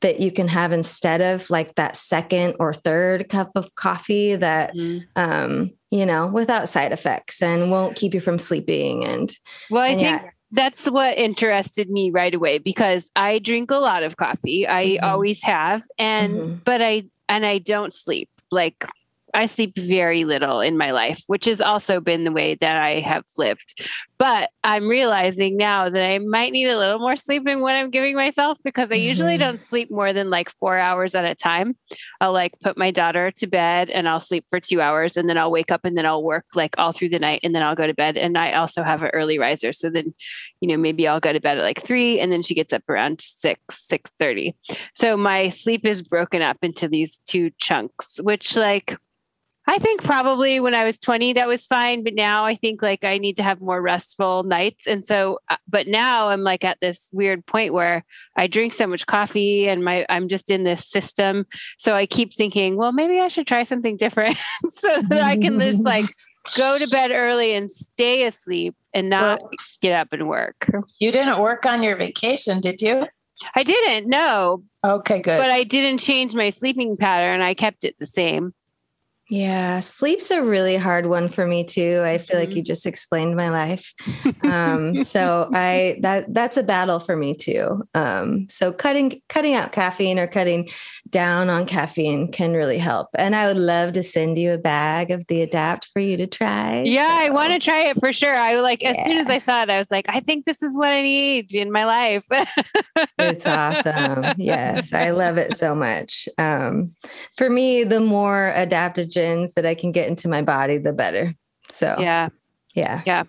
that 0.00 0.20
you 0.20 0.30
can 0.30 0.48
have 0.48 0.72
instead 0.72 1.20
of 1.20 1.50
like 1.50 1.74
that 1.74 1.96
second 1.96 2.54
or 2.58 2.72
third 2.72 3.28
cup 3.28 3.50
of 3.56 3.74
coffee 3.74 4.36
that 4.36 4.72
um, 5.16 5.70
you 5.90 6.06
know 6.06 6.26
without 6.26 6.68
side 6.68 6.92
effects 6.92 7.42
and 7.42 7.70
won't 7.70 7.96
keep 7.96 8.14
you 8.14 8.20
from 8.20 8.38
sleeping 8.38 9.04
and, 9.04 9.34
Well, 9.70 9.82
I 9.82 9.88
and 9.88 10.00
think 10.00 10.22
yeah 10.22 10.30
that's 10.52 10.86
what 10.90 11.18
interested 11.18 11.90
me 11.90 12.10
right 12.10 12.34
away 12.34 12.58
because 12.58 13.10
I 13.14 13.38
drink 13.38 13.70
a 13.70 13.76
lot 13.76 14.02
of 14.02 14.16
coffee. 14.16 14.66
I 14.66 14.98
Mhm. 15.00 15.02
always 15.02 15.42
have. 15.42 15.82
And 15.98 16.34
Mhm. 16.34 16.64
but 16.64 16.82
I 16.82 17.04
and 17.28 17.44
I 17.44 17.58
don't 17.58 17.92
sleep. 17.92 18.30
Like 18.50 18.86
I 19.34 19.46
sleep 19.46 19.76
very 19.76 20.24
little 20.24 20.60
in 20.60 20.78
my 20.78 20.90
life, 20.92 21.22
which 21.26 21.44
has 21.44 21.60
also 21.60 22.00
been 22.00 22.24
the 22.24 22.32
way 22.32 22.54
that 22.54 22.76
I 22.76 23.00
have 23.00 23.24
lived. 23.36 23.82
But 24.18 24.50
I'm 24.64 24.88
realizing 24.88 25.56
now 25.56 25.88
that 25.88 26.02
I 26.02 26.18
might 26.18 26.50
need 26.50 26.68
a 26.68 26.76
little 26.76 26.98
more 26.98 27.14
sleep 27.14 27.44
than 27.44 27.60
what 27.60 27.76
I'm 27.76 27.88
giving 27.88 28.16
myself 28.16 28.58
because 28.64 28.90
I 28.90 28.96
usually 28.96 29.36
Mhm. 29.36 29.40
don't 29.40 29.62
sleep 29.62 29.90
more 29.92 30.12
than 30.12 30.28
like 30.28 30.50
four 30.50 30.76
hours 30.76 31.14
at 31.14 31.24
a 31.24 31.36
time. 31.36 31.76
I'll 32.20 32.32
like 32.32 32.58
put 32.60 32.76
my 32.76 32.90
daughter 32.90 33.30
to 33.30 33.46
bed 33.46 33.90
and 33.90 34.08
I'll 34.08 34.18
sleep 34.18 34.44
for 34.50 34.58
two 34.58 34.80
hours 34.80 35.16
and 35.16 35.28
then 35.28 35.38
I'll 35.38 35.52
wake 35.52 35.70
up 35.70 35.84
and 35.84 35.96
then 35.96 36.04
I'll 36.04 36.24
work 36.24 36.46
like 36.56 36.74
all 36.78 36.90
through 36.90 37.10
the 37.10 37.20
night 37.20 37.40
and 37.44 37.54
then 37.54 37.62
I'll 37.62 37.76
go 37.76 37.86
to 37.86 37.94
bed. 37.94 38.16
And 38.16 38.36
I 38.36 38.54
also 38.54 38.82
have 38.82 39.02
an 39.02 39.10
early 39.14 39.38
riser. 39.38 39.72
So 39.72 39.88
then, 39.88 40.12
you 40.60 40.68
know, 40.68 40.76
maybe 40.76 41.06
I'll 41.06 41.20
go 41.20 41.32
to 41.32 41.40
bed 41.40 41.58
at 41.58 41.62
like 41.64 41.80
three 41.80 42.18
and 42.18 42.32
then 42.32 42.42
she 42.42 42.54
gets 42.56 42.72
up 42.72 42.82
around 42.88 43.20
six, 43.20 43.60
six 43.86 44.10
thirty. 44.18 44.56
So 44.94 45.16
my 45.16 45.48
sleep 45.48 45.84
is 45.86 46.02
broken 46.02 46.42
up 46.42 46.58
into 46.62 46.88
these 46.88 47.20
two 47.24 47.50
chunks, 47.58 48.18
which 48.20 48.56
like 48.56 48.96
I 49.68 49.76
think 49.78 50.02
probably 50.02 50.60
when 50.60 50.74
I 50.74 50.84
was 50.84 50.98
20, 50.98 51.34
that 51.34 51.46
was 51.46 51.66
fine. 51.66 52.02
But 52.02 52.14
now 52.14 52.46
I 52.46 52.54
think 52.54 52.80
like 52.80 53.04
I 53.04 53.18
need 53.18 53.36
to 53.36 53.42
have 53.42 53.60
more 53.60 53.82
restful 53.82 54.42
nights. 54.42 54.86
And 54.86 55.06
so, 55.06 55.40
uh, 55.50 55.58
but 55.68 55.86
now 55.86 56.30
I'm 56.30 56.40
like 56.42 56.64
at 56.64 56.78
this 56.80 57.10
weird 57.12 57.44
point 57.44 57.74
where 57.74 58.02
I 58.34 58.46
drink 58.46 58.72
so 58.72 58.86
much 58.86 59.04
coffee 59.06 59.68
and 59.68 59.84
my, 59.84 60.06
I'm 60.08 60.26
just 60.26 60.50
in 60.50 60.64
this 60.64 60.88
system. 60.88 61.44
So 61.76 61.94
I 61.94 62.06
keep 62.06 62.34
thinking, 62.34 62.76
well, 62.76 62.92
maybe 62.92 63.20
I 63.20 63.28
should 63.28 63.46
try 63.46 63.62
something 63.62 63.98
different 63.98 64.38
so 64.70 65.02
that 65.02 65.20
I 65.20 65.36
can 65.36 65.60
just 65.60 65.80
like 65.80 66.06
go 66.56 66.78
to 66.78 66.88
bed 66.88 67.10
early 67.10 67.52
and 67.52 67.70
stay 67.70 68.24
asleep 68.24 68.74
and 68.94 69.10
not 69.10 69.42
Well- 69.42 69.50
get 69.82 69.92
up 69.92 70.14
and 70.14 70.30
work. 70.30 70.70
You 70.98 71.12
didn't 71.12 71.40
work 71.40 71.66
on 71.66 71.82
your 71.82 71.94
vacation, 71.94 72.62
did 72.62 72.80
you? 72.80 73.06
I 73.54 73.62
didn't, 73.62 74.08
no, 74.08 74.64
Okay, 74.84 75.20
good. 75.20 75.38
but 75.38 75.50
I 75.50 75.62
didn't 75.62 75.98
change 75.98 76.34
my 76.34 76.50
sleeping 76.50 76.96
pattern. 76.96 77.40
I 77.42 77.54
kept 77.54 77.84
it 77.84 77.94
the 78.00 78.06
same. 78.06 78.52
Yeah, 79.30 79.80
sleep's 79.80 80.30
a 80.30 80.42
really 80.42 80.76
hard 80.76 81.06
one 81.06 81.28
for 81.28 81.46
me 81.46 81.62
too. 81.62 82.00
I 82.02 82.16
feel 82.16 82.38
like 82.38 82.50
Mhm. 82.50 82.56
you 82.56 82.62
just 82.62 82.86
explained 82.86 83.36
my 83.36 83.50
life. 83.50 83.92
Um, 84.48 85.02
so 85.02 85.50
I 85.52 85.98
that 86.00 86.32
that's 86.32 86.56
a 86.56 86.62
battle 86.62 87.00
for 87.00 87.16
me 87.16 87.34
too. 87.34 87.82
Um, 87.94 88.46
so 88.48 88.72
cutting 88.72 89.20
cutting 89.28 89.54
out 89.54 89.72
caffeine 89.72 90.18
or 90.18 90.26
cutting 90.26 90.68
down 91.10 91.50
on 91.50 91.66
caffeine 91.66 92.30
can 92.32 92.52
really 92.54 92.78
help. 92.78 93.08
And 93.16 93.34
I 93.36 93.46
would 93.48 93.58
love 93.58 93.92
to 93.94 94.02
send 94.02 94.38
you 94.38 94.52
a 94.54 94.58
bag 94.58 95.10
of 95.10 95.26
the 95.26 95.42
Adapt 95.42 95.86
for 95.92 96.00
you 96.00 96.16
to 96.16 96.26
try. 96.26 96.82
Yeah, 96.82 97.18
I 97.20 97.28
want 97.30 97.52
to 97.52 97.58
try 97.58 97.80
it 97.84 97.98
for 98.00 98.12
sure. 98.12 98.34
I 98.34 98.56
like 98.60 98.82
as 98.84 98.96
soon 99.04 99.18
as 99.18 99.28
I 99.28 99.38
saw 99.38 99.62
it, 99.62 99.70
I 99.70 99.78
was 99.78 99.90
like, 99.90 100.06
I 100.08 100.20
think 100.20 100.46
this 100.46 100.62
is 100.62 100.76
what 100.76 100.88
I 100.90 101.02
need 101.02 101.52
in 101.52 101.70
my 101.70 101.84
life. 101.84 102.24
It's 103.18 103.46
awesome. 103.46 104.34
yes, 104.38 104.92
I 104.92 105.10
love 105.10 105.36
it 105.36 105.54
so 105.56 105.74
much. 105.74 106.28
Um, 106.38 106.94
for 107.36 107.50
me, 107.50 107.84
the 107.84 108.00
more 108.00 108.52
that 109.54 109.66
I 109.66 109.74
can 109.74 109.92
get 109.92 110.08
into 110.08 110.28
my 110.28 110.42
body, 110.42 110.78
the 110.78 110.92
better. 110.92 111.34
So 111.68 111.96
yeah. 111.98 112.28
yeah. 112.74 113.02
yeah. 113.06 113.24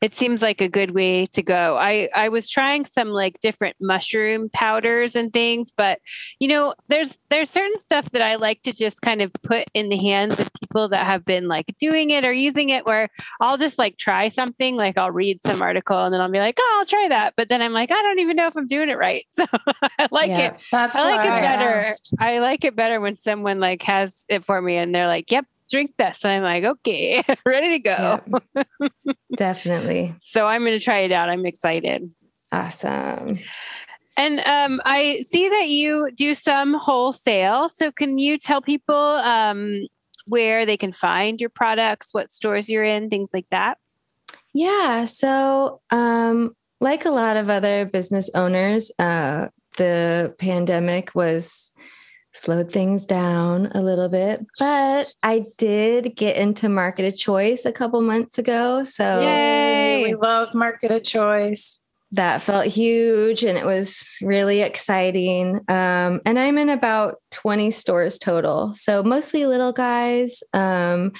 It 0.00 0.14
seems 0.14 0.42
like 0.42 0.60
a 0.60 0.68
good 0.68 0.92
way 0.92 1.26
to 1.26 1.42
go. 1.42 1.76
I 1.76 2.08
I 2.14 2.28
was 2.28 2.48
trying 2.48 2.84
some 2.86 3.08
like 3.08 3.40
different 3.40 3.76
mushroom 3.80 4.48
powders 4.52 5.14
and 5.16 5.32
things, 5.32 5.72
but 5.76 5.98
you 6.38 6.48
know, 6.48 6.74
there's 6.88 7.18
there's 7.30 7.50
certain 7.50 7.76
stuff 7.78 8.10
that 8.12 8.22
I 8.22 8.36
like 8.36 8.62
to 8.62 8.72
just 8.72 9.02
kind 9.02 9.22
of 9.22 9.32
put 9.42 9.64
in 9.74 9.88
the 9.88 9.98
hands 9.98 10.38
of 10.40 10.50
people 10.60 10.88
that 10.90 11.06
have 11.06 11.24
been 11.24 11.48
like 11.48 11.66
doing 11.78 12.10
it 12.10 12.24
or 12.24 12.32
using 12.32 12.70
it 12.70 12.86
where 12.86 13.08
I'll 13.40 13.56
just 13.56 13.78
like 13.78 13.96
try 13.98 14.28
something, 14.28 14.76
like 14.76 14.98
I'll 14.98 15.10
read 15.10 15.40
some 15.46 15.62
article 15.62 15.98
and 15.98 16.12
then 16.12 16.20
I'll 16.20 16.30
be 16.30 16.38
like, 16.38 16.56
"Oh, 16.60 16.76
I'll 16.78 16.86
try 16.86 17.08
that." 17.10 17.34
But 17.36 17.48
then 17.48 17.62
I'm 17.62 17.72
like, 17.72 17.90
I 17.90 18.00
don't 18.02 18.18
even 18.20 18.36
know 18.36 18.46
if 18.46 18.56
I'm 18.56 18.66
doing 18.66 18.88
it 18.88 18.98
right. 18.98 19.24
So 19.34 19.44
I 19.98 20.08
like 20.10 20.30
Yeah. 20.30 20.54
it. 20.54 20.54
That's 20.70 20.96
I 20.96 21.02
like 21.10 21.26
it 21.26 21.42
better. 21.42 21.80
asked. 21.80 22.14
I 22.20 22.38
like 22.38 22.64
it 22.64 22.76
better 22.76 23.00
when 23.00 23.16
someone 23.16 23.58
like 23.60 23.82
has 23.82 24.24
it 24.28 24.44
for 24.44 24.60
me 24.62 24.76
and 24.76 24.94
they're 24.94 25.06
like, 25.08 25.30
"Yep, 25.30 25.44
drink 25.70 25.94
this." 25.98 26.24
And 26.24 26.32
I'm 26.32 26.42
like, 26.42 26.64
"Okay, 26.64 27.22
ready 27.46 27.70
to 27.70 27.78
go." 27.78 28.20
Yeah. 28.54 28.62
Definitely. 29.36 30.14
So 30.20 30.46
I'm 30.46 30.62
going 30.62 30.78
to 30.78 30.84
try 30.84 31.00
it 31.00 31.12
out. 31.12 31.28
I'm 31.28 31.46
excited. 31.46 32.10
Awesome. 32.52 33.38
And 34.16 34.40
um, 34.40 34.80
I 34.84 35.22
see 35.28 35.48
that 35.48 35.68
you 35.68 36.10
do 36.14 36.34
some 36.34 36.74
wholesale. 36.74 37.68
So 37.68 37.90
can 37.90 38.18
you 38.18 38.38
tell 38.38 38.62
people 38.62 38.94
um, 38.94 39.86
where 40.26 40.64
they 40.64 40.76
can 40.76 40.92
find 40.92 41.40
your 41.40 41.50
products, 41.50 42.08
what 42.12 42.30
stores 42.30 42.68
you're 42.68 42.84
in, 42.84 43.10
things 43.10 43.30
like 43.34 43.48
that? 43.50 43.78
Yeah. 44.52 45.04
So, 45.04 45.80
um, 45.90 46.54
like 46.80 47.04
a 47.04 47.10
lot 47.10 47.36
of 47.36 47.50
other 47.50 47.86
business 47.86 48.30
owners, 48.34 48.90
uh, 48.98 49.48
the 49.78 50.34
pandemic 50.38 51.14
was 51.14 51.72
slowed 52.34 52.70
things 52.70 53.06
down 53.06 53.70
a 53.74 53.80
little 53.80 54.08
bit, 54.08 54.44
but 54.58 55.12
I 55.22 55.46
did 55.56 56.16
get 56.16 56.36
into 56.36 56.68
Market 56.68 57.06
of 57.06 57.16
Choice 57.16 57.64
a 57.64 57.72
couple 57.72 58.00
months 58.02 58.38
ago. 58.38 58.84
So 58.84 59.20
Yay. 59.22 60.02
We 60.04 60.14
love 60.14 60.48
Market 60.52 60.90
of 60.90 61.04
Choice. 61.04 61.80
that 62.12 62.42
felt 62.42 62.66
huge 62.66 63.42
and 63.44 63.56
it 63.58 63.64
was 63.66 64.16
really 64.22 64.60
exciting. 64.60 65.56
Um, 65.68 66.20
and 66.26 66.38
I'm 66.38 66.58
in 66.58 66.68
about 66.68 67.16
20 67.32 67.70
stores 67.72 68.18
total. 68.18 68.72
So 68.74 69.02
mostly 69.02 69.46
little 69.46 69.72
guys, 69.72 70.42
um, 70.52 71.12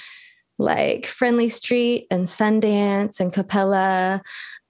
like 0.57 1.05
Friendly 1.05 1.49
Street 1.49 2.07
and 2.09 2.25
Sundance 2.25 3.19
and 3.19 3.33
Capella. 3.33 4.21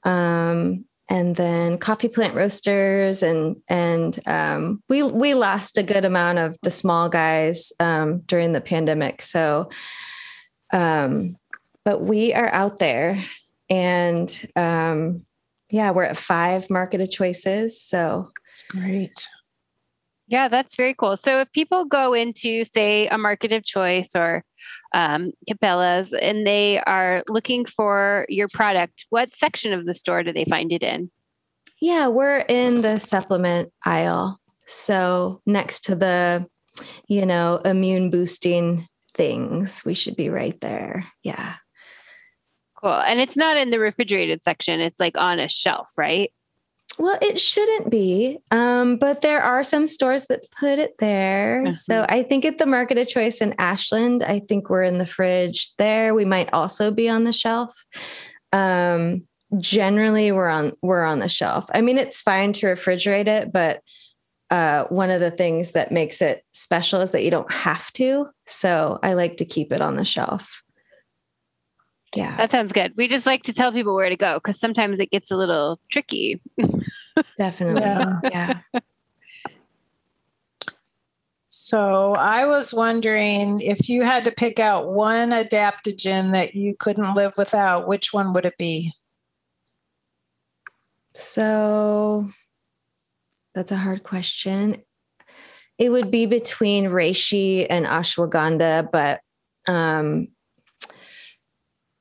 Um, 0.04 0.86
and 1.10 1.36
then 1.36 1.78
coffee 1.78 2.08
plant 2.08 2.34
roasters 2.36 3.22
and 3.22 3.58
and 3.68 4.20
um, 4.28 4.82
we 4.90 5.04
we 5.04 5.34
lost 5.34 5.78
a 5.78 5.84
good 5.84 6.06
amount 6.06 6.40
of 6.40 6.58
the 6.64 6.72
small 6.72 7.10
guys 7.10 7.72
um, 7.80 8.20
during 8.22 8.54
the 8.54 8.62
pandemic 8.62 9.22
so 9.22 9.70
um, 10.74 11.36
but 11.84 12.02
we 12.02 12.34
are 12.34 12.50
out 12.50 12.80
there 12.80 13.24
and 13.70 14.48
um, 14.56 15.26
yeah, 15.70 15.92
we're 15.92 16.04
at 16.04 16.18
five 16.18 16.70
Market 16.70 17.02
of 17.02 17.10
Choices. 17.10 17.82
So 17.82 18.32
It's 18.46 18.64
great. 18.64 19.28
Yeah, 20.28 20.48
that's 20.48 20.76
very 20.76 20.96
cool. 20.96 21.18
So 21.18 21.40
if 21.42 21.52
people 21.52 21.86
go 21.86 22.14
into, 22.14 22.66
say, 22.66 23.08
a 23.08 23.18
market 23.18 23.52
of 23.52 23.64
choice 23.64 24.10
or 24.16 24.44
um, 24.94 25.32
Capella's 25.48 26.14
and 26.14 26.48
they 26.48 26.80
are 26.80 27.24
looking 27.28 27.66
for 27.66 28.26
your 28.28 28.48
product, 28.48 29.06
what 29.10 29.36
section 29.36 29.72
of 29.72 29.86
the 29.86 29.94
store 29.94 30.24
do 30.24 30.34
they 30.34 30.46
find 30.46 30.72
it 30.72 30.82
in? 30.82 31.12
yeah, 31.82 32.08
we're 32.08 32.40
in 32.40 32.82
the 32.82 33.00
supplement 33.00 33.72
aisle. 33.86 34.40
So 34.66 35.42
next 35.46 35.86
to 35.86 35.96
the, 35.96 36.48
you 37.08 37.26
know, 37.26 37.58
immune 37.58 38.10
boosting 38.10 38.88
things, 39.14 39.84
we 39.86 39.94
should 39.94 40.16
be 40.16 40.30
right 40.30 40.60
there. 40.62 41.06
Yeah. 41.24 41.56
Cool. 42.82 42.94
And 42.94 43.20
it's 43.20 43.38
not 43.38 43.58
in 43.58 43.70
the 43.70 43.80
refrigerated 43.80 44.44
section, 44.44 44.80
it's 44.80 45.00
like 45.00 45.18
on 45.18 45.40
a 45.40 45.48
shelf, 45.48 45.92
right? 45.98 46.32
Well, 46.98 47.18
it 47.22 47.40
shouldn't 47.40 47.90
be, 47.90 48.40
um, 48.52 48.98
but 48.98 49.22
there 49.22 49.42
are 49.42 49.64
some 49.64 49.88
stores 49.88 50.28
that 50.28 50.50
put 50.58 50.80
it 50.80 50.98
there. 51.00 51.72
So 51.72 52.06
I 52.08 52.24
think 52.24 52.46
at 52.46 52.58
the 52.58 52.66
Market 52.66 52.98
of 52.98 53.08
Choice 53.08 53.42
in 53.42 53.54
Ashland, 53.58 54.24
I 54.24 54.40
think 54.40 54.70
we're 54.70 54.84
in 54.84 54.98
the 54.98 55.06
fridge 55.06 55.76
there. 55.76 56.14
We 56.14 56.26
might 56.26 56.54
also 56.54 56.92
be 56.92 57.10
on 57.10 57.26
the 57.26 57.34
shelf. 57.34 57.76
Um, 58.54 59.24
generally, 59.60 60.32
we're 60.32 60.48
on 60.48 60.74
we're 60.82 61.04
on 61.04 61.20
the 61.20 61.28
shelf. 61.28 61.70
I 61.74 61.82
mean, 61.82 61.98
it's 61.98 62.22
fine 62.22 62.54
to 62.54 62.68
refrigerate 62.68 63.28
it, 63.28 63.52
but 63.52 63.82
uh, 64.52 64.86
one 64.86 65.10
of 65.10 65.20
the 65.20 65.32
things 65.32 65.72
that 65.72 65.92
makes 65.92 66.22
it 66.22 66.44
special 66.54 67.02
is 67.02 67.12
that 67.12 67.24
you 67.24 67.32
don't 67.32 67.52
have 67.52 67.92
to. 67.94 68.28
So 68.46 69.00
I 69.04 69.14
like 69.14 69.38
to 69.38 69.46
keep 69.46 69.72
it 69.72 69.82
on 69.82 69.96
the 69.96 70.06
shelf. 70.06 70.62
Yeah, 72.16 72.38
That 72.38 72.52
sounds 72.52 72.72
good. 72.72 72.94
We 72.96 73.08
just 73.08 73.26
like 73.26 73.44
to 73.44 73.54
tell 73.54 73.72
people 73.72 73.94
where 73.94 74.10
to 74.10 74.16
go 74.16 74.36
because 74.36 74.60
sometimes 74.60 75.00
it 75.00 75.12
gets 75.12 75.32
a 75.32 75.36
little 75.36 75.80
tricky. 75.92 76.42
definitely. 77.38 77.82
Yeah. 77.82 78.20
yeah. 78.24 78.60
So 81.48 82.14
I 82.14 82.46
was 82.46 82.74
wondering 82.74 83.62
if 83.62 83.88
you 83.88 84.04
had 84.04 84.26
to 84.26 84.32
pick 84.32 84.60
out 84.60 84.92
one 84.92 85.30
adaptogen 85.30 86.34
that 86.34 86.54
you 86.54 86.76
couldn't 86.78 87.16
live 87.16 87.34
without, 87.38 87.88
which 87.88 88.14
one 88.14 88.34
would 88.34 88.46
it 88.46 88.58
be? 88.58 88.92
So 91.14 92.28
that's 93.54 93.72
a 93.72 93.78
hard 93.78 94.04
question. 94.04 94.84
It 95.78 95.90
would 95.90 96.12
be 96.12 96.26
between 96.26 96.86
reishi 96.86 97.66
and 97.70 97.86
ashwagandha, 97.86 98.92
but 98.92 99.22
um 99.68 100.28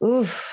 oof. 0.04 0.50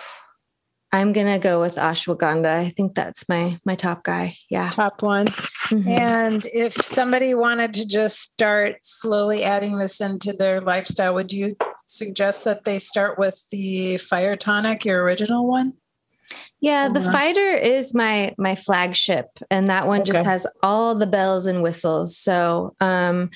I'm 0.93 1.13
gonna 1.13 1.39
go 1.39 1.61
with 1.61 1.75
ashwagandha. 1.75 2.47
I 2.53 2.69
think 2.69 2.95
that's 2.95 3.29
my 3.29 3.57
my 3.65 3.75
top 3.75 4.03
guy. 4.03 4.35
Yeah. 4.49 4.69
Top 4.71 5.01
one. 5.01 5.27
Mhm. 5.27 5.87
And 5.87 6.45
if 6.53 6.73
somebody 6.83 7.33
wanted 7.33 7.73
to 7.75 7.85
just 7.85 8.19
start 8.19 8.75
slowly 8.83 9.43
adding 9.45 9.77
this 9.77 10.01
into 10.01 10.33
their 10.33 10.59
lifestyle, 10.59 11.13
would 11.13 11.31
you 11.31 11.55
suggest 11.85 12.43
that 12.43 12.65
they 12.65 12.77
start 12.77 13.17
with 13.17 13.41
the 13.51 13.97
fire 13.97 14.35
tonic, 14.35 14.83
your 14.83 15.01
original 15.03 15.47
one? 15.47 15.73
Yeah, 16.59 16.89
the 16.89 16.99
Uh-huh. 16.99 17.11
fire 17.11 17.33
cider 17.33 17.55
is 17.57 17.93
my 17.93 18.33
my 18.37 18.55
flagship, 18.55 19.27
and 19.49 19.69
that 19.69 19.87
one 19.87 20.03
just 20.03 20.25
has 20.25 20.45
all 20.61 20.93
the 20.95 21.07
bells 21.07 21.45
and 21.45 21.63
whistles. 21.63 22.17
So, 22.17 22.75
um, 22.81 23.29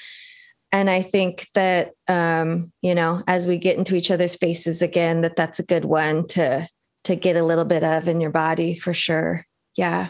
and 0.76 0.89
I 0.89 1.01
think 1.01 1.47
that 1.53 1.91
um, 2.09 2.73
you 2.82 2.93
know, 2.93 3.23
as 3.28 3.47
we 3.47 3.57
get 3.57 3.78
into 3.78 3.95
each 3.95 4.11
other's 4.11 4.36
faces 4.36 4.82
again, 4.82 5.21
that 5.21 5.38
that's 5.38 5.57
a 5.57 5.63
good 5.63 5.86
one 5.86 6.28
to 6.30 6.67
to 7.05 7.15
get 7.15 7.38
a 7.38 7.43
little 7.43 7.63
bit 7.63 7.84
of 7.84 8.09
in 8.09 8.19
your 8.19 8.32
body 8.32 8.76
for 8.76 8.93
sure. 8.93 9.45
Yeah. 9.78 10.09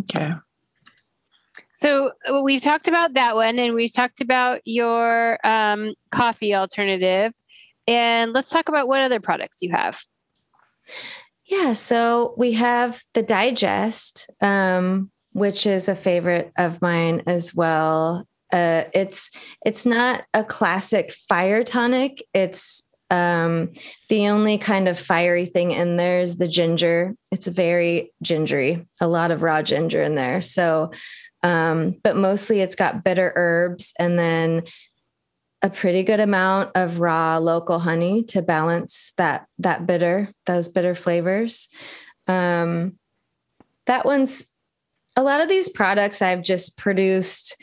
Okay. 0.00 0.32
So 1.74 2.12
uh, 2.28 2.42
we've 2.42 2.62
talked 2.62 2.86
about 2.86 3.14
that 3.14 3.34
one 3.34 3.58
and 3.58 3.74
we've 3.74 3.92
talked 3.92 4.20
about 4.20 4.60
your 4.64 5.38
um, 5.42 5.94
coffee 6.10 6.54
alternative. 6.54 7.32
And 7.88 8.32
let's 8.32 8.50
talk 8.50 8.68
about 8.68 8.88
what 8.88 9.00
other 9.00 9.20
products 9.20 9.58
you 9.62 9.70
have. 9.72 10.00
Yeah, 11.46 11.72
so 11.72 12.34
we 12.36 12.52
have 12.52 13.02
the 13.14 13.22
digest, 13.22 14.30
um, 14.40 15.10
which 15.32 15.66
is 15.66 15.88
a 15.88 15.96
favorite 15.96 16.52
of 16.56 16.80
mine 16.82 17.22
as 17.26 17.54
well. 17.54 18.26
Uh, 18.52 18.84
it's 18.92 19.30
it's 19.64 19.86
not 19.86 20.24
a 20.34 20.44
classic 20.44 21.12
fire 21.12 21.64
tonic. 21.64 22.22
It's 22.34 22.88
um, 23.10 23.72
the 24.08 24.28
only 24.28 24.56
kind 24.56 24.88
of 24.88 24.98
fiery 24.98 25.46
thing 25.46 25.72
in 25.72 25.96
there 25.96 26.20
is 26.20 26.38
the 26.38 26.48
ginger. 26.48 27.14
It's 27.30 27.46
very 27.46 28.12
gingery, 28.22 28.86
a 29.00 29.06
lot 29.06 29.30
of 29.30 29.42
raw 29.42 29.62
ginger 29.62 30.02
in 30.02 30.14
there. 30.14 30.40
So, 30.40 30.92
um, 31.42 31.94
but 32.02 32.16
mostly 32.16 32.60
it's 32.60 32.74
got 32.74 33.04
bitter 33.04 33.32
herbs 33.36 33.92
and 33.98 34.18
then 34.18 34.62
a 35.62 35.70
pretty 35.70 36.02
good 36.02 36.20
amount 36.20 36.72
of 36.74 37.00
raw 37.00 37.38
local 37.38 37.78
honey 37.78 38.24
to 38.24 38.42
balance 38.42 39.12
that 39.16 39.46
that 39.58 39.86
bitter 39.86 40.28
those 40.46 40.68
bitter 40.68 40.94
flavors 40.94 41.68
um 42.26 42.98
that 43.86 44.04
one's 44.04 44.52
a 45.16 45.22
lot 45.22 45.40
of 45.40 45.48
these 45.48 45.68
products 45.68 46.20
i've 46.20 46.42
just 46.42 46.76
produced 46.76 47.62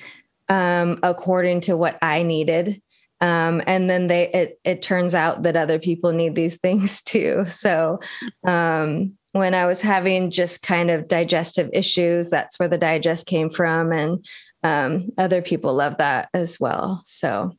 um 0.49 0.99
according 1.03 1.61
to 1.61 1.77
what 1.77 1.97
i 2.01 2.23
needed 2.23 2.81
Um, 3.21 3.61
and 3.67 3.89
then 3.89 4.07
they 4.07 4.29
it 4.31 4.59
it 4.63 4.81
turns 4.81 5.13
out 5.13 5.43
that 5.43 5.57
other 5.57 5.77
people 5.79 6.13
need 6.13 6.35
these 6.35 6.57
things 6.57 7.01
too. 7.11 7.43
So 7.45 7.99
um, 8.45 9.17
when 9.33 9.53
I 9.53 9.65
was 9.65 9.81
having 9.81 10.31
just 10.31 10.61
kind 10.61 10.89
of 10.89 11.07
digestive 11.07 11.69
issues, 11.73 12.29
that's 12.29 12.57
where 12.57 12.69
the 12.69 12.77
digest 12.77 13.27
came 13.27 13.49
from, 13.49 13.91
and 13.91 14.25
um, 14.63 15.09
other 15.17 15.41
people 15.41 15.73
love 15.73 15.97
that 15.97 16.29
as 16.33 16.59
well. 16.59 17.01
So, 17.05 17.51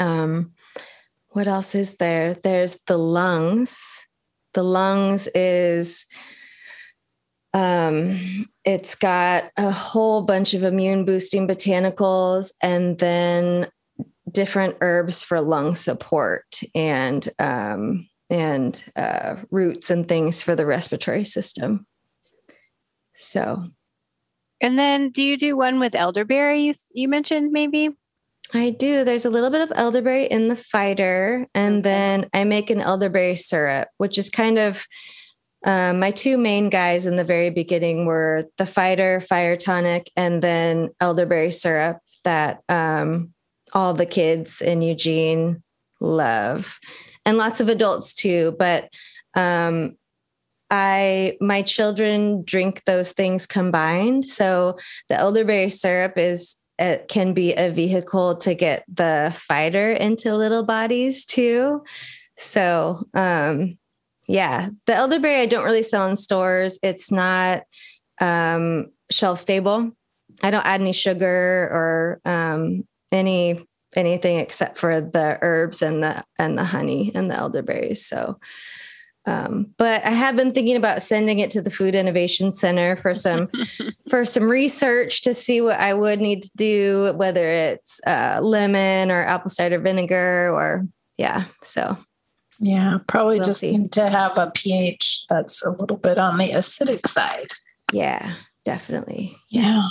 um, 0.00 0.52
what 1.28 1.46
else 1.46 1.74
is 1.74 1.96
there? 1.98 2.34
There's 2.34 2.78
the 2.86 2.98
lungs. 2.98 3.78
The 4.54 4.64
lungs 4.64 5.28
is 5.34 6.06
um, 7.54 8.18
it's 8.66 8.96
got 8.96 9.44
a 9.56 9.70
whole 9.70 10.22
bunch 10.22 10.52
of 10.52 10.64
immune 10.64 11.04
boosting 11.04 11.46
botanicals 11.46 12.52
and 12.60 12.98
then 12.98 13.68
different 14.30 14.76
herbs 14.80 15.22
for 15.22 15.40
lung 15.40 15.74
support 15.74 16.60
and 16.74 17.28
um, 17.38 18.08
and 18.28 18.82
uh, 18.96 19.36
roots 19.52 19.88
and 19.88 20.08
things 20.08 20.42
for 20.42 20.56
the 20.56 20.66
respiratory 20.66 21.24
system. 21.24 21.86
So, 23.14 23.68
and 24.60 24.76
then 24.76 25.10
do 25.10 25.22
you 25.22 25.38
do 25.38 25.56
one 25.56 25.78
with 25.78 25.94
elderberry? 25.94 26.64
You 26.64 26.74
you 26.92 27.08
mentioned 27.08 27.52
maybe. 27.52 27.90
I 28.52 28.70
do. 28.70 29.04
There's 29.04 29.24
a 29.24 29.30
little 29.30 29.50
bit 29.50 29.60
of 29.60 29.72
elderberry 29.74 30.26
in 30.26 30.48
the 30.48 30.56
fire 30.56 30.90
cider, 30.90 31.46
and 31.54 31.84
then 31.84 32.28
I 32.32 32.44
make 32.44 32.70
an 32.70 32.80
elderberry 32.80 33.36
syrup, 33.36 33.88
which 33.98 34.18
is 34.18 34.30
kind 34.30 34.58
of 34.58 34.86
um, 35.66 35.98
my 35.98 36.12
two 36.12 36.38
main 36.38 36.70
guys 36.70 37.06
in 37.06 37.16
the 37.16 37.24
very 37.24 37.50
beginning 37.50 38.06
were 38.06 38.44
the 38.56 38.64
fire 38.64 38.86
cider, 38.96 39.20
fire 39.20 39.56
tonic, 39.56 40.10
and 40.16 40.40
then 40.40 40.90
elderberry 41.00 41.50
syrup 41.50 41.98
that 42.22 42.60
um, 42.68 43.34
all 43.72 43.92
the 43.92 44.06
kids 44.06 44.62
in 44.62 44.80
Eugene 44.80 45.62
love, 46.00 46.78
and 47.24 47.36
lots 47.36 47.60
of 47.60 47.68
adults 47.68 48.14
too. 48.14 48.54
But 48.58 48.90
um, 49.34 49.96
I 50.70 51.36
my 51.40 51.62
children 51.62 52.44
drink 52.44 52.84
those 52.84 53.12
things 53.12 53.46
combined. 53.46 54.24
So 54.24 54.78
the 55.08 55.16
elderberry 55.16 55.70
syrup 55.70 56.16
is 56.16 56.56
it 56.78 57.08
can 57.08 57.32
be 57.32 57.54
a 57.54 57.70
vehicle 57.70 58.36
to 58.36 58.54
get 58.54 58.84
the 58.92 59.34
fire 59.34 59.66
cider 59.66 59.92
into 59.92 60.36
little 60.36 60.64
bodies 60.64 61.24
too. 61.24 61.82
So 62.36 63.06
um 63.14 63.78
yeah, 64.26 64.70
the 64.86 64.94
elderberry 64.94 65.40
I 65.40 65.46
don't 65.46 65.64
really 65.64 65.82
sell 65.82 66.08
in 66.08 66.16
stores. 66.16 66.78
It's 66.82 67.10
not 67.10 67.62
um 68.20 68.86
shelf 69.10 69.38
stable. 69.38 69.92
I 70.42 70.50
don't 70.50 70.66
add 70.66 70.80
any 70.80 70.92
sugar 70.92 71.70
or 71.72 72.20
um 72.24 72.86
any 73.12 73.64
anything 73.94 74.38
except 74.38 74.78
for 74.78 75.00
the 75.00 75.38
herbs 75.40 75.82
and 75.82 76.02
the 76.02 76.24
and 76.38 76.58
the 76.58 76.64
honey 76.64 77.12
and 77.14 77.30
the 77.30 77.36
elderberries. 77.36 78.04
So 78.04 78.38
um, 79.26 79.74
but 79.76 80.04
I 80.04 80.10
have 80.10 80.36
been 80.36 80.52
thinking 80.52 80.76
about 80.76 81.02
sending 81.02 81.40
it 81.40 81.50
to 81.50 81.60
the 81.60 81.70
Food 81.70 81.96
Innovation 81.96 82.52
Center 82.52 82.94
for 82.94 83.12
some 83.12 83.48
for 84.08 84.24
some 84.24 84.44
research 84.44 85.22
to 85.22 85.34
see 85.34 85.60
what 85.60 85.80
I 85.80 85.94
would 85.94 86.20
need 86.20 86.44
to 86.44 86.50
do, 86.56 87.12
whether 87.16 87.44
it's 87.44 88.00
uh, 88.06 88.38
lemon 88.40 89.10
or 89.10 89.24
apple 89.24 89.50
cider 89.50 89.80
vinegar 89.80 90.50
or 90.52 90.86
yeah. 91.18 91.46
So 91.62 91.98
yeah, 92.58 92.98
probably 93.06 93.36
We'll 93.38 93.46
just 93.46 93.60
see. 93.60 93.70
need 93.76 93.92
to 93.92 94.08
have 94.08 94.38
a 94.38 94.50
pH 94.50 95.24
that's 95.28 95.64
a 95.64 95.70
little 95.70 95.96
bit 95.96 96.18
on 96.18 96.38
the 96.38 96.50
acidic 96.50 97.06
side. 97.08 97.48
yeah, 97.92 98.34
definitely. 98.64 99.36
Yeah. 99.50 99.82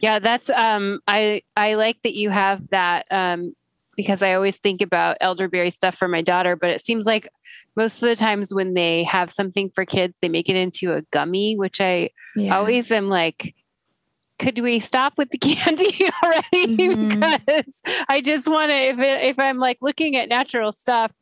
Yeah, 0.00 0.18
that's 0.18 0.50
um 0.50 1.00
I 1.06 1.42
I 1.56 1.74
like 1.74 1.98
that 2.02 2.14
you 2.14 2.30
have 2.30 2.68
that 2.70 3.06
um 3.10 3.54
because 3.96 4.22
I 4.22 4.34
always 4.34 4.58
think 4.58 4.82
about 4.82 5.16
elderberry 5.20 5.70
stuff 5.70 5.94
for 5.96 6.08
my 6.08 6.20
daughter, 6.20 6.56
but 6.56 6.70
it 6.70 6.84
seems 6.84 7.06
like 7.06 7.28
most 7.76 7.94
of 8.02 8.08
the 8.08 8.16
times 8.16 8.52
when 8.52 8.74
they 8.74 9.04
have 9.04 9.30
something 9.30 9.70
for 9.72 9.84
kids, 9.84 10.14
they 10.20 10.28
make 10.28 10.48
it 10.48 10.56
into 10.56 10.92
a 10.92 11.02
gummy, 11.12 11.54
which 11.56 11.80
I 11.80 12.10
Yeah. 12.36 12.56
always 12.58 12.90
am 12.90 13.08
like 13.08 13.54
could 14.38 14.58
we 14.58 14.80
stop 14.80 15.14
with 15.16 15.30
the 15.30 15.38
candy 15.50 16.08
already? 16.22 16.76
Mhm. 16.76 17.20
because 17.20 17.82
I 18.08 18.20
just 18.20 18.48
want 18.48 18.70
to 18.70 18.76
if 18.76 18.98
it, 18.98 19.24
if 19.24 19.38
I'm 19.38 19.58
like 19.58 19.78
looking 19.80 20.16
at 20.16 20.28
natural 20.28 20.72
stuff 20.72 21.12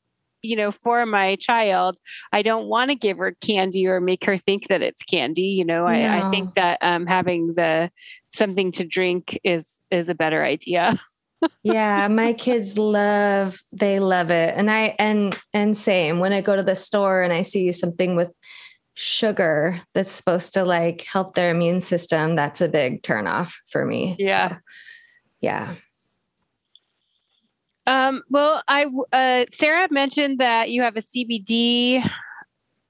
you 0.42 0.56
know 0.56 0.72
for 0.72 1.06
my 1.06 1.36
child 1.36 1.98
I 2.32 2.42
don't 2.42 2.66
want 2.66 2.90
to 2.90 2.96
give 2.96 3.18
her 3.18 3.36
candy 3.40 3.86
or 3.86 4.00
make 4.00 4.24
her 4.24 4.36
think 4.36 4.68
that 4.68 4.82
it's 4.82 5.02
candy 5.04 5.42
you 5.42 5.64
know? 5.64 5.86
I, 5.86 6.26
I 6.26 6.30
think 6.30 6.54
that 6.54 6.78
um, 6.82 7.06
having 7.06 7.54
the 7.54 7.90
something 8.34 8.72
to 8.72 8.84
drink 8.84 9.38
is 9.44 9.66
is 9.90 10.08
a 10.08 10.14
better 10.14 10.44
idea. 10.44 10.98
Yeah 11.64 12.06
my 12.08 12.34
kids 12.34 12.78
love 12.78 13.58
they 13.72 13.98
love 13.98 14.30
it. 14.30 14.54
And 14.56 14.70
i 14.70 14.94
and 14.98 15.36
and 15.52 15.76
same 15.76 16.20
when 16.20 16.32
i 16.32 16.40
go 16.40 16.54
to 16.54 16.62
the 16.62 16.76
store 16.76 17.20
and 17.22 17.32
i 17.32 17.42
see 17.42 17.72
something 17.72 18.14
with 18.14 18.30
sugar 18.94 19.80
that's 19.94 20.10
supposed 20.12 20.52
to 20.54 20.64
like 20.64 21.02
help 21.02 21.34
their 21.34 21.50
immune 21.50 21.80
system 21.80 22.36
that's 22.36 22.60
a 22.60 22.68
big 22.68 23.02
turnoff 23.02 23.52
for 23.70 23.84
me 23.86 24.16
Yeah. 24.18 24.48
So, 24.50 24.56
yeah 25.40 25.74
Um, 27.86 28.22
well, 28.30 28.62
I 28.68 28.86
uh, 29.12 29.44
Sarah 29.50 29.88
mentioned 29.90 30.38
that 30.38 30.70
you 30.70 30.82
have 30.82 30.96
a 30.96 31.02
CBD 31.02 32.08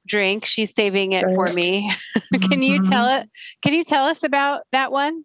drink. 0.06 0.44
She's 0.44 0.74
saving 0.74 1.12
it 1.12 1.24
for 1.34 1.52
me. 1.52 1.90
can 2.42 2.60
you 2.62 2.80
Mhm. 2.80 2.90
tell 2.90 3.08
it? 3.08 3.30
Can 3.62 3.72
you 3.72 3.84
tell 3.84 4.04
us 4.04 4.22
about 4.22 4.62
that 4.72 4.92
one? 4.92 5.24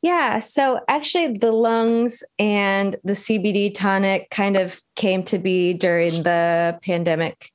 Yeah. 0.00 0.38
So 0.38 0.80
actually, 0.88 1.36
the 1.36 1.52
lungs 1.52 2.22
and 2.38 2.96
the 3.04 3.14
CBD 3.14 3.74
tonic 3.74 4.30
kind 4.30 4.56
of 4.56 4.80
came 4.96 5.24
to 5.24 5.38
be 5.38 5.74
during 5.74 6.22
the 6.22 6.78
pandemic. 6.82 7.50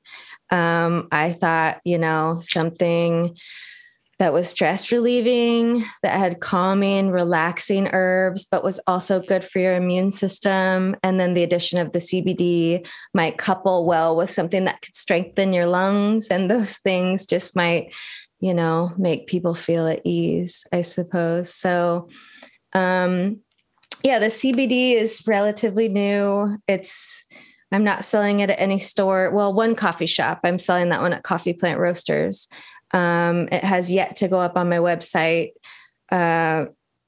Um, 0.54 1.08
I 1.10 1.32
thought, 1.32 1.80
you 1.84 1.98
know, 1.98 2.38
something 2.40 3.36
that 4.20 4.32
was 4.32 4.48
stress 4.48 4.92
relieving, 4.92 5.84
that 6.04 6.16
had 6.16 6.40
calming, 6.40 7.10
relaxing 7.10 7.88
herbs, 7.92 8.46
but 8.48 8.62
was 8.62 8.78
also 8.86 9.20
good 9.20 9.44
for 9.44 9.58
your 9.58 9.74
immune 9.74 10.12
system. 10.12 10.94
And 11.02 11.18
then 11.18 11.34
the 11.34 11.42
addition 11.42 11.80
of 11.80 11.90
the 11.90 11.98
CBD 11.98 12.86
might 13.12 13.36
couple 13.36 13.84
well 13.84 14.14
with 14.14 14.30
something 14.30 14.64
that 14.64 14.82
could 14.82 14.94
strengthen 14.94 15.52
your 15.52 15.66
lungs. 15.66 16.28
And 16.28 16.48
those 16.48 16.76
things 16.76 17.26
just 17.26 17.56
might, 17.56 17.92
you 18.38 18.54
know, 18.54 18.92
make 18.96 19.26
people 19.26 19.54
feel 19.54 19.88
at 19.88 20.02
ease, 20.04 20.64
I 20.72 20.82
suppose. 20.82 21.52
So, 21.52 22.08
um, 22.72 23.40
yeah, 24.04 24.20
the 24.20 24.26
CBD 24.26 24.92
is 24.92 25.26
relatively 25.26 25.88
new. 25.88 26.56
It's 26.68 27.26
I'm 27.74 27.82
not 27.82 28.04
selling 28.04 28.38
it 28.38 28.50
at 28.50 28.60
any 28.60 28.78
store. 28.78 29.32
Well, 29.32 29.52
one 29.52 29.74
coffee 29.74 30.06
shop. 30.06 30.40
I'm 30.44 30.60
selling 30.60 30.90
that 30.90 31.00
one 31.00 31.12
at 31.12 31.24
Coffee 31.24 31.52
Plant 31.52 31.80
Roasters. 31.80 32.48
Um, 32.92 33.48
it 33.50 33.64
has 33.64 33.90
yet 33.90 34.14
to 34.16 34.28
go 34.28 34.38
up 34.38 34.56
on 34.56 34.68
my 34.68 34.76
website, 34.76 35.50
uh, 36.12 36.66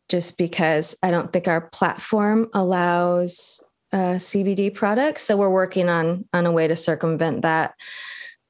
just 0.09 0.37
because 0.37 0.97
I 1.05 1.13
don't 1.13 1.33
think 1.33 1.47
our 1.47 1.61
platform 1.61 2.49
allows 2.53 3.63
uh, 3.93 4.19
CBD 4.19 4.75
products. 4.75 5.23
So 5.23 5.37
we're 5.37 5.51
working 5.51 5.89
on 5.89 6.25
on 6.33 6.47
a 6.47 6.53
way 6.53 6.67
to 6.67 6.75
circumvent 6.75 7.43
that. 7.43 7.75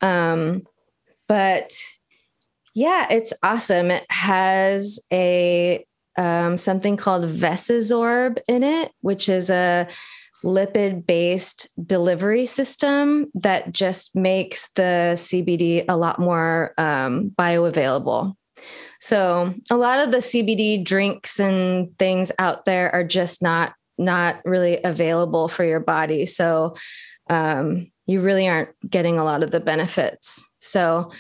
Um, 0.01 0.63
but 1.29 1.75
yeah, 2.75 3.09
it's 3.11 3.35
awesome. 3.43 3.91
It 3.91 4.07
has 4.09 5.01
a 5.13 5.85
um, 6.17 6.57
something 6.57 6.97
called 6.97 7.25
VESIsorb 7.25 8.39
in 8.49 8.63
it, 8.63 8.91
which 9.03 9.29
is 9.29 9.51
a 9.51 9.87
lipid 10.47 11.05
based 11.05 11.69
delivery 11.87 12.47
system 12.47 13.27
that 13.35 13.73
just 13.73 14.15
makes 14.15 14.71
the 14.73 15.15
CBD 15.17 15.85
a 15.89 15.97
lot 15.97 16.21
more 16.21 16.73
um, 16.79 17.31
bioavailable. 17.37 18.35
So 19.01 19.53
a 19.71 19.77
lot 19.77 19.99
of 19.99 20.13
the 20.13 20.19
CBD 20.19 20.83
drinks 20.85 21.41
and 21.41 21.97
things 21.99 22.31
out 22.39 22.65
there 22.65 22.95
are 22.95 23.05
just 23.05 23.43
not 23.43 23.75
not 23.99 24.41
really 24.45 24.79
available 24.85 25.49
for 25.49 25.65
your 25.65 25.81
body. 25.81 26.27
So 26.27 26.77
um, 27.29 27.91
you 28.07 28.21
really 28.21 28.47
aren't 28.47 28.69
getting 28.89 29.19
a 29.19 29.25
lot 29.25 29.43
of 29.43 29.51
the 29.51 29.61
benefits. 29.61 30.47
So 30.61 31.11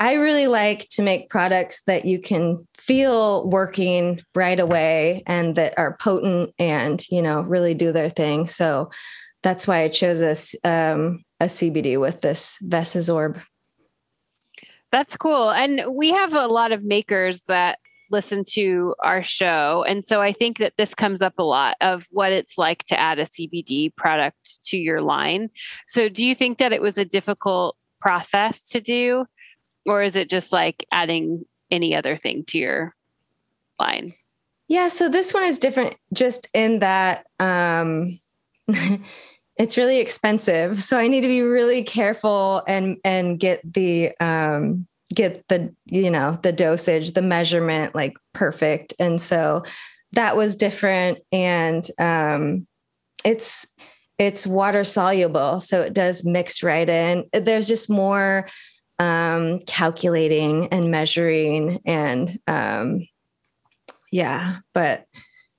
I 0.00 0.14
really 0.14 0.46
like 0.46 0.88
to 0.90 1.02
make 1.02 1.28
products 1.28 1.82
that 1.82 2.04
you 2.04 2.20
can 2.20 2.66
feel 2.76 3.48
working 3.48 4.20
right 4.34 4.58
away 4.58 5.22
and 5.26 5.56
that 5.56 5.74
are 5.76 5.96
potent 6.00 6.54
and 6.58 7.04
you 7.10 7.20
know 7.22 7.40
really 7.40 7.74
do 7.74 7.92
their 7.92 8.10
thing. 8.10 8.48
So 8.48 8.90
that's 9.42 9.66
why 9.66 9.82
I 9.82 9.88
chose 9.88 10.22
a 10.22 10.68
um, 10.68 11.24
a 11.40 11.46
CBD 11.46 12.00
with 12.00 12.20
this 12.20 12.58
VESIsorb. 12.64 13.40
That's 14.90 15.16
cool. 15.16 15.50
And 15.50 15.82
we 15.94 16.10
have 16.10 16.32
a 16.32 16.46
lot 16.46 16.72
of 16.72 16.82
makers 16.82 17.42
that 17.42 17.78
listen 18.10 18.42
to 18.52 18.94
our 19.02 19.22
show. 19.22 19.84
And 19.86 20.04
so 20.04 20.22
I 20.22 20.32
think 20.32 20.58
that 20.58 20.72
this 20.78 20.94
comes 20.94 21.20
up 21.20 21.34
a 21.38 21.42
lot 21.42 21.76
of 21.80 22.06
what 22.10 22.32
it's 22.32 22.56
like 22.56 22.84
to 22.84 22.98
add 22.98 23.18
a 23.18 23.26
CBD 23.26 23.94
product 23.94 24.62
to 24.64 24.78
your 24.78 25.02
line. 25.02 25.50
So 25.86 26.08
do 26.08 26.24
you 26.24 26.34
think 26.34 26.58
that 26.58 26.72
it 26.72 26.80
was 26.80 26.96
a 26.96 27.04
difficult 27.04 27.76
process 28.00 28.64
to 28.68 28.80
do? 28.80 29.26
Or 29.88 30.02
is 30.02 30.16
it 30.16 30.30
just 30.30 30.52
like 30.52 30.86
adding 30.92 31.44
any 31.70 31.94
other 31.94 32.16
thing 32.16 32.44
to 32.46 32.58
your 32.58 32.94
line? 33.80 34.12
Yeah, 34.68 34.88
so 34.88 35.08
this 35.08 35.32
one 35.32 35.44
is 35.44 35.58
different 35.58 35.96
just 36.12 36.48
in 36.52 36.80
that 36.80 37.26
um 37.40 38.18
it's 39.56 39.76
really 39.76 39.98
expensive. 39.98 40.82
So 40.82 40.98
I 40.98 41.08
need 41.08 41.22
to 41.22 41.28
be 41.28 41.42
really 41.42 41.82
careful 41.82 42.62
and 42.66 42.98
and 43.04 43.40
get 43.40 43.60
the 43.72 44.12
um 44.20 44.86
get 45.14 45.46
the 45.48 45.74
you 45.86 46.10
know 46.10 46.38
the 46.42 46.52
dosage, 46.52 47.12
the 47.12 47.22
measurement 47.22 47.94
like 47.94 48.14
perfect. 48.34 48.94
And 49.00 49.20
so 49.20 49.64
that 50.12 50.36
was 50.36 50.56
different 50.56 51.18
and 51.32 51.86
um 51.98 52.66
it's 53.24 53.74
it's 54.18 54.46
water 54.46 54.84
soluble 54.84 55.60
so 55.60 55.82
it 55.82 55.92
does 55.92 56.24
mix 56.24 56.62
right 56.62 56.88
in 56.88 57.24
there's 57.32 57.68
just 57.68 57.90
more 57.90 58.48
um 58.98 59.60
calculating 59.60 60.68
and 60.68 60.90
measuring 60.90 61.80
and 61.84 62.38
um 62.48 63.06
yeah 64.10 64.58
but 64.74 65.06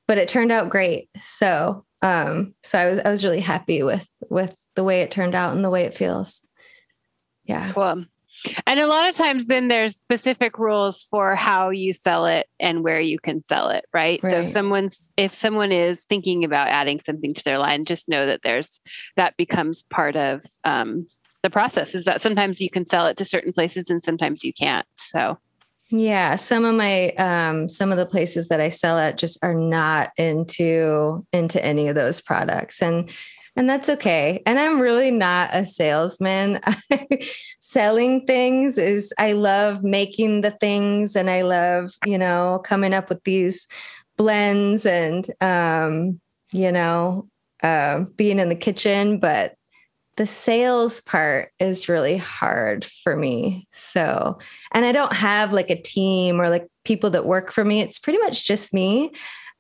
but 0.08 0.18
it 0.18 0.28
turned 0.28 0.52
out 0.52 0.70
great. 0.70 1.10
So 1.18 1.86
um 2.02 2.56
so 2.64 2.80
i 2.80 2.88
was 2.88 2.98
i 3.00 3.10
was 3.10 3.24
really 3.24 3.42
happy 3.42 3.84
with 3.84 4.10
with 4.30 4.56
the 4.76 4.84
way 4.84 5.02
it 5.02 5.12
turned 5.12 5.36
out 5.36 5.54
and 5.54 5.64
the 5.64 5.70
way 5.70 5.84
it 5.84 5.94
feels. 5.94 6.48
Yeah. 7.44 7.74
Cool. 7.74 8.06
And 8.66 8.80
a 8.80 8.88
lot 8.88 9.10
of 9.10 9.16
times 9.16 9.48
then 9.48 9.68
there's 9.68 9.98
specific 9.98 10.58
rules 10.58 11.04
for 11.04 11.36
how 11.36 11.72
you 11.72 11.92
sell 11.94 12.26
it 12.26 12.48
and 12.60 12.84
where 12.84 13.02
you 13.02 13.20
can 13.20 13.44
sell 13.44 13.70
it 13.70 13.86
right, 13.94 14.22
right. 14.24 14.32
so 14.32 14.42
if 14.42 14.50
someone's 14.50 15.12
if 15.18 15.34
someone 15.34 15.72
is 15.74 16.06
thinking 16.06 16.46
about 16.46 16.70
adding 16.70 17.02
something 17.02 17.34
to 17.34 17.44
their 17.44 17.58
line 17.58 17.84
just 17.84 18.08
know 18.08 18.26
that 18.26 18.40
there's 18.44 18.80
that 19.18 19.36
becomes 19.36 19.84
part 19.84 20.16
of 20.16 20.46
um, 20.64 21.08
the 21.44 21.50
process 21.50 21.96
is 21.96 22.06
that 22.06 22.22
sometimes 22.22 22.60
you 22.62 22.70
can 22.70 22.86
sell 22.86 23.08
it 23.08 23.18
to 23.18 23.26
certain 23.26 23.54
places 23.54 23.90
and 23.90 24.04
sometimes 24.04 24.44
you 24.44 24.54
can't 24.54 24.86
so 24.96 25.38
yeah, 25.92 26.36
some 26.36 26.66
of 26.66 26.76
my 26.76 27.10
um 27.14 27.68
some 27.68 27.92
of 27.92 27.98
the 27.98 28.06
places 28.06 28.48
that 28.50 28.62
I 28.62 28.70
sell 28.70 29.00
at 29.00 29.18
just 29.18 29.40
are 29.44 29.56
not 29.56 30.12
into 30.18 31.26
into 31.34 31.64
any 31.66 31.88
of 31.88 31.96
those 31.96 32.22
products 32.22 32.82
and 32.82 33.10
and 33.56 33.68
that's 33.68 33.90
okay. 33.90 34.42
And 34.46 34.60
I'm 34.60 34.80
really 34.80 35.12
not 35.12 35.50
a 35.52 35.66
salesman. 35.66 36.62
Selling 37.60 38.26
things 38.26 38.78
is 38.78 39.12
I 39.18 39.34
love 39.34 39.84
making 39.84 40.42
the 40.42 40.52
things 40.52 41.16
and 41.16 41.30
I 41.30 41.42
love, 41.42 41.92
you 42.06 42.18
know, 42.18 42.62
coming 42.64 42.94
up 42.94 43.10
with 43.10 43.24
these 43.24 43.68
blends 44.16 44.86
and 44.86 45.28
um 45.42 46.22
you 46.52 46.72
know, 46.72 47.28
uh, 47.62 48.00
being 48.16 48.40
in 48.40 48.50
the 48.50 48.56
kitchen, 48.56 49.20
but 49.20 49.54
the 50.20 50.26
sales 50.26 51.00
part 51.00 51.54
is 51.60 51.88
really 51.88 52.18
hard 52.18 52.84
for 53.06 53.16
me. 53.16 53.66
So, 53.72 54.38
and 54.74 54.84
I 54.84 54.92
don't 54.92 55.14
have 55.14 55.54
like 55.54 55.70
a 55.70 55.82
team 55.82 56.42
or 56.42 56.50
like 56.50 56.68
people 56.84 57.12
that 57.12 57.26
work 57.26 57.54
for 57.54 57.64
me. 57.64 57.80
It's 57.80 58.00
pretty 58.00 58.20
much 58.20 58.46
just 58.46 58.74
me. 58.74 59.14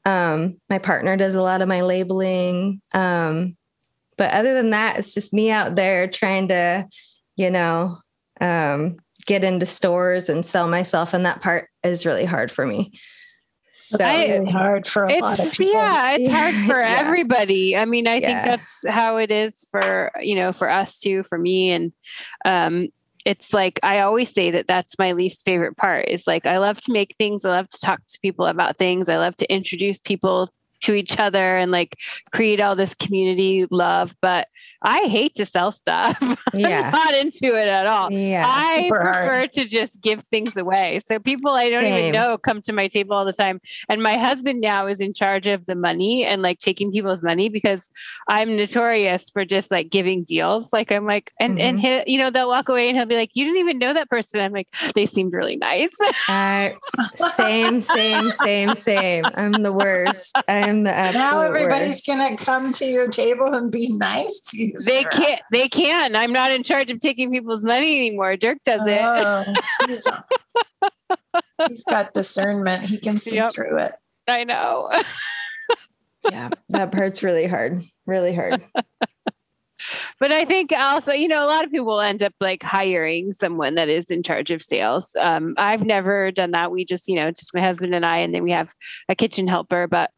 Um, 0.03 0.57
my 0.69 0.77
partner 0.77 1.15
does 1.15 1.33
a 1.33 1.41
lot 1.41 1.61
of 1.61 1.69
my 1.69 1.79
labeling. 1.79 2.81
Um, 2.93 3.55
but 4.17 4.31
other 4.31 4.53
than 4.53 4.71
that, 4.71 4.99
it's 4.99 5.13
just 5.13 5.31
me 5.31 5.49
out 5.49 5.77
there 5.77 6.09
trying 6.09 6.49
to, 6.49 6.85
you 7.37 7.49
know, 7.49 7.97
um, 8.41 8.97
get 9.27 9.45
into 9.45 9.65
stores 9.65 10.27
and 10.27 10.45
sell 10.45 10.67
myself. 10.67 11.13
And 11.13 11.25
that 11.25 11.41
part 11.41 11.69
is 11.83 12.05
really 12.05 12.25
hard 12.25 12.51
for 12.51 12.67
me. 12.67 12.91
So 13.81 13.97
it's 14.01 14.29
really 14.29 14.51
hard 14.51 14.85
for 14.85 15.05
a 15.05 15.19
lot 15.19 15.39
of 15.39 15.51
people. 15.51 15.73
Yeah, 15.73 16.11
it's 16.11 16.29
hard 16.29 16.53
for 16.67 16.79
yeah. 16.79 16.97
everybody. 16.99 17.77
I 17.77 17.85
mean, 17.85 18.07
I 18.07 18.15
yeah. 18.15 18.43
think 18.43 18.45
that's 18.45 18.85
how 18.87 19.17
it 19.17 19.31
is 19.31 19.65
for, 19.71 20.11
you 20.19 20.35
know, 20.35 20.51
for 20.51 20.69
us 20.69 20.99
too, 20.99 21.23
for 21.23 21.37
me. 21.37 21.71
And 21.71 21.93
um, 22.43 22.89
it's 23.25 23.53
like 23.53 23.79
I 23.81 23.99
always 24.01 24.33
say 24.33 24.51
that 24.51 24.67
that's 24.67 24.99
my 24.99 25.13
least 25.13 25.45
favorite 25.45 25.77
part 25.77 26.07
is 26.07 26.27
like 26.27 26.45
I 26.45 26.57
love 26.57 26.81
to 26.81 26.91
make 26.91 27.15
things, 27.17 27.45
I 27.45 27.51
love 27.51 27.69
to 27.69 27.79
talk 27.79 27.99
to 28.05 28.19
people 28.21 28.45
about 28.45 28.77
things, 28.77 29.09
I 29.09 29.17
love 29.17 29.35
to 29.37 29.51
introduce 29.51 30.01
people 30.01 30.49
to 30.81 30.93
each 30.93 31.19
other 31.19 31.57
and 31.57 31.71
like 31.71 31.97
create 32.31 32.59
all 32.59 32.75
this 32.75 32.93
community 32.95 33.65
love. 33.69 34.15
But 34.21 34.47
I 34.81 35.07
hate 35.07 35.35
to 35.35 35.45
sell 35.45 35.71
stuff. 35.71 36.17
Yeah. 36.53 36.87
I'm 36.87 36.91
not 36.91 37.15
into 37.15 37.55
it 37.55 37.67
at 37.67 37.85
all. 37.85 38.11
Yeah. 38.11 38.43
I 38.45 38.87
prefer 38.89 39.11
hard. 39.11 39.51
to 39.53 39.65
just 39.65 40.01
give 40.01 40.21
things 40.21 40.57
away. 40.57 40.99
So 41.05 41.19
people 41.19 41.51
I 41.51 41.69
don't 41.69 41.83
Same. 41.83 41.99
even 41.99 42.11
know 42.13 42.37
come 42.37 42.61
to 42.63 42.73
my 42.73 42.87
table 42.87 43.15
all 43.15 43.23
the 43.23 43.33
time. 43.33 43.61
And 43.87 44.01
my 44.01 44.17
husband 44.17 44.59
now 44.59 44.87
is 44.87 44.99
in 44.99 45.13
charge 45.13 45.47
of 45.47 45.65
the 45.67 45.75
money 45.75 46.25
and 46.25 46.41
like 46.41 46.59
taking 46.59 46.91
people's 46.91 47.21
money 47.21 47.49
because 47.49 47.89
I'm 48.27 48.57
notorious 48.57 49.29
for 49.29 49.45
just 49.45 49.69
like 49.69 49.89
giving 49.89 50.23
deals. 50.23 50.73
Like 50.73 50.91
I'm 50.91 51.05
like, 51.05 51.31
and 51.39 51.53
mm-hmm. 51.53 51.61
and 51.61 51.79
he, 51.79 52.13
you 52.13 52.19
know, 52.19 52.29
they'll 52.29 52.49
walk 52.49 52.67
away 52.67 52.89
and 52.89 52.97
he'll 52.97 53.05
be 53.05 53.15
like, 53.15 53.31
You 53.33 53.45
didn't 53.45 53.59
even 53.59 53.77
know 53.77 53.93
that 53.93 54.09
person. 54.09 54.39
I'm 54.39 54.53
like, 54.53 54.67
they 54.95 55.05
seemed 55.05 55.33
really 55.33 55.55
nice. 55.55 55.93
uh, 56.27 56.69
same, 57.35 57.79
same, 57.79 58.31
same, 58.31 58.75
same. 58.75 59.23
I'm 59.35 59.51
the 59.63 59.73
worst. 59.73 60.35
I'm 60.69 60.83
the 60.83 60.91
now 60.91 61.41
everybody's 61.41 61.89
worst. 61.89 62.07
gonna 62.07 62.37
come 62.37 62.71
to 62.73 62.85
your 62.85 63.07
table 63.07 63.53
and 63.53 63.71
be 63.71 63.89
nice 63.97 64.39
to 64.47 64.57
you. 64.57 64.73
They 64.85 65.03
can't. 65.03 65.41
They 65.51 65.67
can. 65.67 66.15
I'm 66.15 66.31
not 66.31 66.51
in 66.51 66.63
charge 66.63 66.91
of 66.91 66.99
taking 66.99 67.31
people's 67.31 67.63
money 67.63 67.97
anymore. 67.97 68.37
Dirk 68.37 68.59
does 68.63 68.85
it. 68.85 69.01
Oh, 69.01 69.45
he's, 69.87 70.07
he's 71.67 71.85
got 71.85 72.13
discernment. 72.13 72.83
He 72.83 72.99
can 72.99 73.19
see 73.19 73.35
yep. 73.35 73.53
through 73.53 73.79
it. 73.79 73.93
I 74.27 74.43
know. 74.43 74.89
yeah, 76.31 76.49
that 76.69 76.91
part's 76.91 77.23
really 77.23 77.47
hard. 77.47 77.83
Really 78.05 78.35
hard. 78.35 78.63
but 80.19 80.31
I 80.31 80.45
think 80.45 80.71
also, 80.71 81.13
you 81.13 81.27
know, 81.27 81.43
a 81.43 81.47
lot 81.47 81.65
of 81.65 81.71
people 81.71 81.99
end 81.99 82.21
up 82.21 82.33
like 82.39 82.61
hiring 82.61 83.33
someone 83.33 83.75
that 83.75 83.89
is 83.89 84.11
in 84.11 84.21
charge 84.21 84.51
of 84.51 84.61
sales. 84.61 85.15
Um, 85.19 85.55
I've 85.57 85.83
never 85.83 86.31
done 86.31 86.51
that. 86.51 86.71
We 86.71 86.85
just, 86.85 87.07
you 87.07 87.15
know, 87.15 87.31
just 87.31 87.55
my 87.55 87.61
husband 87.61 87.95
and 87.95 88.05
I, 88.05 88.17
and 88.17 88.35
then 88.35 88.43
we 88.43 88.51
have 88.51 88.73
a 89.07 89.15
kitchen 89.15 89.47
helper. 89.47 89.87
But 89.87 90.11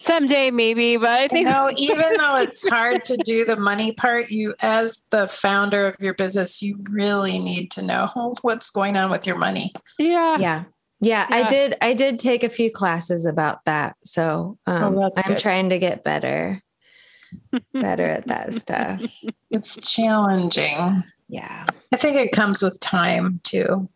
someday 0.00 0.50
maybe 0.50 0.96
but 0.96 1.08
i 1.08 1.26
think 1.28 1.46
you 1.46 1.52
know 1.52 1.68
even 1.76 2.16
though 2.16 2.36
it's 2.36 2.68
hard 2.68 3.04
to 3.04 3.16
do 3.18 3.44
the 3.44 3.56
money 3.56 3.92
part 3.92 4.30
you 4.30 4.54
as 4.60 5.04
the 5.10 5.26
founder 5.26 5.88
of 5.88 5.96
your 6.00 6.14
business 6.14 6.62
you 6.62 6.78
really 6.88 7.38
need 7.38 7.70
to 7.70 7.82
know 7.82 8.08
what's 8.42 8.70
going 8.70 8.96
on 8.96 9.10
with 9.10 9.26
your 9.26 9.36
money. 9.36 9.72
Yeah. 9.98 10.36
Yeah. 10.38 10.64
Yeah, 11.00 11.26
yeah. 11.30 11.36
i 11.36 11.48
did 11.48 11.76
i 11.80 11.94
did 11.94 12.18
take 12.18 12.42
a 12.42 12.48
few 12.48 12.72
classes 12.72 13.24
about 13.24 13.64
that 13.66 13.96
so 14.02 14.58
um, 14.66 14.98
oh, 14.98 15.12
i'm 15.16 15.28
good. 15.28 15.38
trying 15.38 15.70
to 15.70 15.78
get 15.78 16.02
better 16.02 16.60
better 17.72 18.06
at 18.06 18.26
that 18.26 18.54
stuff. 18.54 19.00
It's 19.50 19.94
challenging. 19.94 21.02
Yeah. 21.28 21.64
I 21.92 21.96
think 21.96 22.16
it 22.16 22.32
comes 22.32 22.62
with 22.62 22.78
time 22.80 23.40
too 23.44 23.88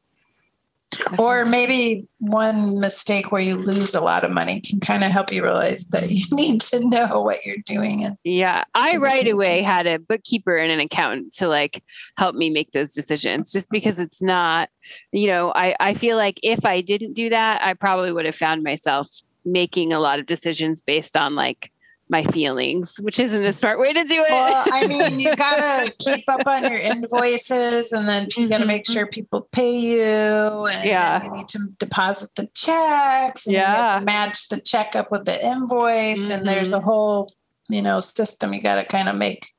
or 1.18 1.44
maybe 1.44 2.06
one 2.18 2.80
mistake 2.80 3.32
where 3.32 3.40
you 3.40 3.56
lose 3.56 3.94
a 3.94 4.00
lot 4.00 4.24
of 4.24 4.30
money 4.30 4.60
can 4.60 4.80
kind 4.80 5.04
of 5.04 5.10
help 5.10 5.32
you 5.32 5.42
realize 5.42 5.86
that 5.86 6.10
you 6.10 6.24
need 6.32 6.60
to 6.60 6.86
know 6.88 7.20
what 7.20 7.44
you're 7.44 7.56
doing. 7.66 8.16
Yeah, 8.24 8.64
I 8.74 8.96
right 8.96 9.28
away 9.28 9.62
had 9.62 9.86
a 9.86 9.98
bookkeeper 9.98 10.56
and 10.56 10.70
an 10.70 10.80
accountant 10.80 11.34
to 11.34 11.48
like 11.48 11.82
help 12.16 12.34
me 12.34 12.50
make 12.50 12.72
those 12.72 12.92
decisions 12.92 13.52
just 13.52 13.70
because 13.70 13.98
it's 13.98 14.22
not, 14.22 14.68
you 15.12 15.26
know, 15.26 15.52
I, 15.54 15.74
I 15.80 15.94
feel 15.94 16.16
like 16.16 16.38
if 16.42 16.64
I 16.64 16.80
didn't 16.80 17.14
do 17.14 17.30
that, 17.30 17.62
I 17.62 17.74
probably 17.74 18.12
would 18.12 18.26
have 18.26 18.36
found 18.36 18.62
myself 18.62 19.08
making 19.44 19.92
a 19.92 20.00
lot 20.00 20.18
of 20.18 20.26
decisions 20.26 20.80
based 20.80 21.16
on 21.16 21.34
like 21.34 21.72
my 22.08 22.24
feelings, 22.24 22.96
which 23.00 23.18
isn't 23.18 23.44
a 23.44 23.52
smart 23.52 23.78
way 23.78 23.92
to 23.92 24.04
do 24.04 24.22
it. 24.22 24.30
Well, 24.30 24.64
I 24.70 24.86
mean, 24.86 25.18
you 25.18 25.34
gotta 25.36 25.92
keep 25.98 26.28
up 26.28 26.46
on 26.46 26.62
your 26.64 26.78
invoices, 26.78 27.92
and 27.92 28.08
then 28.08 28.28
you 28.36 28.48
gotta 28.48 28.66
make 28.66 28.84
mm-hmm. 28.84 28.92
sure 28.92 29.06
people 29.06 29.48
pay 29.52 29.78
you. 29.78 30.66
And 30.66 30.84
yeah, 30.84 31.24
you 31.24 31.36
need 31.36 31.48
to 31.48 31.58
deposit 31.78 32.30
the 32.36 32.48
checks. 32.54 33.46
yeah, 33.46 34.00
match 34.04 34.48
the 34.48 34.60
check 34.60 34.94
up 34.94 35.10
with 35.10 35.24
the 35.24 35.44
invoice, 35.44 36.24
mm-hmm. 36.24 36.32
and 36.32 36.48
there's 36.48 36.72
a 36.72 36.76
mm-hmm. 36.76 36.84
whole 36.84 37.32
you 37.68 37.82
know 37.82 38.00
system 38.00 38.52
you 38.52 38.60
got 38.60 38.76
to 38.76 38.84
kind 38.84 39.08
of 39.08 39.16
make. 39.16 39.52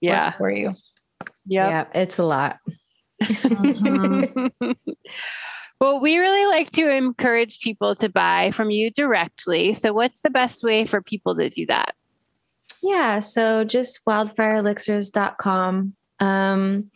Yeah, 0.00 0.30
for 0.30 0.50
you. 0.50 0.74
Yep. 1.46 1.70
Yeah, 1.70 1.86
it's 1.94 2.18
a 2.18 2.24
lot. 2.24 2.58
Mm-hmm. 3.22 4.72
Well, 5.82 5.98
we 5.98 6.18
really 6.18 6.46
like 6.46 6.70
to 6.74 6.88
encourage 6.88 7.58
people 7.58 7.96
to 7.96 8.08
buy 8.08 8.52
from 8.52 8.70
you 8.70 8.92
directly. 8.92 9.72
So, 9.72 9.92
what's 9.92 10.20
the 10.20 10.30
best 10.30 10.62
way 10.62 10.84
for 10.86 11.02
people 11.02 11.34
to 11.34 11.48
do 11.48 11.66
that? 11.66 11.96
Yeah, 12.84 13.18
so 13.18 13.64
just 13.64 14.04
wildfireelixirs.com. 14.04 15.94
Um, 16.20 16.90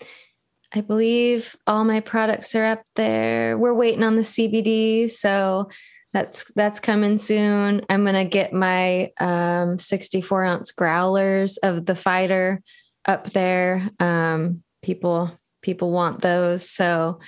I 0.72 0.80
believe 0.82 1.56
all 1.66 1.82
my 1.82 1.98
products 1.98 2.54
are 2.54 2.64
up 2.64 2.84
there. 2.94 3.58
We're 3.58 3.74
waiting 3.74 4.04
on 4.04 4.14
the 4.14 4.22
CBD, 4.22 5.10
so 5.10 5.68
that's 6.12 6.44
that's 6.52 6.78
coming 6.78 7.18
soon. 7.18 7.84
I'm 7.90 8.04
gonna 8.04 8.24
get 8.24 8.52
my 8.52 9.10
um, 9.18 9.78
64 9.78 10.44
ounce 10.44 10.70
growlers 10.70 11.56
of 11.56 11.86
the 11.86 11.96
fire 11.96 12.28
cider 12.28 12.62
up 13.04 13.32
there. 13.32 13.90
Um, 13.98 14.62
people 14.80 15.36
people 15.60 15.90
want 15.90 16.22
those, 16.22 16.70
so 16.70 17.18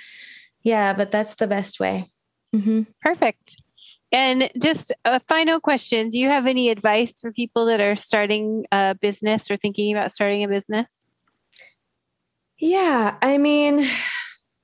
yeah, 0.63 0.93
but 0.93 1.11
that's 1.11 1.35
the 1.35 1.47
best 1.47 1.79
way. 1.79 2.05
Mm-hmm. 2.55 2.83
Perfect. 3.01 3.61
And 4.11 4.49
just 4.59 4.91
a 5.05 5.19
final 5.27 5.59
question 5.59 6.09
Do 6.09 6.17
you 6.17 6.29
have 6.29 6.47
any 6.47 6.69
advice 6.69 7.19
for 7.19 7.31
people 7.31 7.65
that 7.67 7.79
are 7.79 7.95
starting 7.95 8.65
a 8.71 8.95
business 8.99 9.51
or 9.51 9.57
thinking 9.57 9.95
about 9.95 10.11
starting 10.11 10.43
a 10.43 10.47
business? 10.47 10.87
Yeah, 12.57 13.15
I 13.21 13.37
mean, 13.37 13.87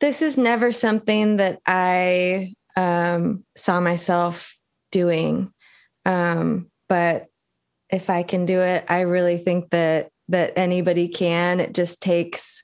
this 0.01 0.21
is 0.21 0.37
never 0.37 0.71
something 0.71 1.37
that 1.37 1.59
I 1.65 2.53
um, 2.75 3.45
saw 3.55 3.79
myself 3.79 4.55
doing. 4.91 5.51
Um, 6.05 6.69
but 6.89 7.27
if 7.89 8.09
I 8.09 8.23
can 8.23 8.45
do 8.45 8.59
it, 8.59 8.85
I 8.89 9.01
really 9.01 9.37
think 9.37 9.69
that 9.69 10.09
that 10.29 10.53
anybody 10.55 11.07
can. 11.07 11.59
It 11.59 11.73
just 11.73 12.01
takes 12.01 12.63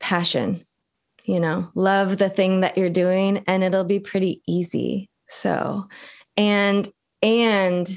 passion, 0.00 0.60
you 1.26 1.40
know, 1.40 1.70
love 1.74 2.18
the 2.18 2.28
thing 2.28 2.60
that 2.60 2.76
you're 2.76 2.90
doing 2.90 3.42
and 3.46 3.64
it'll 3.64 3.84
be 3.84 4.00
pretty 4.00 4.42
easy. 4.46 5.08
So, 5.28 5.88
and 6.36 6.88
and 7.22 7.90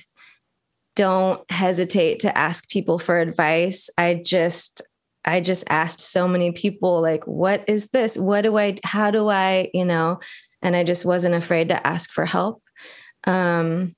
don't 0.95 1.49
hesitate 1.51 2.21
to 2.21 2.37
ask 2.37 2.69
people 2.69 2.97
for 2.97 3.19
advice. 3.19 3.89
I 3.97 4.15
just 4.15 4.81
I 5.25 5.41
just 5.41 5.65
asked 5.69 6.01
so 6.01 6.27
many 6.27 6.51
people 6.51 7.01
like 7.01 7.25
what 7.25 7.63
is 7.67 7.89
this? 7.89 8.17
What 8.17 8.41
do 8.41 8.57
I 8.57 8.77
how 8.83 9.11
do 9.11 9.29
I, 9.29 9.69
you 9.73 9.85
know, 9.85 10.19
and 10.61 10.75
I 10.75 10.83
just 10.83 11.05
wasn't 11.05 11.35
afraid 11.35 11.69
to 11.69 11.85
ask 11.85 12.11
for 12.11 12.25
help. 12.25 12.63
Um 13.25 13.95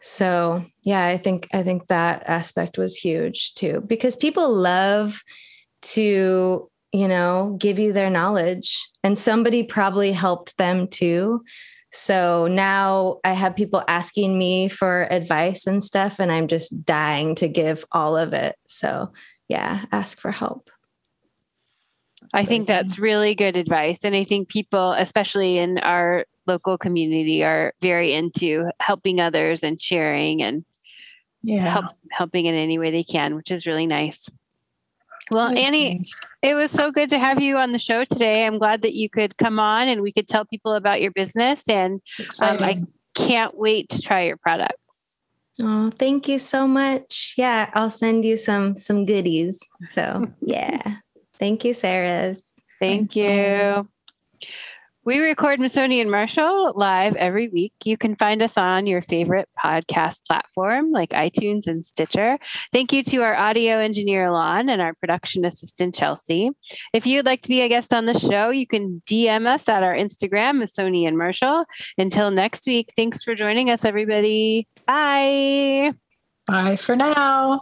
so 0.00 0.64
yeah, 0.82 1.06
I 1.06 1.16
think 1.16 1.48
I 1.52 1.62
think 1.62 1.86
that 1.86 2.24
aspect 2.26 2.78
was 2.78 2.96
huge 2.96 3.54
too 3.54 3.82
because 3.86 4.16
people 4.16 4.52
love 4.52 5.22
to, 5.82 6.70
you 6.94 7.08
know, 7.08 7.56
give 7.58 7.80
you 7.80 7.92
their 7.92 8.08
knowledge 8.08 8.78
and 9.02 9.18
somebody 9.18 9.64
probably 9.64 10.12
helped 10.12 10.56
them 10.58 10.86
too. 10.86 11.42
So 11.90 12.46
now 12.46 13.18
I 13.24 13.32
have 13.32 13.56
people 13.56 13.82
asking 13.88 14.38
me 14.38 14.68
for 14.68 15.08
advice 15.10 15.66
and 15.66 15.82
stuff, 15.82 16.20
and 16.20 16.30
I'm 16.30 16.46
just 16.46 16.84
dying 16.84 17.34
to 17.36 17.48
give 17.48 17.84
all 17.90 18.16
of 18.16 18.32
it. 18.32 18.54
So, 18.68 19.12
yeah, 19.48 19.86
ask 19.90 20.20
for 20.20 20.30
help. 20.30 20.70
I 22.32 22.44
think 22.44 22.68
that's 22.68 22.96
really 23.00 23.34
good 23.34 23.56
advice. 23.56 24.04
And 24.04 24.14
I 24.14 24.22
think 24.22 24.48
people, 24.48 24.92
especially 24.92 25.58
in 25.58 25.78
our 25.78 26.26
local 26.46 26.78
community, 26.78 27.42
are 27.42 27.74
very 27.80 28.12
into 28.12 28.70
helping 28.80 29.20
others 29.20 29.64
and 29.64 29.82
sharing 29.82 30.42
and 30.42 30.64
Yeah. 31.42 31.68
help, 31.68 31.86
helping 32.12 32.46
in 32.46 32.54
any 32.54 32.78
way 32.78 32.92
they 32.92 33.04
can, 33.04 33.34
which 33.34 33.50
is 33.50 33.66
really 33.66 33.86
nice. 33.86 34.28
Well, 35.30 35.48
That's 35.48 35.60
Annie, 35.60 35.96
nice. 35.96 36.20
it 36.42 36.54
was 36.54 36.70
so 36.70 36.90
good 36.90 37.10
to 37.10 37.18
have 37.18 37.40
you 37.40 37.56
on 37.56 37.72
the 37.72 37.78
show 37.78 38.04
today. 38.04 38.46
I'm 38.46 38.58
glad 38.58 38.82
that 38.82 38.94
you 38.94 39.08
could 39.08 39.36
come 39.36 39.58
on 39.58 39.88
and 39.88 40.02
we 40.02 40.12
could 40.12 40.28
tell 40.28 40.44
people 40.44 40.74
about 40.74 41.00
your 41.00 41.12
business 41.12 41.62
and 41.68 42.00
um, 42.42 42.58
I 42.60 42.82
can't 43.14 43.56
wait 43.56 43.88
to 43.90 44.02
try 44.02 44.24
your 44.24 44.36
products. 44.36 44.78
Oh, 45.62 45.90
thank 45.90 46.28
you 46.28 46.38
so 46.38 46.66
much. 46.66 47.34
Yeah, 47.36 47.70
I'll 47.74 47.90
send 47.90 48.24
you 48.24 48.36
some 48.36 48.76
some 48.76 49.06
goodies. 49.06 49.60
So, 49.90 50.26
yeah. 50.40 50.96
thank 51.34 51.64
you, 51.64 51.72
Sarah. 51.72 52.34
Thank 52.80 53.12
Thanks, 53.12 53.16
you. 53.16 53.88
We 55.04 55.18
record 55.18 55.60
Missoni 55.60 56.00
and 56.00 56.10
Marshall 56.10 56.72
live 56.76 57.14
every 57.16 57.48
week. 57.48 57.74
You 57.84 57.98
can 57.98 58.16
find 58.16 58.40
us 58.40 58.56
on 58.56 58.86
your 58.86 59.02
favorite 59.02 59.50
podcast 59.62 60.24
platform 60.26 60.92
like 60.92 61.10
iTunes 61.10 61.66
and 61.66 61.84
Stitcher. 61.84 62.38
Thank 62.72 62.90
you 62.90 63.04
to 63.04 63.18
our 63.18 63.36
audio 63.36 63.76
engineer, 63.76 64.30
Lon, 64.30 64.70
and 64.70 64.80
our 64.80 64.94
production 64.94 65.44
assistant, 65.44 65.94
Chelsea. 65.94 66.52
If 66.94 67.06
you'd 67.06 67.26
like 67.26 67.42
to 67.42 67.50
be 67.50 67.60
a 67.60 67.68
guest 67.68 67.92
on 67.92 68.06
the 68.06 68.18
show, 68.18 68.48
you 68.48 68.66
can 68.66 69.02
DM 69.06 69.46
us 69.46 69.68
at 69.68 69.82
our 69.82 69.94
Instagram, 69.94 70.62
Missoni 70.64 71.06
and 71.06 71.18
Marshall. 71.18 71.66
Until 71.98 72.30
next 72.30 72.66
week, 72.66 72.90
thanks 72.96 73.22
for 73.22 73.34
joining 73.34 73.68
us, 73.68 73.84
everybody. 73.84 74.66
Bye. 74.86 75.92
Bye 76.46 76.76
for 76.76 76.96
now. 76.96 77.60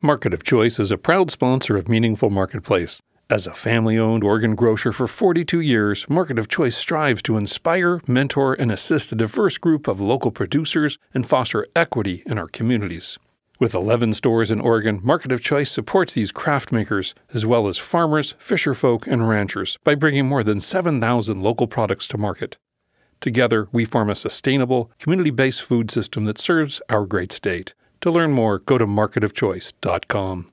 Market 0.00 0.32
of 0.32 0.44
Choice 0.44 0.80
is 0.80 0.90
a 0.90 0.96
proud 0.96 1.30
sponsor 1.30 1.76
of 1.76 1.90
Meaningful 1.90 2.30
Marketplace. 2.30 3.02
As 3.32 3.46
a 3.46 3.54
family 3.54 3.96
owned 3.98 4.22
organ 4.22 4.54
grocer 4.54 4.92
for 4.92 5.08
42 5.08 5.58
years, 5.60 6.06
Market 6.06 6.38
of 6.38 6.48
Choice 6.48 6.76
strives 6.76 7.22
to 7.22 7.38
inspire, 7.38 8.02
mentor, 8.06 8.52
and 8.52 8.70
assist 8.70 9.10
a 9.10 9.14
diverse 9.14 9.56
group 9.56 9.88
of 9.88 10.02
local 10.02 10.30
producers 10.30 10.98
and 11.14 11.26
foster 11.26 11.66
equity 11.74 12.22
in 12.26 12.36
our 12.36 12.46
communities. 12.46 13.18
With 13.58 13.74
11 13.74 14.12
stores 14.12 14.50
in 14.50 14.60
Oregon, 14.60 15.00
Market 15.02 15.32
of 15.32 15.40
Choice 15.40 15.70
supports 15.70 16.12
these 16.12 16.30
craft 16.30 16.72
makers, 16.72 17.14
as 17.32 17.46
well 17.46 17.68
as 17.68 17.78
farmers, 17.78 18.34
fisherfolk, 18.38 19.06
and 19.06 19.26
ranchers, 19.26 19.78
by 19.82 19.94
bringing 19.94 20.26
more 20.26 20.44
than 20.44 20.60
7,000 20.60 21.42
local 21.42 21.66
products 21.66 22.06
to 22.08 22.18
market. 22.18 22.58
Together, 23.22 23.66
we 23.72 23.86
form 23.86 24.10
a 24.10 24.14
sustainable, 24.14 24.90
community 24.98 25.30
based 25.30 25.62
food 25.62 25.90
system 25.90 26.26
that 26.26 26.38
serves 26.38 26.82
our 26.90 27.06
great 27.06 27.32
state. 27.32 27.72
To 28.02 28.10
learn 28.10 28.32
more, 28.32 28.58
go 28.58 28.76
to 28.76 28.86
marketofchoice.com. 28.86 30.52